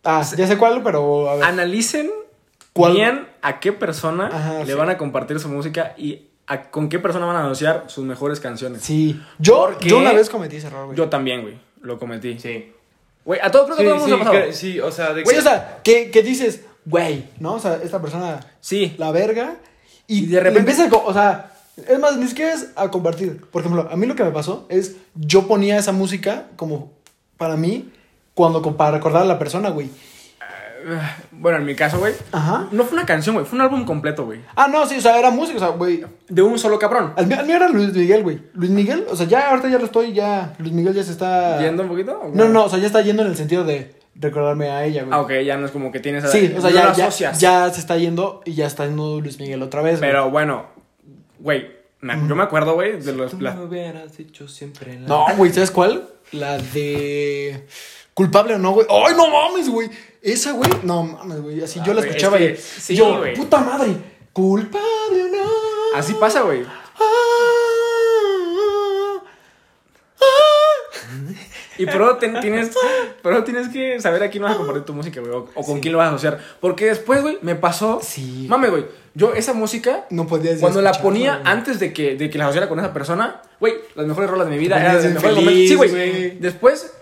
Ah, 0.04 0.24
ya 0.38 0.48
sé 0.48 0.58
cuál, 0.58 0.82
pero 0.84 1.30
a 1.30 1.36
ver. 1.36 1.44
Analicen 1.44 2.10
¿Cuál? 2.74 2.94
bien 2.94 3.28
a 3.42 3.60
qué 3.60 3.74
persona 3.74 4.28
Ajá, 4.32 4.60
le 4.60 4.66
sí. 4.68 4.74
van 4.74 4.90
a 4.90 4.98
compartir 4.98 5.40
su 5.40 5.50
música 5.50 5.94
y 5.98 6.28
a- 6.48 6.70
con 6.70 6.90
qué 6.90 7.00
persona 7.00 7.26
van 7.26 7.36
a 7.38 7.46
asociar 7.46 7.86
sus 7.88 8.06
mejores 8.06 8.40
canciones. 8.40 8.82
Sí. 8.82 9.20
Yo, 9.40 9.66
Porque- 9.72 9.90
yo 9.90 9.98
una 9.98 10.14
vez 10.14 10.30
cometí 10.30 10.58
ese 10.58 10.68
error, 10.68 10.86
güey. 10.86 10.98
Yo 10.98 11.10
también, 11.10 11.42
güey. 11.42 11.60
Lo 11.82 11.98
cometí. 11.98 12.38
Sí. 12.40 12.72
Güey, 13.26 13.40
a 13.42 13.50
todos 13.50 13.66
creo 13.66 13.78
que 13.78 13.84
Sí, 13.84 13.90
a 13.90 13.94
todos 13.96 14.06
sí, 14.06 14.12
nos 14.12 14.22
ha 14.22 14.24
pasado. 14.24 14.46
que- 14.46 14.54
sí, 14.54 14.80
o 14.80 14.92
sea, 14.92 15.14
de 15.14 15.24
Güey, 15.24 15.36
que- 15.36 15.40
o 15.40 15.44
sea, 15.44 15.80
que, 15.84 16.12
que 16.12 16.22
dices, 16.22 16.62
güey, 16.86 17.26
¿no? 17.40 17.56
O 17.56 17.60
sea, 17.60 17.80
esta 17.84 18.00
persona, 18.00 18.40
Sí. 18.62 18.94
la 19.00 19.12
verga. 19.12 19.56
Y, 20.08 20.26
Y 20.26 20.26
de 20.28 20.40
repente- 20.40 20.72
empieza 20.72 20.96
o 20.96 21.14
sea, 21.14 21.52
es 21.78 22.00
más, 22.00 22.18
ni 22.18 22.28
siquiera 22.28 22.54
es 22.54 22.72
a 22.76 22.90
compartir. 22.90 23.42
Por 23.52 23.62
ejemplo, 23.62 23.88
a 23.92 23.96
mí 23.96 24.06
lo 24.06 24.16
que 24.16 24.24
me 24.24 24.32
pasó 24.32 24.66
es, 24.70 24.96
yo 25.16 25.48
ponía 25.48 25.78
esa 25.78 25.92
música 25.92 26.48
como 26.56 26.92
para 27.38 27.58
mí, 27.58 27.92
cuando, 28.34 28.62
para 28.76 28.92
recordar 28.92 29.24
a 29.24 29.26
la 29.26 29.40
persona, 29.40 29.70
güey. 29.70 29.90
Bueno, 31.32 31.58
en 31.58 31.66
mi 31.66 31.76
caso, 31.76 31.98
güey. 31.98 32.14
Ajá. 32.32 32.68
No 32.72 32.84
fue 32.84 32.98
una 32.98 33.06
canción, 33.06 33.36
güey. 33.36 33.46
Fue 33.46 33.58
un 33.58 33.62
álbum 33.64 33.86
completo, 33.86 34.26
güey. 34.26 34.42
Ah, 34.56 34.68
no, 34.68 34.86
sí, 34.86 34.98
o 34.98 35.02
sea, 35.02 35.18
era 35.18 35.32
música, 35.32 35.58
o 35.58 35.60
sea, 35.60 35.70
güey. 35.70 36.06
De 36.30 36.42
un 36.42 36.60
solo 36.60 36.78
cabrón. 36.78 37.14
Al 37.18 37.28
mío, 37.28 37.40
al 37.40 37.46
mío 37.48 37.56
era 37.56 37.70
Luis 37.70 37.92
Miguel, 37.94 38.24
güey. 38.24 38.42
Luis 38.54 38.70
Miguel, 38.70 39.06
o 39.10 39.16
sea, 39.16 39.26
ya 39.26 39.50
ahorita 39.50 39.70
ya 39.70 39.80
lo 39.80 39.86
estoy, 39.86 40.14
ya. 40.14 40.54
Luis 40.60 40.74
Miguel 40.74 40.94
ya 40.94 41.04
se 41.04 41.12
está. 41.12 41.60
¿Yendo 41.60 41.84
un 41.84 41.90
poquito? 41.90 42.20
o 42.20 42.30
No, 42.30 42.48
no, 42.50 42.66
o 42.66 42.70
sea, 42.70 42.78
ya 42.78 42.88
está 42.88 43.02
yendo 43.02 43.24
en 43.24 43.30
el 43.30 43.36
sentido 43.36 43.64
de 43.64 43.96
recordarme 44.16 44.70
a 44.70 44.86
ella, 44.86 45.04
güey. 45.04 45.14
Ah, 45.14 45.22
ok, 45.22 45.32
ya 45.46 45.58
no 45.58 45.66
es 45.66 45.72
como 45.72 45.92
que 45.92 46.00
tienes... 46.00 46.30
Sí, 46.32 46.54
o 46.56 46.62
sea, 46.62 46.70
no 46.70 46.94
ya, 46.94 47.10
ya, 47.10 47.32
ya 47.34 47.70
se 47.70 47.80
está 47.80 47.98
yendo 47.98 48.42
y 48.46 48.54
ya 48.54 48.66
está 48.66 48.86
yendo 48.86 49.20
Luis 49.20 49.40
Miguel 49.40 49.62
otra 49.62 49.82
vez, 49.82 50.00
güey. 50.00 50.10
Pero 50.10 50.30
bueno, 50.30 50.68
güey. 51.40 51.74
Yo 52.28 52.36
me 52.36 52.44
acuerdo, 52.44 52.76
güey, 52.76 53.00
de 53.02 53.14
los... 53.14 53.32
Tú 53.32 53.42
la- 53.42 53.56
me 53.56 53.64
hubieras 53.64 54.16
dicho 54.16 54.48
siempre 54.48 54.94
la- 55.00 55.08
No, 55.08 55.26
güey, 55.38 55.52
¿sabes 55.52 55.72
cuál? 55.72 56.08
La 56.34 56.58
de. 56.60 57.66
Culpable 58.14 58.54
o 58.56 58.60
no, 58.60 58.74
güey. 58.74 58.86
¡Ay, 58.90 59.14
no 59.16 59.28
mames, 59.30 59.70
güey! 59.70 59.90
Esa, 60.22 60.52
güey. 60.52 60.70
No 60.84 61.04
mames, 61.04 61.42
güey. 61.42 61.64
Así 61.64 61.80
yo 61.86 61.94
la 61.94 62.02
güey, 62.02 62.10
escuchaba 62.10 62.38
es 62.38 62.46
que- 62.46 62.54
y. 62.54 62.58
sí, 62.82 62.96
yo, 62.96 63.18
güey. 63.18 63.34
puta 63.36 63.60
madre. 63.60 63.96
Culpable 64.34 65.24
o 65.24 65.28
no. 65.28 65.50
Así 65.96 66.14
pasa, 66.14 66.42
güey. 66.42 66.64
Ah, 66.98 67.04
ah. 70.22 70.76
Y 71.78 71.86
pero 71.86 72.18
ten- 72.18 72.40
tienes, 72.40 72.72
pero 73.22 73.44
tienes 73.44 73.70
que 73.70 74.00
saber 74.00 74.24
a 74.24 74.30
quién 74.30 74.44
vas 74.44 74.54
a 74.54 74.58
compartir 74.58 74.84
tu 74.84 74.94
música, 74.94 75.20
güey. 75.22 75.32
O, 75.34 75.50
o 75.54 75.64
con 75.64 75.80
quién 75.80 75.92
lo 75.92 75.98
vas 75.98 76.08
a 76.08 76.10
asociar. 76.12 76.40
Porque 76.62 76.86
después, 76.86 77.22
güey, 77.22 77.38
me 77.42 77.56
pasó. 77.56 78.00
Sí. 78.02 78.46
Mames, 78.50 78.72
güey. 78.72 78.86
Yo 79.14 79.34
esa 79.34 79.54
música, 79.54 80.06
No 80.10 80.28
podías 80.28 80.60
cuando 80.60 80.82
la 80.82 80.92
ponía 80.94 81.38
güey. 81.38 81.44
antes 81.52 81.80
de 81.80 81.94
que, 81.94 82.16
de 82.16 82.30
que 82.30 82.38
la 82.38 82.46
asociara 82.46 82.68
con 82.70 82.80
esa 82.80 82.92
persona, 82.94 83.42
güey, 83.60 83.76
las 83.96 84.06
mejores 84.08 84.30
rolas 84.30 84.48
de 84.48 84.54
mi 84.54 84.60
vida 84.60 84.80
eran 84.80 85.14
mejores. 85.14 85.68
Sí, 85.70 85.76
güey. 85.76 85.90
güey. 85.90 86.40
Después 86.40 86.94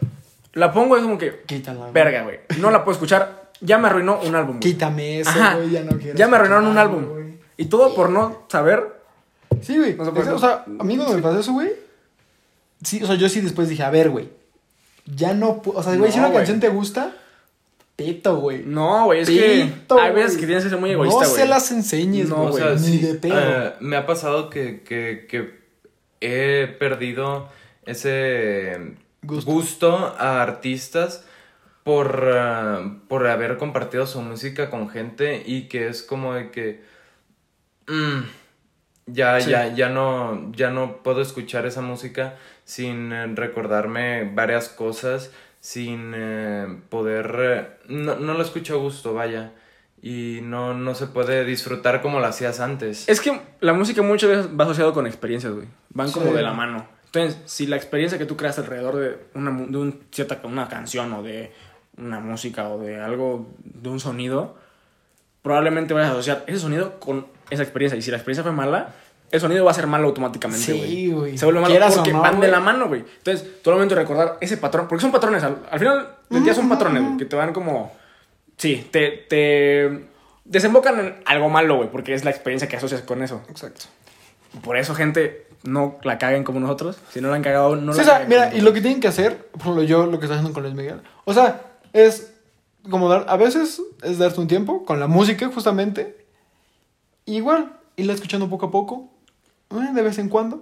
la 0.54 0.72
pongo 0.74 0.96
y 0.96 1.00
es 1.00 1.04
como 1.06 1.18
que. 1.18 1.42
Quítala, 1.46 1.80
güey. 1.80 1.92
Verga, 1.94 2.24
güey. 2.24 2.40
No 2.60 2.70
la 2.72 2.84
puedo 2.84 2.94
escuchar. 2.94 3.44
Ya 3.62 3.78
me 3.78 3.88
arruinó 3.88 4.20
un 4.22 4.36
álbum. 4.36 4.60
Quítame 4.60 5.22
eso, 5.22 5.30
Ajá. 5.30 5.56
güey. 5.56 5.70
Ya 5.72 5.84
no 5.84 5.98
quiero. 5.98 6.18
Ya 6.18 6.28
me 6.28 6.36
arruinaron 6.36 6.68
un 6.68 6.78
álbum. 6.78 7.06
güey. 7.06 7.24
Y 7.58 7.66
todo 7.66 7.96
por 7.96 8.10
no 8.10 8.44
saber. 8.50 9.02
Sí, 9.62 9.78
güey. 9.78 9.96
No 9.96 10.04
o 10.04 10.40
sea, 10.40 10.66
a 10.80 10.84
mí 10.84 10.98
cuando 10.98 11.16
me 11.16 11.22
pasó 11.22 11.40
eso, 11.40 11.54
güey. 11.54 11.70
Sí, 12.84 13.02
o 13.02 13.08
sea, 13.08 13.16
yo 13.16 13.30
sí 13.30 13.40
después 13.42 13.70
dije, 13.70 13.82
a 13.84 13.90
ver, 13.90 14.10
güey. 14.10 14.30
Ya 15.06 15.34
no 15.34 15.62
O 15.66 15.84
sea, 15.84 15.96
güey, 15.96 16.12
si 16.12 16.18
No, 16.18 16.24
una 16.24 16.30
güey. 16.32 16.40
canción 16.40 16.60
te 16.60 16.70
gusta, 16.70 17.14
pito, 17.96 18.38
güey. 18.38 18.64
No, 18.66 19.06
güey. 19.06 19.22
Es 19.22 19.30
Pito, 19.30 19.96
que 19.96 20.02
hay 20.02 20.14
veces 20.14 20.38
que 20.38 20.46
tienes 20.46 20.64
que 20.64 20.70
ser 20.70 20.80
muy 20.80 20.92
egoísta, 20.92 21.22
No 21.24 21.30
güey. 21.30 21.42
se 21.42 21.48
las 21.48 21.72
enseñes, 21.72 22.30
No, 22.30 22.50
güey. 22.50 22.64
O 22.64 22.78
sea, 22.78 22.88
ni 22.90 22.98
sí, 22.98 23.00
de 23.00 23.16
pedo. 23.16 23.36
eh, 23.38 23.74
me 23.82 23.98
ha 23.98 24.06
pasado 24.06 24.50
que, 24.50 24.82
que, 24.84 25.26
que 25.30 25.62
he 26.22 26.68
perdido 26.68 27.50
ese 27.86 28.96
Gusto. 29.22 29.52
gusto, 29.52 30.16
a 30.18 30.42
artistas 30.42 31.26
por, 31.84 32.30
eh, 32.34 32.98
por 33.10 33.28
haber 33.28 33.58
compartido 33.58 34.08
su 34.08 34.22
música 34.22 34.70
con 34.70 34.90
gente 34.90 35.44
y 35.46 35.68
que 35.68 35.88
es 35.90 36.02
como 36.02 36.34
de 36.34 36.50
que 36.50 36.82
mm, 37.88 38.22
ya, 39.06 39.40
Sí. 39.42 39.50
ya, 39.52 39.68
ya 39.74 39.90
no, 39.90 40.52
ya 40.54 40.70
no 40.72 40.98
puedo 41.04 41.22
escuchar 41.22 41.66
esa 41.66 41.82
música 41.82 42.36
sin 42.66 43.12
eh, 43.12 43.28
recordarme 43.36 44.30
varias 44.34 44.70
cosas, 44.70 45.32
sin 45.60 46.14
eh, 46.16 46.68
poder, 46.90 47.36
eh, 47.40 47.68
no, 47.90 48.16
no 48.16 48.34
lo 48.34 48.42
escucho 48.42 48.76
a 48.76 48.78
gusto, 48.78 49.14
vaya. 49.14 49.52
Y 50.02 50.40
no, 50.44 50.74
no 50.74 50.96
se 50.96 51.08
puede 51.08 51.46
disfrutar 51.46 52.02
como 52.02 52.20
lo 52.20 52.26
hacías 52.26 52.60
antes. 52.60 53.08
Es 53.08 53.22
que 53.22 53.40
la 53.62 53.72
música 53.74 54.02
muchas 54.02 54.30
veces 54.30 54.48
va 54.60 54.66
asociado 54.66 54.94
con 54.94 55.08
experiencias, 55.08 55.54
güey. 55.54 55.68
Van 55.92 56.12
como 56.12 56.28
Sí. 56.28 56.34
de 56.34 56.42
la 56.42 56.52
mano. 56.54 56.86
Entonces, 57.06 57.40
si 57.46 57.68
la 57.68 57.78
experiencia 57.78 58.18
que 58.18 58.26
tú 58.26 58.36
creas 58.36 58.58
alrededor 58.60 58.96
de 58.98 59.18
una, 59.34 59.52
mu- 59.52 59.68
de 59.72 59.78
un, 59.78 60.02
cierta 60.12 60.42
una 60.44 60.68
canción 60.68 61.14
o 61.14 61.24
de 61.24 61.54
una 61.96 62.20
música 62.20 62.68
o 62.70 62.80
de 62.80 63.00
algo, 63.00 63.48
de 63.64 63.88
un 63.90 64.00
sonido, 64.02 64.58
probablemente 65.44 65.94
vayas 65.94 66.10
a 66.10 66.14
asociar 66.14 66.44
ese 66.48 66.58
sonido 66.60 67.00
con 67.00 67.28
esa 67.52 67.62
experiencia. 67.62 67.98
Y 67.98 68.02
si 68.02 68.10
la 68.10 68.18
experiencia 68.18 68.42
fue 68.42 68.52
mala, 68.52 68.96
el 69.30 69.40
sonido 69.40 69.66
va 69.66 69.72
a 69.72 69.74
ser 69.76 69.86
malo 69.86 70.08
automáticamente, 70.08 70.66
Sí, 70.66 71.12
güey. 71.12 71.38
Se 71.38 71.46
vuelve 71.46 71.62
malo 71.62 71.74
Quieras 71.74 71.96
porque 71.96 72.14
no, 72.14 72.22
van 72.22 72.34
de 72.34 72.38
güey. 72.40 72.52
la 72.52 72.60
mano, 72.60 72.88
güey. 72.88 73.04
Entonces, 73.18 73.62
todo 73.62 73.74
el 73.74 73.78
momento 73.78 73.94
recordar 73.96 74.38
ese 74.42 74.58
patrón, 74.58 74.88
porque 74.88 75.02
son 75.02 75.12
patrones, 75.12 75.44
al, 75.44 75.58
al 75.70 75.80
final 75.80 76.08
del 76.30 76.44
día 76.44 76.54
son 76.56 76.68
patrones, 76.70 77.04
güey, 77.04 77.18
que 77.18 77.26
te 77.26 77.36
van 77.36 77.54
como... 77.54 77.92
Sí, 78.58 78.88
te, 78.92 79.26
te 79.30 80.08
desembocan 80.46 81.00
en 81.00 81.16
algo 81.26 81.50
malo, 81.50 81.78
güey, 81.78 81.90
porque 81.90 82.14
es 82.14 82.24
la 82.24 82.32
experiencia 82.32 82.68
que 82.68 82.78
asocias 82.78 83.02
con 83.02 83.24
eso. 83.24 83.42
Exacto. 83.50 83.86
Por 84.64 84.78
eso, 84.78 84.94
gente, 84.94 85.48
no 85.64 85.98
la 86.04 86.20
caguen 86.20 86.44
como 86.44 86.60
nosotros. 86.60 86.98
Si 87.12 87.20
no 87.20 87.30
la 87.30 87.36
han 87.36 87.42
cagado, 87.42 87.76
no 87.76 87.94
Sí, 87.94 87.98
la 87.98 88.04
o 88.04 88.06
sea, 88.06 88.14
caguen 88.20 88.30
mira, 88.30 88.54
y 88.56 88.62
lo 88.62 88.72
que 88.72 88.82
tienen 88.82 89.00
que 89.00 89.08
hacer, 89.08 89.48
por 89.54 89.62
ejemplo, 89.62 89.84
yo 89.84 90.06
lo 90.06 90.20
que 90.20 90.26
estoy 90.26 90.38
haciendo 90.38 90.54
con 90.54 90.64
Luis 90.64 90.76
Miguel, 90.76 91.02
o 91.26 91.34
sea, 91.34 91.62
es 91.92 92.33
como 92.90 93.10
dar, 93.10 93.26
a 93.28 93.38
veces 93.38 93.82
es 94.02 94.18
darte 94.18 94.40
un 94.42 94.48
tiempo 94.48 94.86
con 94.86 95.00
la 95.00 95.08
música, 95.08 95.50
justamente, 95.54 96.26
igual, 97.26 97.74
irla 97.96 98.14
escuchando 98.14 98.50
poco 98.50 98.68
a 98.68 98.72
poco, 98.72 99.10
eh, 99.72 99.94
de 99.94 100.02
vez 100.02 100.18
en 100.18 100.30
cuando, 100.30 100.62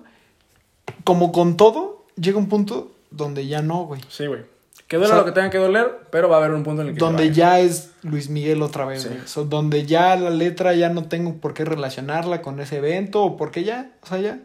como 1.03 1.31
con 1.31 1.57
todo, 1.57 2.05
llega 2.15 2.37
un 2.37 2.47
punto 2.49 2.91
donde 3.09 3.47
ya 3.47 3.61
no, 3.61 3.85
güey. 3.85 4.01
Sí, 4.09 4.27
güey. 4.27 4.41
Que 4.87 4.97
duela 4.97 5.13
O 5.13 5.17
sea, 5.17 5.19
lo 5.21 5.25
que 5.25 5.31
tenga 5.31 5.49
que 5.49 5.57
doler, 5.57 5.99
pero 6.11 6.27
va 6.27 6.35
a 6.35 6.39
haber 6.39 6.51
un 6.51 6.63
punto 6.63 6.81
en 6.81 6.89
el 6.89 6.93
que. 6.95 6.99
Donde 6.99 7.31
ya 7.31 7.59
es 7.59 7.91
Luis 8.01 8.29
Miguel 8.29 8.61
otra 8.61 8.85
vez, 8.85 9.03
Sí. 9.03 9.07
güey. 9.09 9.21
So, 9.25 9.45
donde 9.45 9.85
ya 9.85 10.15
la 10.17 10.29
letra 10.29 10.73
ya 10.73 10.89
no 10.89 11.07
tengo 11.07 11.35
por 11.35 11.53
qué 11.53 11.63
relacionarla 11.63 12.41
con 12.41 12.59
ese 12.59 12.77
evento, 12.77 13.23
o 13.23 13.37
porque 13.37 13.63
ya, 13.63 13.91
o 14.03 14.07
sea, 14.07 14.19
ya 14.19 14.39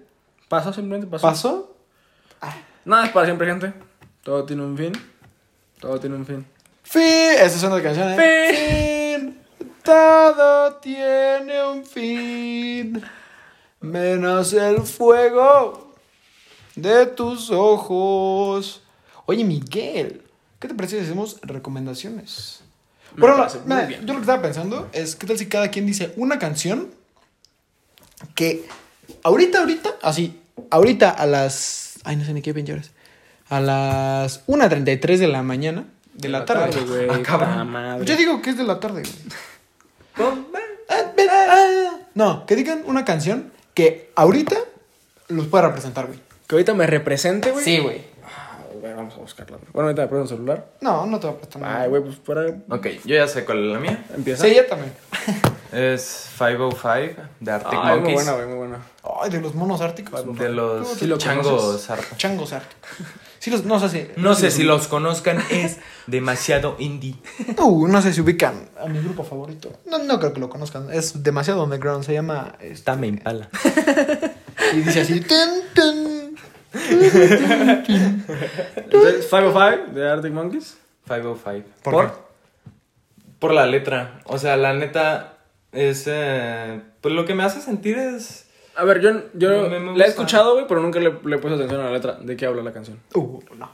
Pasó, 0.49 0.73
simplemente 0.73 1.09
pasó. 1.09 1.27
pasó. 1.27 1.77
Nada 2.85 3.07
es 3.07 3.11
para 3.13 3.27
siempre, 3.27 3.49
gente. 3.49 3.73
Todo 4.23 4.45
tiene 4.45 4.63
un 4.63 4.77
fin. 4.79 4.93
Todo 5.81 5.99
tiene 5.99 6.15
un 6.15 6.25
fin. 6.25 6.47
Fin. 6.89 7.03
Esa 7.03 7.45
es 7.47 7.63
una 7.65 7.83
canción, 7.83 8.15
¿eh? 8.19 9.19
Fin. 9.19 9.39
Todo 9.83 10.77
tiene 10.77 11.65
un 11.65 11.85
fin. 11.85 13.03
Menos 13.81 14.53
el 14.53 14.83
fuego 14.83 15.95
de 16.77 17.07
tus 17.07 17.51
ojos. 17.51 18.83
Oye, 19.27 19.45
Miguel, 19.45 20.23
¿qué 20.61 20.69
te 20.69 20.75
parece 20.75 20.99
si 20.99 21.05
hacemos 21.07 21.39
recomendaciones? 21.43 22.61
Me 23.17 23.27
mira, 23.27 23.87
bien. 23.87 24.01
yo 24.07 24.13
lo 24.13 24.21
que 24.21 24.25
estaba 24.25 24.43
pensando 24.43 24.89
es, 24.93 25.17
¿qué 25.17 25.27
tal 25.27 25.39
si 25.39 25.47
cada 25.47 25.71
quien 25.71 25.87
dice 25.87 26.13
una 26.17 26.39
canción 26.39 26.91
que 28.35 28.67
ahorita, 29.23 29.61
ahorita, 29.61 29.97
así, 30.03 30.39
ahorita 30.71 31.11
a 31.11 31.27
las, 31.27 31.99
ay, 32.05 32.17
no 32.17 32.25
sé 32.25 32.33
ni 32.33 32.43
qué 32.43 32.55
pinches, 32.55 32.93
a 33.49 33.61
las 33.61 34.47
1.33 34.47 35.19
de 35.19 35.29
la 35.29 35.43
mañana, 35.43 35.87
de 36.17 36.29
la, 36.29 36.45
tarde. 36.45 36.81
güey. 36.83 37.09
Ah, 37.29 37.65
madre. 37.65 38.05
Yo 38.05 38.17
digo 38.17 38.41
que 38.43 38.51
es 38.51 38.57
de 38.57 38.65
la 38.65 38.81
tarde, 38.81 39.03
güey. 39.03 39.15
Ah, 40.19 40.35
ah. 40.89 41.99
No, 42.15 42.47
que 42.47 42.57
digan 42.57 42.83
una 42.87 43.05
canción 43.05 43.53
que 43.75 44.11
ahorita 44.15 44.57
los 45.29 45.47
pueda 45.47 45.69
representar, 45.69 46.07
güey. 46.07 46.19
Que 46.47 46.55
ahorita 46.55 46.75
me 46.75 46.87
represente, 46.87 47.51
güey. 47.51 47.81
güey. 47.81 48.05
Ah, 48.25 48.59
güey, 48.81 48.95
vamos 48.95 49.15
a 49.15 49.19
buscarla. 49.19 49.59
Bueno, 49.73 49.89
ahorita 49.89 50.03
me 50.03 50.09
presto 50.09 50.23
el 50.23 50.29
celular. 50.29 50.67
No, 50.81 51.07
no 51.07 51.21
te 51.21 51.27
va 51.27 51.33
a 51.35 51.37
prestar 51.37 51.63
nada. 51.63 51.83
Ay, 51.83 51.89
güey, 51.91 52.03
pues 52.03 52.17
fuera. 52.17 52.47
Ok, 52.71 52.87
yo 53.05 53.15
ya 53.17 53.27
sé 53.29 53.45
cuál 53.45 53.67
es 53.67 53.73
la 53.73 53.79
mía. 53.81 54.05
Empieza. 54.15 54.45
Sí, 54.45 54.55
ya 54.55 54.67
también. 54.67 54.93
Es 55.73 56.31
505 56.39 57.21
de 57.41 57.51
Arctic 57.51 57.73
Ay, 57.75 58.01
muy 58.01 58.13
Monkeys. 58.13 58.15
buena, 58.15 58.33
güey, 58.35 58.47
muy 58.47 58.57
buena. 58.57 58.79
Ay, 59.23 59.31
de 59.31 59.41
los 59.41 59.55
monos 59.55 59.81
árticos. 59.81 60.25
De 60.39 60.49
los 60.49 60.89
Sí 60.99 61.07
lo 61.07 61.19
changos 61.19 61.83
zarpa. 61.85 62.17
Changos 62.17 62.53
árticos. 62.53 62.91
Sí, 63.39 63.51
los, 63.51 63.65
no 63.65 63.79
sé 63.79 63.89
si. 63.91 64.09
No 64.17 64.35
sé 64.35 64.51
si 64.51 64.63
los 64.65 64.89
conozcan, 64.89 65.39
es 65.51 65.79
demasiado 66.07 66.77
indie. 66.79 67.15
Uh, 67.59 67.87
no 67.87 68.03
sé 68.03 68.13
si 68.13 68.21
ubican 68.21 68.69
a 68.81 68.87
mi 68.87 68.99
grupo 69.01 69.23
favorito. 69.25 69.73
No, 69.87 69.99
no 69.99 70.19
creo 70.19 70.33
que 70.33 70.41
lo 70.41 70.49
conozcan. 70.49 70.93
Es 70.93 71.23
demasiado 71.23 71.63
underground. 71.65 72.05
Se 72.05 72.13
llama. 72.13 72.57
este, 72.61 72.85
Tame 72.85 73.07
Impala. 73.09 73.49
Y 74.73 74.77
dice 74.81 75.01
así. 75.03 75.21
"Tun, 75.21 75.49
tun". 75.75 76.37
Entonces, 78.77 79.27
505 79.27 79.93
de 79.95 80.11
Arctic 80.11 80.33
Monkeys. 80.33 80.77
505. 81.07 81.69
¿Por 81.83 81.93
¿Por? 81.95 82.07
qué? 82.07 82.13
Por 83.39 83.53
la 83.53 83.67
letra. 83.67 84.21
O 84.25 84.39
sea, 84.39 84.57
la 84.57 84.73
neta 84.75 85.39
es. 85.73 86.05
eh, 86.07 86.81
pues 87.01 87.15
lo 87.15 87.25
que 87.27 87.35
me 87.35 87.45
hace 87.45 87.61
sentir 87.61 87.99
es. 87.99 88.46
A 88.77 88.85
ver, 88.85 89.01
yo, 89.01 89.11
yo 89.35 89.69
Me- 89.69 89.81
me 89.81 89.97
la 89.97 90.05
he 90.05 90.09
escuchado, 90.09 90.55
güey, 90.55 90.67
pero 90.69 90.81
nunca 90.81 90.99
le, 91.01 91.11
le 91.25 91.37
he 91.37 91.39
puesto 91.39 91.55
atención 91.55 91.81
a 91.81 91.85
la 91.85 91.91
letra. 91.93 92.13
¿De 92.21 92.37
qué 92.37 92.47
habla 92.47 92.63
la 92.63 92.73
canción? 92.73 92.99
Uh, 93.15 93.41
no. 93.57 93.71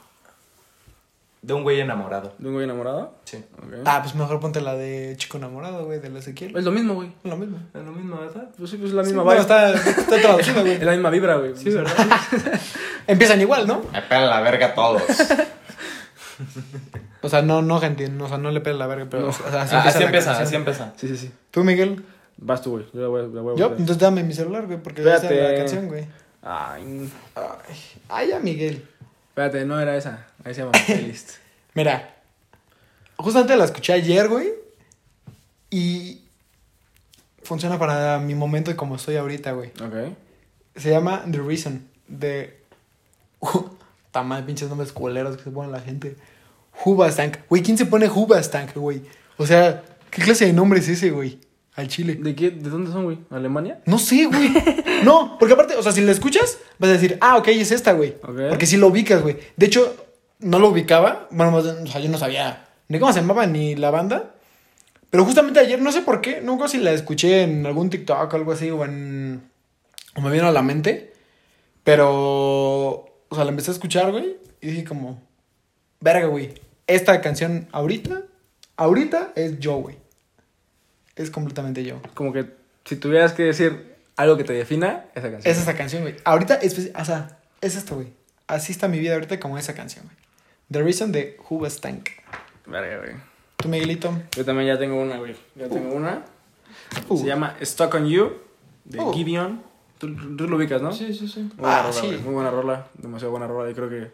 De 1.41 1.53
un 1.53 1.63
güey 1.63 1.81
enamorado. 1.81 2.33
¿De 2.37 2.47
un 2.47 2.53
güey 2.53 2.63
enamorado? 2.63 3.15
Sí. 3.25 3.43
Ah, 3.85 3.99
pues 4.01 4.15
mejor 4.15 4.39
ponte 4.39 4.61
la 4.61 4.75
de 4.75 5.15
Chico 5.17 5.37
Enamorado, 5.37 5.83
güey, 5.85 5.99
del 5.99 6.15
Ezequiel. 6.15 6.55
Es 6.55 6.63
lo 6.63 6.71
mismo, 6.71 6.93
güey. 6.93 7.09
Es 7.21 7.29
lo 7.29 7.35
mismo. 7.35 7.57
Es 7.73 7.83
lo 7.83 7.91
mismo, 7.91 8.17
¿verdad? 8.17 8.47
Pues 8.57 8.69
sí, 8.69 8.77
pues 8.77 8.91
es 8.91 8.95
la 8.95 9.03
Sí, 9.03 9.09
misma 9.09 9.23
bueno, 9.23 9.41
está, 9.41 9.73
está 9.73 10.21
traducido, 10.21 10.61
güey. 10.61 10.73
Es 10.79 10.83
la 10.83 10.93
misma 10.93 11.09
vibra, 11.09 11.35
güey. 11.35 11.53
Sí, 11.57 11.69
¿verdad? 11.69 11.93
Empiezan 13.07 13.41
igual, 13.41 13.67
¿no? 13.67 13.81
Me 13.91 14.01
pegan 14.03 14.29
la 14.29 14.39
verga 14.39 14.73
todos. 14.73 15.03
O 17.21 17.29
sea, 17.29 17.41
no, 17.41 17.61
no, 17.61 17.79
gente, 17.79 18.09
no, 18.09 18.25
o 18.25 18.27
sea, 18.27 18.37
no 18.37 18.51
le 18.51 18.59
peles 18.59 18.77
la 18.79 18.87
verga, 18.87 19.07
pero 19.09 19.23
No. 19.23 19.29
o 19.29 19.31
sea, 19.33 19.61
así, 19.61 20.03
empieza, 20.03 20.33
la 20.33 20.39
así 20.39 20.55
empieza. 20.55 20.93
Sí, 20.97 21.07
sí, 21.07 21.15
sí. 21.15 21.31
¿Tú, 21.51 21.63
Miguel? 21.63 22.03
Vas 22.37 22.61
tú, 22.61 22.71
güey. 22.71 22.85
Yo 22.93 23.01
la 23.01 23.07
voy, 23.07 23.21
a- 23.21 23.27
la 23.27 23.41
voy 23.41 23.55
a 23.55 23.57
Yo, 23.57 23.67
entonces 23.71 23.97
dame 23.99 24.23
mi 24.23 24.33
celular, 24.33 24.65
güey, 24.65 24.77
porque 24.81 25.01
esa 25.01 25.15
es 25.15 25.23
la 25.51 25.55
canción, 25.57 25.87
güey. 25.87 26.05
Ay, 26.41 27.09
Ay, 27.35 27.75
ay, 28.09 28.27
ya, 28.29 28.39
Miguel. 28.39 28.85
espérate, 29.29 29.63
no 29.65 29.79
era 29.79 29.95
esa. 29.95 30.27
Ahí 30.43 30.53
se 30.53 30.61
llama 30.61 30.71
playlist. 30.85 31.31
Mira, 31.73 32.15
justamente 33.17 33.55
la 33.55 33.65
escuché 33.65 33.93
ayer, 33.93 34.27
güey, 34.27 34.49
y 35.69 36.21
funciona 37.43 37.79
para 37.79 38.19
mi 38.19 38.35
momento 38.35 38.71
y 38.71 38.75
como 38.75 38.95
estoy 38.95 39.15
ahorita, 39.15 39.51
güey. 39.53 39.69
ok. 39.69 40.15
Se 40.75 40.89
llama 40.89 41.23
The 41.31 41.37
Reason, 41.39 41.87
de... 42.07 42.59
Está 44.07 44.21
mal, 44.23 44.45
pinches 44.45 44.69
nombres 44.69 44.91
culeros 44.91 45.37
que 45.37 45.43
se 45.43 45.49
ponen 45.51 45.71
la 45.71 45.79
gente. 45.79 46.15
Hubastank. 46.85 47.37
Güey, 47.49 47.63
¿quién 47.63 47.77
se 47.77 47.85
pone 47.87 48.07
Hubastank, 48.09 48.75
güey? 48.75 49.01
O 49.37 49.45
sea, 49.47 49.83
¿qué 50.11 50.21
clase 50.21 50.45
de 50.45 50.53
nombre 50.53 50.79
es 50.79 50.87
ese, 50.87 51.09
güey? 51.11 51.39
Al 51.75 51.87
chile. 51.87 52.15
¿De 52.15 52.35
qué? 52.35 52.51
¿De 52.51 52.69
dónde 52.69 52.91
son, 52.91 53.05
güey? 53.05 53.17
¿Alemania? 53.29 53.81
No 53.85 53.97
sé, 53.97 54.25
güey. 54.25 54.51
No, 55.03 55.35
porque 55.37 55.53
aparte, 55.53 55.75
o 55.75 55.83
sea, 55.83 55.91
si 55.91 55.99
la 55.99 56.13
escuchas, 56.13 56.59
vas 56.79 56.89
a 56.89 56.93
decir, 56.93 57.17
ah, 57.19 57.35
ok, 57.35 57.49
es 57.49 57.71
esta, 57.71 57.91
güey. 57.91 58.15
Porque 58.21 58.65
si 58.65 58.77
lo 58.77 58.87
ubicas, 58.87 59.21
güey. 59.21 59.37
De 59.57 59.65
hecho, 59.65 59.93
no 60.39 60.59
lo 60.59 60.69
ubicaba. 60.69 61.27
Bueno, 61.29 61.53
o 61.57 61.61
sea, 61.61 61.99
yo 61.99 62.09
no 62.09 62.17
sabía 62.17 62.69
ni 62.87 62.99
cómo 62.99 63.11
se 63.11 63.19
llamaba 63.19 63.45
ni 63.45 63.75
la 63.75 63.91
banda. 63.91 64.35
Pero 65.09 65.25
justamente 65.25 65.59
ayer, 65.59 65.81
no 65.81 65.91
sé 65.91 66.01
por 66.01 66.21
qué, 66.21 66.41
nunca 66.41 66.67
si 66.67 66.77
la 66.77 66.91
escuché 66.91 67.43
en 67.43 67.65
algún 67.65 67.89
TikTok 67.89 68.33
o 68.33 68.35
algo 68.35 68.51
así, 68.53 68.69
o 68.71 68.85
en. 68.85 69.43
O 70.15 70.21
me 70.21 70.31
vino 70.31 70.47
a 70.47 70.51
la 70.51 70.61
mente. 70.61 71.13
Pero. 71.83 72.09
O 73.29 73.35
sea, 73.35 73.43
la 73.43 73.49
empecé 73.49 73.71
a 73.71 73.73
escuchar, 73.73 74.11
güey. 74.11 74.37
Y 74.61 74.67
dije, 74.67 74.83
como. 74.85 75.21
Verga, 75.99 76.27
güey. 76.27 76.53
Esta 76.87 77.19
canción 77.21 77.67
ahorita. 77.71 78.21
Ahorita 78.75 79.33
es 79.35 79.59
yo, 79.59 79.75
güey. 79.75 79.97
Es 81.15 81.29
completamente 81.29 81.83
yo. 81.83 82.01
Como 82.13 82.33
que 82.33 82.45
si 82.85 82.95
tuvieras 82.95 83.33
que 83.33 83.43
decir 83.43 83.93
algo 84.15 84.37
que 84.37 84.43
te 84.43 84.53
defina, 84.53 85.05
esa 85.15 85.31
canción. 85.31 85.51
Es 85.51 85.59
esa 85.61 85.75
canción, 85.75 86.01
güey. 86.03 86.15
Ahorita, 86.25 86.59
espe- 86.61 86.91
o 86.99 87.05
sea, 87.05 87.37
es 87.61 87.75
esto, 87.75 87.95
güey. 87.95 88.07
Así 88.47 88.71
está 88.71 88.87
mi 88.87 88.99
vida 88.99 89.13
ahorita 89.13 89.39
como 89.39 89.57
esa 89.57 89.73
canción, 89.73 90.05
güey. 90.05 90.17
The 90.71 90.81
Reason 90.81 91.11
de 91.11 91.37
Hubastank. 91.49 92.09
Verga, 92.65 92.97
güey. 92.99 93.11
¿Tú, 93.57 93.69
Miguelito? 93.69 94.13
Yo 94.35 94.43
también 94.45 94.67
ya 94.67 94.77
tengo 94.79 95.01
una, 95.01 95.17
güey. 95.17 95.35
Ya 95.55 95.67
tengo 95.69 95.93
una. 95.93 96.25
Uh. 97.07 97.17
Se 97.17 97.25
llama 97.25 97.55
Stuck 97.61 97.93
on 97.93 98.07
You, 98.07 98.33
de 98.85 98.99
Uh. 98.99 99.13
Gideon. 99.13 99.61
¿Tú, 99.99 100.13
tú 100.35 100.47
lo 100.47 100.57
ubicas, 100.57 100.81
¿no? 100.81 100.91
Sí, 100.91 101.13
sí, 101.13 101.27
sí. 101.27 101.41
Muy 101.41 101.51
buena 101.57 101.79
Ah, 101.79 101.81
rola, 101.83 101.93
sí. 101.93 102.07
Muy 102.23 102.33
buena 102.33 102.49
rola. 102.51 102.87
Demasiado 102.95 103.31
buena 103.31 103.47
rola. 103.47 103.69
Yo 103.69 103.75
creo 103.75 103.89
que. 103.89 104.11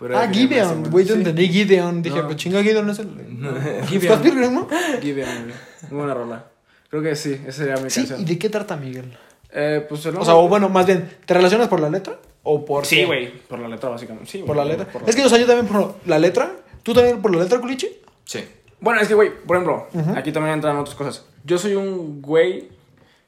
Podría 0.00 0.20
Ah, 0.22 0.28
Gideon. 0.28 0.90
Güey, 0.90 1.04
yo 1.06 1.14
entendí 1.14 1.48
Gideon. 1.48 2.02
Dije, 2.02 2.16
No. 2.18 2.24
pues 2.26 2.36
chinga 2.38 2.60
Gideon 2.62 2.90
es 2.90 2.98
el... 2.98 3.08
Gideon. 3.86 4.14
Scott 4.16 4.22
Pilgrim, 4.24 4.54
¿no? 4.54 4.68
Gideon, 5.00 5.42
güey. 5.44 5.54
Muy 5.90 5.98
buena 5.98 6.14
rola. 6.14 6.46
Creo 6.88 7.02
que 7.02 7.14
sí, 7.14 7.40
esa 7.46 7.52
sería 7.58 7.76
mi 7.76 7.88
Sí, 7.90 8.00
canción. 8.00 8.20
¿y 8.22 8.24
de 8.24 8.38
qué 8.38 8.48
trata, 8.48 8.76
Miguel? 8.76 9.16
Eh, 9.52 9.86
pues 9.88 10.04
el 10.06 10.16
O 10.16 10.24
sea, 10.24 10.34
o 10.34 10.48
bueno, 10.48 10.68
más 10.68 10.86
bien, 10.86 11.08
¿te 11.24 11.34
relacionas 11.34 11.68
por 11.68 11.78
la 11.80 11.88
letra? 11.90 12.18
¿O 12.42 12.64
por 12.64 12.84
Sí, 12.86 13.04
güey. 13.04 13.30
Por 13.46 13.58
la 13.60 13.68
letra, 13.68 13.90
básicamente. 13.90 14.28
Sí, 14.28 14.38
güey. 14.38 14.46
¿Por 14.48 14.56
la 14.56 14.64
letra? 14.64 14.86
por 14.86 15.02
la- 15.02 15.08
Es 15.08 15.14
que, 15.14 15.22
o 15.24 15.28
sea, 15.28 15.38
yo 15.38 15.46
también 15.46 15.66
por 15.68 15.94
la 16.06 16.18
letra. 16.18 16.56
¿Tú 16.82 16.92
también 16.94 17.20
por 17.22 17.32
la 17.34 17.42
letra, 17.42 17.60
Culichi? 17.60 17.88
Sí. 18.24 18.42
Bueno, 18.80 19.00
es 19.00 19.08
que, 19.08 19.14
güey, 19.14 19.30
por 19.46 19.56
ejemplo, 19.56 19.86
aquí 20.16 20.32
también 20.32 20.54
entran 20.54 20.76
otras 20.78 20.96
cosas. 20.96 21.26
Yo 21.44 21.58
soy 21.58 21.74
un 21.74 22.22
güey 22.22 22.70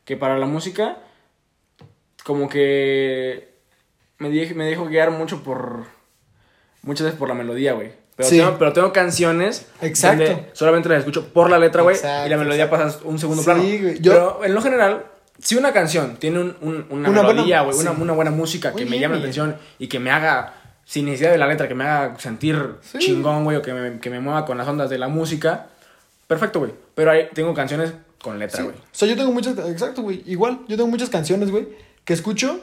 que 0.05 0.17
para 0.17 0.39
la 0.39 0.47
música, 0.47 0.97
como 2.25 2.49
que 2.49 3.53
me, 4.19 4.31
dije, 4.31 4.55
me 4.55 4.65
dejo 4.65 4.87
guiar 4.87 5.11
mucho 5.11 5.43
por. 5.43 5.85
Muchas 6.83 7.05
veces 7.07 7.19
por 7.19 7.29
la 7.29 7.35
melodía, 7.35 7.73
güey. 7.75 7.93
Pero, 8.17 8.29
Sí. 8.29 8.39
tengo, 8.39 8.59
pero 8.59 8.73
tengo 8.73 8.93
canciones 8.93 9.67
Exacto. 9.81 10.25
donde 10.25 10.51
solamente 10.53 10.89
las 10.89 10.99
escucho 10.99 11.29
por 11.33 11.49
la 11.51 11.59
letra, 11.59 11.83
güey, 11.83 11.97
y 11.97 12.29
la 12.29 12.37
melodía 12.37 12.69
pasa 12.69 12.99
un 13.05 13.19
segundo 13.19 13.43
Sí, 13.43 13.47
plano. 13.47 13.63
güey, 13.63 14.01
yo- 14.01 14.13
Pero 14.13 14.45
en 14.45 14.55
lo 14.55 14.61
general, 14.61 15.07
si 15.39 15.57
una 15.57 15.73
canción 15.73 16.17
tiene 16.17 16.41
un- 16.41 16.57
un- 16.61 16.87
una, 16.91 17.09
melodía, 17.11 17.63
güey, 17.63 17.77
una, 17.79 17.95
sí. 17.95 18.03
una 18.03 18.13
buena 18.13 18.31
música 18.31 18.71
Muy 18.73 18.85
que 18.85 18.91
me 18.91 18.99
llame 18.99 19.15
la 19.15 19.21
atención 19.21 19.57
y 19.79 19.87
que 19.89 19.99
me 19.99 20.11
haga, 20.11 20.55
sin 20.85 21.07
necesidad 21.07 21.31
de 21.33 21.39
la 21.39 21.47
letra, 21.47 21.69
que 21.69 21.75
me 21.75 21.85
haga 21.85 22.19
sentir 22.19 22.75
chingón, 22.99 23.45
güey, 23.45 23.57
o 23.57 23.63
que 23.63 23.73
me, 23.73 23.99
que 23.99 24.11
me 24.11 24.21
mueva 24.21 24.45
con 24.45 24.59
las 24.59 24.69
ondas 24.69 24.91
de 24.91 24.99
la 24.99 25.09
música, 25.09 25.69
perfecto, 26.27 26.59
güey. 26.59 26.73
Pero 26.95 27.13
ahí 27.13 27.29
tengo 27.33 27.55
canciones 27.55 27.95
con 28.23 28.39
letra, 28.39 28.63
güey. 28.63 28.77
O 28.77 28.81
sea, 28.93 29.09
yo 29.09 29.17
tengo 29.17 29.33
muchas... 29.33 29.57
Exacto, 29.59 30.03
güey. 30.03 30.23
Igual, 30.27 30.61
yo 30.69 30.77
tengo 30.77 30.89
muchas 30.89 31.09
canciones, 31.09 31.51
güey, 31.51 31.67
que 32.05 32.13
escucho 32.13 32.61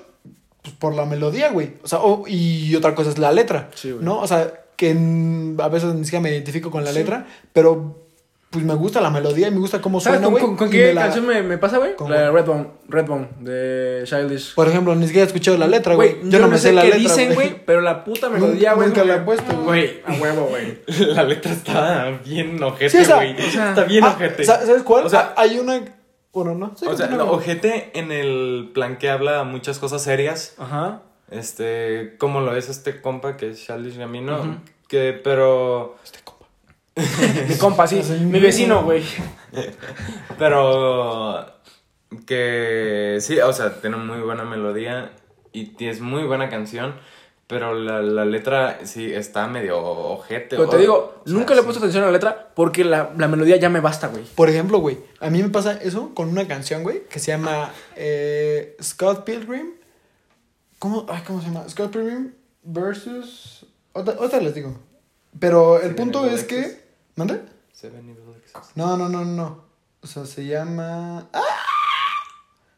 pues, 0.61 0.75
por 0.75 0.95
la 0.95 1.05
melodía, 1.05 1.51
güey. 1.51 1.73
O 1.83 1.87
sea, 1.87 1.99
o- 1.99 2.25
y 2.27 2.75
otra 2.75 2.95
cosa 2.95 3.09
es 3.09 3.17
la 3.17 3.31
letra. 3.31 3.69
Sí, 3.75 3.91
güey. 3.91 4.03
¿No? 4.03 4.19
O 4.19 4.27
sea, 4.27 4.51
que 4.75 4.91
a 5.59 5.67
veces 5.67 5.93
ni 5.93 6.05
siquiera 6.05 6.21
me 6.23 6.31
identifico 6.31 6.71
con 6.71 6.83
la 6.85 6.91
letra, 6.91 7.25
pero 7.53 8.05
pues 8.49 8.65
me 8.65 8.73
gusta 8.73 8.99
la 8.99 9.11
melodía 9.11 9.47
y 9.47 9.51
me 9.51 9.59
gusta 9.59 9.79
cómo 9.79 9.99
¿Sabes 9.99 10.21
suena, 10.21 10.31
güey. 10.31 10.43
con- 10.43 10.55
con 10.57 10.71
qué 10.71 10.85
me 10.87 10.93
la- 10.95 11.01
canción 11.03 11.27
me, 11.27 11.43
me 11.43 11.57
pasa, 11.59 11.77
güey? 11.77 11.95
¿Con 11.95 12.09
La 12.09 12.21
de 12.21 12.31
Redbone, 12.31 12.65
Redbone, 12.87 13.27
de 13.41 14.01
Childish. 14.05 14.55
Por 14.55 14.67
ejemplo, 14.67 14.95
ni 14.95 15.05
siquiera 15.05 15.25
he 15.25 15.27
escuchado 15.27 15.55
la 15.57 15.67
letra, 15.67 15.93
güey. 15.93 16.15
Yo, 16.23 16.39
no 16.39 16.47
me 16.47 16.57
sé 16.57 16.71
la 16.71 16.81
qué 16.81 16.87
letra, 16.87 16.99
dicen, 17.03 17.35
güey, 17.35 17.63
pero 17.63 17.81
la 17.81 18.03
puta 18.03 18.27
melodía, 18.31 18.73
güey. 18.73 18.87
nunca 18.87 19.03
la 19.03 19.17
he 19.17 19.19
puesto, 19.19 19.55
Güey, 19.65 20.01
a 20.03 20.13
huevo, 20.13 20.47
güey. 20.49 20.79
La 21.13 21.23
letra 21.25 21.51
está 21.51 22.09
bien 22.25 22.61
ojete, 22.63 22.89
Sí, 22.89 22.97
o 22.97 23.05
sea, 23.05 23.15
güey. 23.17 23.35
está 23.39 23.83
bien 23.83 24.03
Ah, 24.03 24.13
ojete. 24.15 24.43
sa- 24.43 24.65
¿Sabes 24.65 24.81
cuál? 24.81 25.05
O 25.05 25.09
sea- 25.09 25.33
Ah, 25.35 25.41
hay 25.43 25.59
una... 25.59 25.81
Bueno, 26.33 26.55
no. 26.55 26.75
Sí, 26.75 26.85
o 26.85 26.95
sea, 26.95 27.07
no, 27.07 27.31
ojete 27.31 27.91
en 27.97 28.11
el 28.11 28.71
plan 28.73 28.97
que 28.97 29.09
habla 29.09 29.43
muchas 29.43 29.79
cosas 29.79 30.03
serias. 30.03 30.55
Ajá. 30.57 31.01
Este, 31.31 32.15
como 32.17 32.41
lo 32.41 32.55
es 32.55 32.69
este 32.69 33.01
compa 33.01 33.37
que 33.37 33.49
es 33.49 33.65
Charles 33.65 33.97
Gamino. 33.97 34.39
Ujú. 34.39 34.55
Que, 34.87 35.19
pero. 35.23 35.97
Este 36.03 36.19
compa. 36.23 36.45
Mi 37.47 37.55
compa, 37.57 37.87
sí. 37.87 37.99
Así 37.99 38.13
Mi 38.13 38.39
vecino, 38.39 38.83
güey. 38.83 39.03
Pero. 40.37 41.45
Que 42.25 43.17
sí, 43.21 43.39
o 43.39 43.53
sea, 43.53 43.79
tiene 43.81 43.97
muy 43.97 44.19
buena 44.19 44.43
melodía 44.43 45.11
y 45.53 45.73
es 45.85 46.01
muy 46.01 46.23
buena 46.23 46.49
canción. 46.49 46.95
Pero 47.49 47.73
la, 47.73 48.03
la 48.03 48.25
letra 48.25 48.81
sí 48.83 49.11
está 49.11 49.47
medio 49.47 49.81
ojete. 49.81 50.55
Pero 50.55 50.69
te 50.69 50.77
digo, 50.77 51.21
o 51.23 51.27
sea, 51.27 51.33
nunca 51.33 51.55
le 51.55 51.61
he 51.61 51.63
sí. 51.63 51.65
puesto 51.65 51.79
atención 51.79 52.03
a 52.03 52.05
la 52.05 52.11
letra 52.11 52.51
porque 52.53 52.85
la, 52.85 53.11
la 53.17 53.27
melodía 53.27 53.55
ya 53.55 53.69
me 53.69 53.79
basta, 53.79 54.07
güey. 54.07 54.23
Por 54.23 54.51
ejemplo, 54.51 54.77
güey, 54.77 54.99
a 55.19 55.31
mí 55.31 55.41
me 55.41 55.49
pasa 55.49 55.73
eso 55.81 56.13
con 56.13 56.29
una 56.29 56.47
canción, 56.47 56.83
güey, 56.83 57.07
que 57.07 57.17
se 57.17 57.31
llama 57.31 57.71
eh, 57.95 58.77
Scott 58.79 59.23
Pilgrim. 59.23 59.71
¿Cómo, 60.77 61.07
ay, 61.09 61.23
¿Cómo 61.25 61.41
se 61.41 61.47
llama? 61.47 61.67
Scott 61.67 61.91
Pilgrim 61.91 62.33
versus... 62.61 63.65
Otra, 63.93 64.13
otra 64.19 64.39
les 64.41 64.53
digo. 64.53 64.77
Pero 65.39 65.81
el 65.81 65.95
punto 65.95 66.27
es 66.27 66.43
que... 66.43 66.83
¿Mande? 67.15 67.41
No, 68.75 68.95
no, 68.95 69.09
no, 69.09 69.25
no. 69.25 69.63
O 70.03 70.05
sea, 70.05 70.27
se 70.27 70.45
llama... 70.45 71.27
¡Ah! 71.33 71.41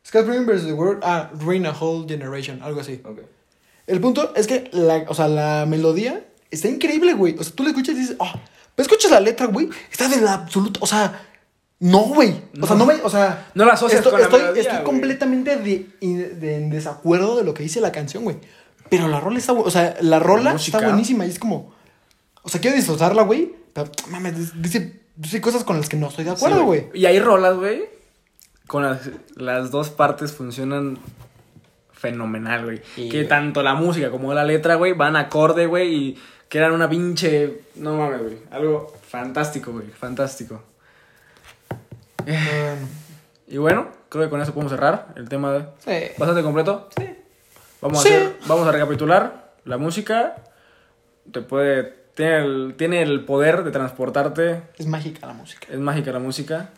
Scott 0.08 0.24
Pilgrim 0.24 0.46
versus 0.46 0.68
the 0.68 0.74
World... 0.74 1.02
Ah, 1.04 1.30
Ruin 1.34 1.66
a 1.66 1.72
Whole 1.78 2.08
Generation, 2.08 2.64
algo 2.64 2.80
así. 2.80 3.02
Ok. 3.04 3.20
El 3.88 4.00
punto 4.00 4.34
es 4.36 4.48
que 4.48 4.70
la, 4.74 5.06
o 5.08 5.14
sea, 5.14 5.28
la 5.28 5.66
melodía 5.68 6.24
está 6.50 6.68
increíble, 6.68 7.14
güey. 7.14 7.36
O 7.38 7.44
sea, 7.44 7.54
tú 7.56 7.64
la 7.64 7.70
escuchas 7.70 7.96
y 7.96 8.00
dices, 8.00 8.16
oh, 8.20 8.32
pero 8.76 8.88
escuchas 8.88 9.12
la 9.12 9.20
letra, 9.20 9.48
güey. 9.48 9.70
Está 9.92 10.08
de 10.08 10.22
la 10.22 10.34
absoluta, 10.34 10.80
o 10.82 10.88
sea, 10.88 11.28
no, 11.80 12.00
güey. 12.00 12.42
O 12.62 12.68
sea, 12.68 12.76
no 12.76 12.86
me, 12.86 12.94
o 13.02 13.10
sea, 13.10 13.50
No 13.56 13.66
la 13.66 13.74
asocias 13.74 14.00
estoy, 14.00 14.12
con 14.12 14.20
la 14.22 14.26
estoy, 14.28 14.42
melodía, 14.42 14.62
estoy 14.62 14.84
completamente 14.84 15.58
de, 15.58 15.88
de- 16.00 16.56
en 16.58 16.70
desacuerdo 16.70 17.36
de 17.38 17.44
lo 17.44 17.54
que 17.54 17.64
dice 17.64 17.82
la 17.82 17.92
canción, 17.92 18.24
güey. 18.24 18.38
Pero 18.90 19.08
la 19.08 19.20
rola 19.20 19.40
está, 19.40 19.54
o 19.54 19.72
sea, 19.72 19.98
la 20.02 20.20
rola 20.20 20.54
está 20.56 20.80
buenísima 20.82 21.26
y 21.26 21.30
es 21.30 21.40
como, 21.40 21.74
o 22.44 22.50
sea, 22.50 22.60
quiero 22.62 22.76
disfrutarla, 22.76 23.24
güey. 23.24 23.54
Pero, 23.74 23.90
mames, 24.10 24.62
dice, 24.62 25.02
dice 25.16 25.40
cosas 25.42 25.64
con 25.64 25.78
las 25.78 25.88
que 25.90 25.96
no 25.98 26.08
estoy 26.10 26.26
de 26.26 26.32
acuerdo, 26.32 26.58
Sí, 26.58 26.64
güey. 26.64 26.88
Y 26.94 27.06
hay 27.06 27.20
rolas, 27.20 27.56
güey, 27.58 27.84
con 28.68 28.84
las, 28.84 29.00
las 29.36 29.72
dos 29.72 29.90
partes 29.90 30.34
funcionan 30.34 31.00
fenomenal, 32.02 32.64
güey. 32.66 32.82
Que 33.10 33.24
tanto 33.26 33.62
la 33.62 33.76
música 33.76 34.10
como 34.10 34.34
la 34.34 34.44
letra, 34.44 34.76
güey, 34.76 34.94
van 34.94 35.16
acorde, 35.16 35.68
güey, 35.68 35.94
y 35.94 36.22
crean 36.50 36.72
una 36.72 36.90
pinche... 36.90 37.62
No 37.76 37.96
mames, 37.96 38.22
güey. 38.24 38.38
Algo 38.50 38.92
fantástico, 39.08 39.72
güey. 39.72 39.88
Fantástico. 39.88 40.64
Bueno, 42.26 42.88
Y 43.48 43.58
bueno, 43.58 43.88
creo 44.10 44.24
que 44.26 44.30
con 44.30 44.42
eso 44.42 44.54
podemos 44.54 44.72
cerrar 44.72 45.08
el 45.16 45.28
tema. 45.30 45.52
De... 45.54 45.66
sí. 45.80 46.12
¿Bastante 46.18 46.42
completo? 46.44 46.90
Sí. 46.98 47.08
Vamos 47.82 48.02
Sí. 48.04 48.10
a 48.14 48.18
hacer, 48.18 48.36
vamos 48.48 48.68
a 48.68 48.72
recapitular. 48.72 49.54
La 49.66 49.78
música 49.78 50.36
te 51.32 51.42
puede... 51.42 52.02
Tiene 52.16 52.38
el, 52.40 52.76
tiene 52.78 53.02
el 53.02 53.24
poder 53.24 53.64
de 53.64 53.72
transportarte 53.72 54.64
Es 54.78 54.86
mágica 54.86 55.26
la 55.28 55.34
música. 55.34 55.68
Es 55.72 55.80
mágica 55.80 56.12
la 56.12 56.20
música. 56.20 56.70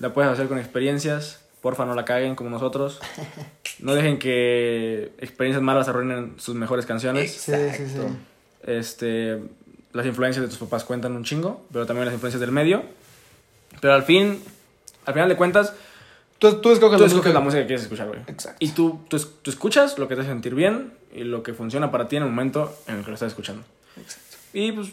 La 0.00 0.12
puedes 0.12 0.30
hacer 0.30 0.48
con 0.48 0.58
experiencias, 0.58 1.41
Porfa, 1.62 1.86
no 1.86 1.94
la 1.94 2.04
caguen 2.04 2.34
como 2.34 2.50
nosotros. 2.50 3.00
No 3.78 3.94
dejen 3.96 4.18
que 4.20 5.12
experiencias 5.18 5.60
malas 5.60 5.88
arruinen 5.88 6.34
sus 6.36 6.54
mejores 6.54 6.86
canciones. 6.86 7.32
Sí, 7.32 7.52
sí, 7.74 7.86
sí. 7.88 7.98
Este, 8.64 9.40
las 9.92 10.06
influencias 10.06 10.44
de 10.44 10.48
tus 10.48 10.58
papás 10.58 10.84
cuentan 10.84 11.16
un 11.16 11.24
chingo, 11.24 11.64
pero 11.72 11.84
también 11.84 12.04
las 12.04 12.12
influencias 12.14 12.40
del 12.40 12.52
medio. 12.52 12.84
Pero 13.80 13.94
al 13.94 14.04
fin, 14.04 14.40
al 15.04 15.14
final 15.14 15.28
de 15.28 15.36
cuentas, 15.36 15.72
Tú, 16.38 16.60
tú 16.60 16.72
escoges 16.72 16.96
tú 16.98 17.02
la 17.04 17.06
escoges 17.06 17.12
música. 17.14 17.32
la 17.32 17.40
música 17.40 17.60
que 17.62 17.66
quieres 17.68 17.82
escuchar, 17.84 18.08
güey. 18.08 18.20
Exacto. 18.26 18.56
Y 18.60 18.70
tú, 18.70 19.00
tú, 19.08 19.18
tú 19.42 19.50
escuchas 19.50 19.96
lo 19.98 20.08
que 20.08 20.16
te 20.16 20.22
hace 20.22 20.30
sentir 20.30 20.56
bien 20.56 20.92
y 21.14 21.22
lo 21.22 21.44
que 21.44 21.54
funciona 21.54 21.90
para 21.92 22.08
ti 22.08 22.16
en 22.16 22.24
el 22.24 22.28
momento 22.30 22.76
en 22.88 22.96
el 22.96 23.02
que 23.04 23.08
lo 23.10 23.14
estás 23.14 23.28
escuchando. 23.28 23.62
Exacto. 23.96 24.36
Y 24.52 24.72
pues, 24.72 24.88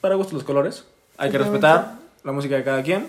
para 0.00 0.14
gustos 0.14 0.34
los 0.34 0.44
colores. 0.44 0.84
Hay 1.18 1.30
que 1.30 1.38
respetar 1.38 1.96
la 2.22 2.30
música 2.32 2.54
de 2.56 2.62
cada 2.64 2.82
quien, 2.84 3.08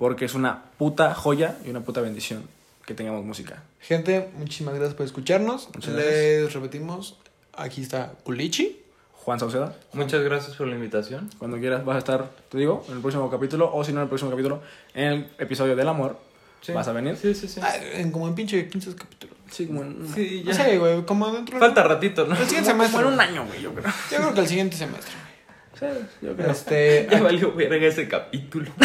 porque 0.00 0.24
es 0.24 0.34
una 0.34 0.64
puta 0.78 1.14
joya 1.14 1.56
y 1.64 1.70
una 1.70 1.80
puta 1.80 2.00
bendición 2.00 2.42
que 2.86 2.94
tengamos 2.94 3.24
música. 3.24 3.62
Gente, 3.80 4.30
muchísimas 4.36 4.74
gracias 4.74 4.94
por 4.94 5.06
escucharnos. 5.06 5.68
Muchas 5.74 5.94
Les 5.94 6.52
repetimos, 6.52 7.18
aquí 7.52 7.82
está 7.82 8.12
Culichi. 8.24 8.78
Juan 9.12 9.38
Sauceda, 9.38 9.76
Muchas 9.92 10.22
gracias 10.22 10.56
por 10.56 10.66
la 10.66 10.74
invitación. 10.74 11.28
cuando 11.38 11.58
quieras 11.58 11.84
vas 11.84 11.96
a 11.96 11.98
estar, 11.98 12.30
te 12.48 12.56
digo, 12.56 12.82
en 12.88 12.94
el 12.94 13.00
próximo 13.00 13.30
capítulo, 13.30 13.70
o 13.72 13.84
si 13.84 13.92
no 13.92 13.98
en 14.00 14.04
el 14.04 14.08
próximo 14.08 14.30
capítulo, 14.30 14.62
en 14.94 15.04
el 15.12 15.26
episodio 15.38 15.76
del 15.76 15.86
amor. 15.86 16.16
Sí. 16.62 16.72
¿Vas 16.72 16.88
a 16.88 16.92
venir? 16.92 17.16
Sí, 17.16 17.34
sí, 17.34 17.46
sí. 17.46 17.60
Ah, 17.62 17.76
en 17.76 18.10
como 18.12 18.26
en 18.28 18.34
pinche 18.34 18.66
15 18.68 18.94
capítulos. 18.94 19.36
Sí, 19.50 19.66
como 19.66 19.82
en, 19.82 20.08
Sí, 20.14 20.42
No 20.46 20.52
ya. 20.52 20.64
sé, 20.64 20.78
güey, 20.78 21.04
como 21.04 21.30
dentro 21.32 21.54
de- 21.58 21.60
Falta 21.60 21.82
ratito, 21.82 22.26
¿no? 22.26 22.32
El 22.34 22.44
siguiente 22.46 22.70
como 22.70 22.82
semestre. 22.84 23.06
en 23.08 23.12
un 23.14 23.20
año, 23.20 23.46
güey, 23.46 23.60
yo 23.62 23.74
creo. 23.74 23.92
Yo 24.10 24.16
creo 24.18 24.34
que 24.34 24.40
el 24.40 24.48
siguiente 24.48 24.76
semestre. 24.76 25.12
Sí, 25.80 25.86
yo 26.22 26.36
creo. 26.36 26.50
Este. 26.50 27.08
Ya 27.10 27.22
valió 27.22 27.52
verga 27.54 27.86
ese 27.86 28.06
capítulo. 28.08 28.70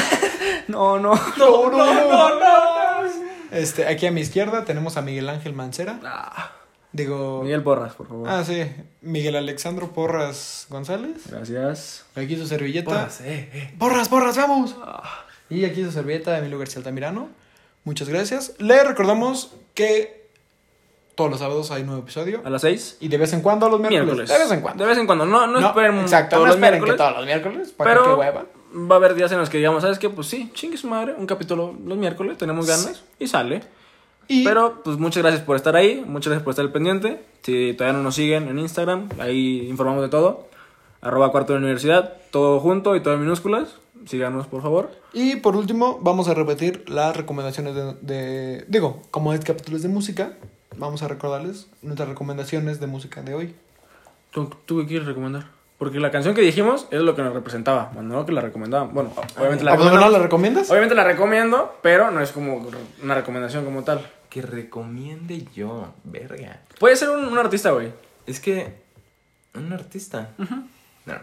No, 0.67 0.97
no. 0.99 1.13
No, 1.37 1.69
no, 1.69 1.93
no, 1.93 2.39
no. 2.39 3.09
Este, 3.51 3.87
aquí 3.87 4.07
a 4.07 4.11
mi 4.11 4.21
izquierda 4.21 4.65
tenemos 4.65 4.97
a 4.97 5.01
Miguel 5.03 5.29
Ángel 5.29 5.53
Mancera. 5.53 5.99
Ah, 6.03 6.51
Digo. 6.91 7.41
Miguel 7.43 7.61
Porras, 7.61 7.93
por 7.93 8.07
favor. 8.07 8.27
Ah, 8.29 8.43
sí. 8.43 8.63
Miguel 9.01 9.35
Alexandro 9.35 9.91
Porras 9.93 10.65
González. 10.69 11.29
Gracias. 11.29 12.05
Aquí 12.15 12.35
su 12.35 12.47
servilleta. 12.47 12.89
Porras, 12.91 13.21
eh, 13.21 13.49
eh. 13.53 13.73
Porras, 13.77 14.09
porras, 14.09 14.37
vamos. 14.37 14.75
Y 15.49 15.65
aquí 15.65 15.83
su 15.83 15.91
servilleta 15.91 16.31
de 16.31 16.39
Emilio 16.39 16.57
García 16.57 16.79
Altamirano. 16.79 17.29
Muchas 17.83 18.09
gracias. 18.09 18.53
Le 18.59 18.83
recordamos 18.83 19.53
que 19.73 20.24
todos 21.15 21.29
los 21.31 21.39
sábados 21.39 21.71
hay 21.71 21.83
nuevo 21.83 22.01
episodio. 22.01 22.41
A 22.43 22.49
las 22.49 22.61
6. 22.61 22.97
Y 22.99 23.07
de 23.07 23.17
vez 23.17 23.33
en 23.33 23.41
cuando 23.41 23.69
los 23.69 23.79
miércoles. 23.79 24.03
Miércoles. 24.05 24.29
De 24.29 24.37
vez 24.37 24.51
en 24.51 24.61
cuando. 24.61 24.83
De 24.83 24.89
vez 24.89 24.97
en 24.99 25.05
cuando. 25.05 25.25
No, 25.25 25.47
no, 25.47 25.59
esperen 25.59 25.99
exacto, 25.99 26.35
todos 26.37 26.43
no 26.43 26.47
los 26.47 26.55
esperen 26.57 26.79
que 26.79 26.85
miércoles. 26.85 26.97
todos 26.97 27.17
los 27.17 27.25
miércoles. 27.25 27.71
Para 27.75 27.89
Pero 27.91 28.03
que 28.03 28.13
hueva. 28.19 28.45
va 28.75 28.95
a 28.95 28.97
haber 28.97 29.15
días 29.15 29.31
en 29.31 29.37
los 29.39 29.49
que 29.49 29.57
digamos, 29.57 29.81
¿sabes 29.83 29.99
qué? 29.99 30.09
Pues 30.09 30.27
sí, 30.27 30.51
chingue 30.53 30.77
su 30.77 30.87
madre, 30.87 31.15
un 31.17 31.25
capítulo 31.25 31.73
los 31.85 31.97
miércoles, 31.97 32.37
tenemos 32.37 32.67
ganas 32.67 33.03
y 33.19 33.27
sale. 33.27 33.63
Y 34.27 34.43
Pero, 34.43 34.81
pues 34.83 34.97
muchas 34.97 35.21
gracias 35.21 35.43
por 35.43 35.55
estar 35.55 35.75
ahí, 35.75 36.03
muchas 36.07 36.29
gracias 36.31 36.43
por 36.43 36.51
estar 36.51 36.65
al 36.65 36.71
pendiente. 36.71 37.23
Si 37.43 37.73
todavía 37.73 37.95
no 37.97 38.03
nos 38.03 38.15
siguen 38.15 38.47
en 38.47 38.57
Instagram, 38.57 39.09
ahí 39.19 39.67
informamos 39.69 40.01
de 40.01 40.09
todo. 40.09 40.47
Arroba 41.01 41.31
cuarto 41.31 41.53
de 41.53 41.59
la 41.59 41.65
universidad, 41.65 42.13
todo 42.31 42.59
junto 42.59 42.95
y 42.95 43.03
todo 43.03 43.13
en 43.13 43.21
minúsculas. 43.21 43.75
Síganos, 44.07 44.47
por 44.47 44.63
favor. 44.63 44.89
Y 45.13 45.35
por 45.37 45.55
último, 45.55 45.99
vamos 46.01 46.27
a 46.27 46.33
repetir 46.33 46.83
las 46.89 47.15
recomendaciones 47.15 47.75
de, 47.75 47.93
de- 48.01 48.65
Digo, 48.67 49.01
como 49.11 49.31
es 49.33 49.39
capítulos 49.41 49.83
de 49.83 49.89
música, 49.89 50.33
vamos 50.77 51.03
a 51.03 51.07
recordarles 51.07 51.67
nuestras 51.81 52.09
recomendaciones 52.09 52.79
de 52.79 52.87
música 52.87 53.21
de 53.21 53.33
hoy. 53.33 53.55
¿Tú, 54.31 54.49
tú 54.65 54.79
qué 54.79 54.87
quieres 54.87 55.07
recomendar? 55.07 55.47
Porque 55.77 55.99
la 55.99 56.09
canción 56.09 56.35
que 56.35 56.41
dijimos 56.41 56.87
es 56.91 57.01
lo 57.01 57.15
que 57.15 57.21
nos 57.21 57.33
representaba. 57.33 57.91
Bueno, 57.93 58.15
no 58.15 58.25
que 58.25 58.31
la 58.31 58.41
recomendaban. 58.41 58.93
Bueno, 58.93 59.11
obviamente 59.37 59.63
la, 59.65 59.73
¿A 59.73 59.75
vos 59.75 59.85
no 59.85 59.91
recomiendo, 59.91 60.17
la 60.17 60.23
recomiendas? 60.23 60.69
obviamente 60.71 60.95
la 60.95 61.03
recomiendo, 61.03 61.75
pero 61.81 62.11
no 62.11 62.21
es 62.21 62.31
como 62.31 62.65
una 63.03 63.15
recomendación 63.15 63.65
como 63.65 63.83
tal. 63.83 64.09
Que 64.29 64.41
recomiende 64.41 65.45
yo, 65.53 65.93
verga. 66.03 66.61
Puede 66.79 66.95
ser 66.95 67.09
un, 67.09 67.25
un 67.25 67.37
artista, 67.37 67.71
güey. 67.71 67.91
Es 68.25 68.39
que. 68.39 68.73
Un 69.53 69.71
artista. 69.73 70.29
No. 71.05 71.15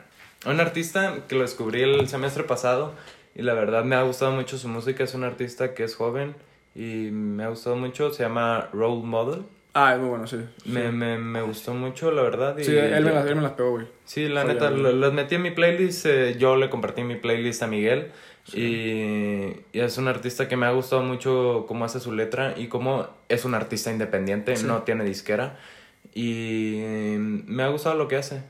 Un 0.45 0.61
artista 0.61 1.17
que 1.29 1.35
lo 1.35 1.43
descubrí 1.43 1.83
el 1.83 2.09
semestre 2.09 2.43
pasado. 2.45 2.93
Y 3.35 3.43
la 3.43 3.55
verdad 3.55 3.85
me 3.85 3.97
ha 3.97 4.03
gustado 4.03 4.33
mucho 4.33 4.59
su 4.59 4.69
música. 4.69 5.05
Es 5.05 5.15
un 5.15 5.25
artista 5.25 5.75
que 5.75 5.85
es 5.85 5.95
joven. 5.97 6.35
Y 6.75 7.11
me 7.11 7.45
ha 7.45 7.49
gustado 7.49 7.77
mucho. 7.77 8.13
Se 8.13 8.23
llama 8.23 8.69
Role 8.73 9.03
Model. 9.05 9.43
Ah, 9.75 9.95
es 9.95 10.01
muy 10.01 10.11
bueno, 10.11 10.27
sí. 10.27 10.37
Me, 10.67 10.93
me, 10.93 11.17
me 11.19 11.41
gustó 11.43 11.73
mucho, 11.73 12.11
la 12.11 12.21
verdad. 12.23 12.59
Y 12.59 12.65
Sí, 12.65 12.77
él 12.77 13.03
me 13.05 13.11
las, 13.13 13.27
él 13.27 13.37
me 13.37 13.43
las 13.43 13.53
pegó, 13.53 13.71
güey. 13.73 13.87
Sí, 14.05 14.29
la 14.29 14.43
Joya, 14.43 14.53
neta, 14.55 14.71
lo- 14.71 14.93
los 14.93 15.13
metí 15.15 15.37
en 15.37 15.43
mi 15.43 15.51
playlist. 15.51 16.05
eh, 16.07 16.37
yo 16.39 16.57
le 16.57 16.69
compartí 16.69 17.03
mi 17.05 17.17
playlist 17.17 17.63
a 17.63 17.67
Miguel. 17.67 18.11
Y, 18.55 19.45
y 19.73 19.81
es 19.81 19.97
un 19.99 20.09
artista 20.09 20.49
que 20.49 20.57
me 20.57 20.67
ha 20.67 20.73
gustado 20.73 21.03
mucho 21.03 21.65
cómo 21.69 21.85
hace 21.85 22.01
su 22.01 22.13
letra 22.13 22.55
y 22.57 22.67
cómo 22.67 23.07
es 23.29 23.45
un 23.45 23.55
artista 23.55 23.91
independiente, 23.91 24.57
Sí. 24.57 24.67
no 24.67 24.83
tiene 24.83 25.05
disquera. 25.05 25.59
Y 26.15 27.15
me 27.19 27.63
ha 27.63 27.69
gustado 27.69 27.97
lo 27.97 28.09
que 28.09 28.17
hace. 28.17 28.43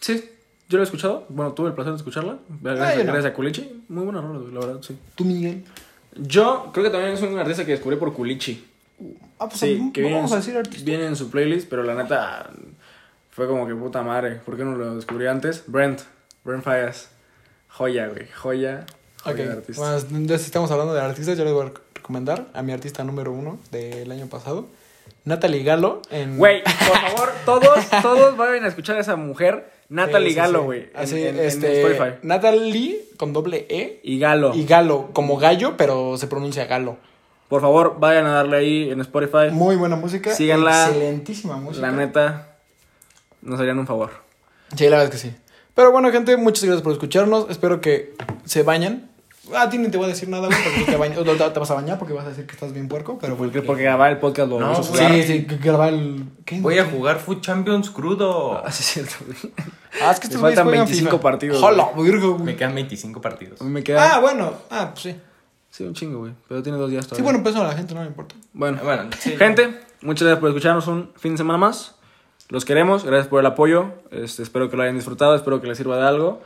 Sí, 0.00 0.28
yo 0.68 0.78
la 0.78 0.82
he 0.82 0.84
escuchado. 0.84 1.26
Bueno, 1.28 1.52
tuve 1.52 1.68
el 1.68 1.74
placer 1.74 1.92
de 1.92 1.98
escucharla. 1.98 2.38
Gracias, 2.60 2.88
Ah, 2.88 2.92
yo 2.96 3.04
no. 3.04 3.12
gracias 3.12 3.32
a 3.32 3.34
Culichi. 3.34 3.84
Muy 3.88 4.04
buena 4.04 4.20
rola, 4.20 4.40
la 4.52 4.60
verdad, 4.66 4.82
sí. 4.82 4.96
Tú, 5.14 5.24
Miguel. 5.24 5.62
Yo 6.16 6.70
creo 6.72 6.84
que 6.84 6.90
también 6.90 7.12
es 7.14 7.22
un 7.22 7.38
artista 7.38 7.64
que 7.64 7.72
descubrí 7.72 7.96
por 7.96 8.12
Culichi. 8.12 8.68
Ah, 9.38 9.48
pues 9.48 9.60
Sí, 9.60 9.90
que 9.92 10.02
viene 10.02 10.18
en, 10.18 10.24
a 10.24 10.28
su, 10.28 10.36
decir 10.36 10.56
artista. 10.56 10.84
viene 10.84 11.06
en 11.06 11.16
su 11.16 11.30
playlist, 11.30 11.68
pero 11.68 11.82
la 11.82 11.94
neta 11.94 12.50
fue 13.30 13.48
como 13.48 13.66
que 13.66 13.74
puta 13.74 14.02
madre. 14.02 14.36
¿Por 14.44 14.56
qué 14.56 14.64
no 14.64 14.76
lo 14.76 14.94
descubrí 14.96 15.26
antes? 15.26 15.64
Brent, 15.66 16.02
Brent 16.44 16.62
Fallas. 16.62 17.10
Joya, 17.68 18.08
güey, 18.08 18.28
joya. 18.28 18.84
Ok, 19.24 19.32
joya 19.32 19.44
de 19.44 19.52
artista. 19.52 19.82
bueno, 19.82 19.96
entonces 20.18 20.46
estamos 20.46 20.70
hablando 20.70 20.94
de 20.94 21.00
artistas. 21.00 21.38
Yo 21.38 21.44
les 21.44 21.52
voy 21.52 21.66
a 21.66 21.72
recomendar 21.94 22.46
a 22.52 22.62
mi 22.62 22.72
artista 22.72 23.02
número 23.04 23.32
uno 23.32 23.58
del 23.70 24.10
año 24.12 24.26
pasado, 24.26 24.68
Natalie 25.24 25.62
Galo. 25.64 26.02
En... 26.10 26.36
Güey, 26.36 26.62
por 26.62 26.72
favor, 26.72 27.32
todos, 27.44 27.90
todos 28.02 28.36
vayan 28.36 28.64
a 28.64 28.68
escuchar 28.68 28.96
a 28.96 29.00
esa 29.00 29.16
mujer, 29.16 29.72
Natalie 29.92 30.28
Sí, 30.28 30.34
sí, 30.34 30.40
Galo, 30.40 30.62
güey. 30.64 30.88
Así, 30.94 31.20
en, 31.22 31.38
en 31.38 31.44
este, 31.44 31.82
Spotify. 31.82 32.16
Natalie 32.22 33.00
con 33.18 33.32
doble 33.32 33.66
E 33.68 34.00
Y 34.02 34.18
Galo. 34.18 34.54
y 34.54 34.64
Galo, 34.64 35.10
como 35.12 35.36
gallo, 35.36 35.76
pero 35.76 36.16
se 36.16 36.26
pronuncia 36.26 36.64
Galo. 36.64 36.96
Por 37.48 37.60
favor, 37.60 37.96
vayan 38.00 38.24
a 38.24 38.32
darle 38.32 38.56
ahí 38.56 38.90
en 38.90 39.00
Spotify. 39.02 39.50
Muy 39.50 39.76
buena 39.76 39.96
música. 39.96 40.34
Síganla. 40.34 40.86
Excelentísima 40.86 41.58
música. 41.58 41.86
La 41.86 41.92
neta, 41.92 42.56
nos 43.42 43.60
harían 43.60 43.78
un 43.78 43.86
favor. 43.86 44.10
Sí, 44.74 44.84
la 44.84 44.96
verdad 44.96 45.14
es 45.14 45.22
que 45.22 45.28
sí. 45.28 45.36
Pero 45.74 45.92
bueno, 45.92 46.10
gente, 46.10 46.36
muchas 46.38 46.64
gracias 46.64 46.82
por 46.82 46.92
escucharnos. 46.92 47.50
Espero 47.50 47.82
que 47.82 48.14
se 48.46 48.62
bañen. 48.62 49.10
A 49.54 49.68
ti 49.68 49.76
ni 49.76 49.88
te 49.88 49.96
voy 49.96 50.06
a 50.06 50.08
decir 50.08 50.28
nada, 50.28 50.46
güey, 50.46 50.58
porque 50.62 50.84
te, 51.52 51.58
vas 51.58 51.70
a 51.70 51.74
bañar 51.74 51.98
porque 51.98 52.14
vas 52.14 52.26
a 52.26 52.28
decir 52.28 52.46
que 52.46 52.52
estás 52.52 52.72
bien 52.72 52.86
puerco, 52.88 53.18
pero 53.20 53.36
Porque, 53.36 53.60
porque 53.62 53.82
grabar 53.82 54.12
el 54.12 54.18
podcast 54.18 54.48
lo 54.48 54.60
No, 54.60 54.70
vamos 54.70 54.90
a. 54.92 55.08
Sí, 55.12 55.22
sí, 55.24 55.46
grabar 55.60 55.92
el... 55.92 56.26
¿qué? 56.44 56.60
Voy 56.60 56.78
a 56.78 56.84
jugar 56.84 57.18
Food 57.18 57.40
Champions 57.40 57.90
crudo. 57.90 58.62
Ah, 58.64 58.70
sí, 58.70 58.82
es 58.82 58.86
cierto, 58.90 59.14
güey. 59.26 59.52
Ah, 60.00 60.12
es 60.12 60.20
que 60.20 60.28
Me 60.28 60.34
estos 60.34 60.40
güeyes 60.40 60.56
faltan 60.58 60.64
juegan 60.66 60.86
25 60.86 61.10
FIFA. 61.10 61.22
partidos, 61.22 61.62
Hola, 61.62 61.88
virgo, 61.96 62.32
güey. 62.34 62.44
Me 62.44 62.56
quedan 62.56 62.74
25 62.74 63.20
partidos. 63.20 63.60
Me. 63.62 63.82
Ah, 63.96 64.20
bueno. 64.20 64.52
Ah, 64.70 64.90
pues 64.92 65.02
sí. 65.02 65.16
Sí, 65.70 65.84
un 65.84 65.94
chingo, 65.94 66.20
güey. 66.20 66.32
Pero 66.48 66.62
tiene 66.62 66.78
dos 66.78 66.90
días 66.90 67.06
todavía. 67.06 67.16
Sí, 67.18 67.22
bueno, 67.24 67.42
pues 67.42 67.54
eso 67.54 67.64
a 67.64 67.68
la 67.68 67.74
gente 67.74 67.94
no 67.94 68.02
le 68.02 68.08
importa. 68.08 68.34
Bueno, 68.52 68.78
Bueno, 68.84 69.10
sí. 69.18 69.36
gente, 69.36 69.80
muchas 70.02 70.26
gracias 70.26 70.40
por 70.40 70.50
escucharnos 70.50 70.86
un 70.86 71.10
fin 71.16 71.32
de 71.32 71.38
semana 71.38 71.58
más. 71.58 71.94
Los 72.48 72.64
queremos, 72.64 73.04
gracias 73.04 73.28
por 73.28 73.40
el 73.40 73.46
apoyo. 73.46 73.86
Este, 74.10 74.42
espero 74.42 74.68
que 74.70 74.76
lo 74.76 74.82
hayan 74.82 74.96
disfrutado, 74.96 75.34
espero 75.34 75.60
que 75.60 75.66
les 75.66 75.78
sirva 75.78 75.96
de 75.96 76.06
algo. 76.06 76.42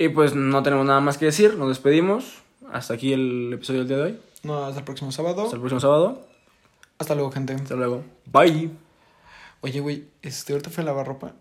Y 0.00 0.08
pues 0.08 0.34
no 0.34 0.62
tenemos 0.62 0.86
nada 0.86 1.00
más 1.00 1.18
que 1.18 1.26
decir, 1.26 1.58
nos 1.58 1.68
despedimos. 1.68 2.38
Hasta 2.72 2.94
aquí 2.94 3.12
el 3.12 3.52
episodio 3.52 3.80
del 3.80 3.88
día 3.88 3.96
de 3.98 4.02
hoy. 4.04 4.18
No, 4.42 4.64
hasta 4.64 4.78
el 4.78 4.84
próximo 4.86 5.12
sábado. 5.12 5.42
Hasta 5.42 5.56
el 5.56 5.60
próximo 5.60 5.78
sábado. 5.78 6.26
Hasta 6.98 7.14
luego, 7.14 7.30
gente. 7.30 7.52
Hasta 7.52 7.74
luego. 7.76 8.02
Bye. 8.32 8.70
Oye, 9.60 9.80
güey, 9.80 10.06
este, 10.22 10.54
ahorita 10.54 10.70
fui 10.70 10.80
a 10.80 10.86
lavar 10.86 11.06
ropa. 11.06 11.32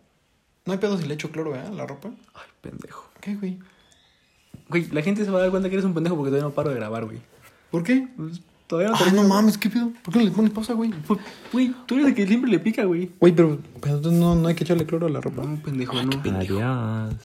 No 0.66 0.74
hay 0.74 0.80
pedo 0.80 0.98
si 0.98 1.08
le 1.08 1.14
echo 1.14 1.32
cloro, 1.32 1.56
¿eh? 1.56 1.62
a 1.66 1.70
La 1.70 1.86
ropa. 1.88 2.10
Ay, 2.34 2.50
pendejo. 2.60 3.10
¿Qué, 3.22 3.36
güey? 3.36 3.60
Güey, 4.68 4.88
la 4.90 5.04
gente 5.04 5.24
se 5.24 5.32
va 5.32 5.40
a 5.40 5.42
dar 5.44 5.52
cuenta 5.52 5.70
que 5.70 5.76
eres 5.76 5.86
un 5.86 5.94
pendejo 5.94 6.18
porque 6.18 6.32
todavía 6.32 6.50
no 6.50 6.54
paro 6.54 6.72
de 6.72 6.76
grabar, 6.76 7.06
güey. 7.06 7.20
¿Por 7.72 7.84
qué? 7.84 8.10
Pues, 8.18 8.42
todavía 8.68 8.92
no 8.92 8.98
Ah, 9.00 9.12
no 9.14 9.24
mames, 9.24 9.58
¿qué 9.58 9.70
pedo? 9.70 9.94
¿Por 10.04 10.14
qué 10.14 10.20
no 10.20 10.26
le 10.26 10.32
pones 10.32 10.52
pausa, 10.52 10.74
güey? 10.74 10.92
Pues, 11.08 11.22
Güey, 11.54 11.74
tú 11.86 11.96
eres 11.96 12.08
el 12.08 12.14
que 12.14 12.28
siempre 12.28 12.52
le 12.52 12.60
pica, 12.60 12.84
güey. 12.84 13.10
Güey, 13.22 13.34
pero, 13.34 13.58
pero 13.80 13.96
entonces 13.96 14.20
no, 14.20 14.36
no 14.36 14.50
hay 14.50 14.56
que 14.56 14.66
echarle 14.66 14.86
cloro 14.86 15.08
a 15.08 15.10
la 15.10 15.22
ropa. 15.22 15.44
No, 15.44 15.62
pendejo, 15.64 15.94
no. 16.04 16.22
Adiós. 16.36 17.14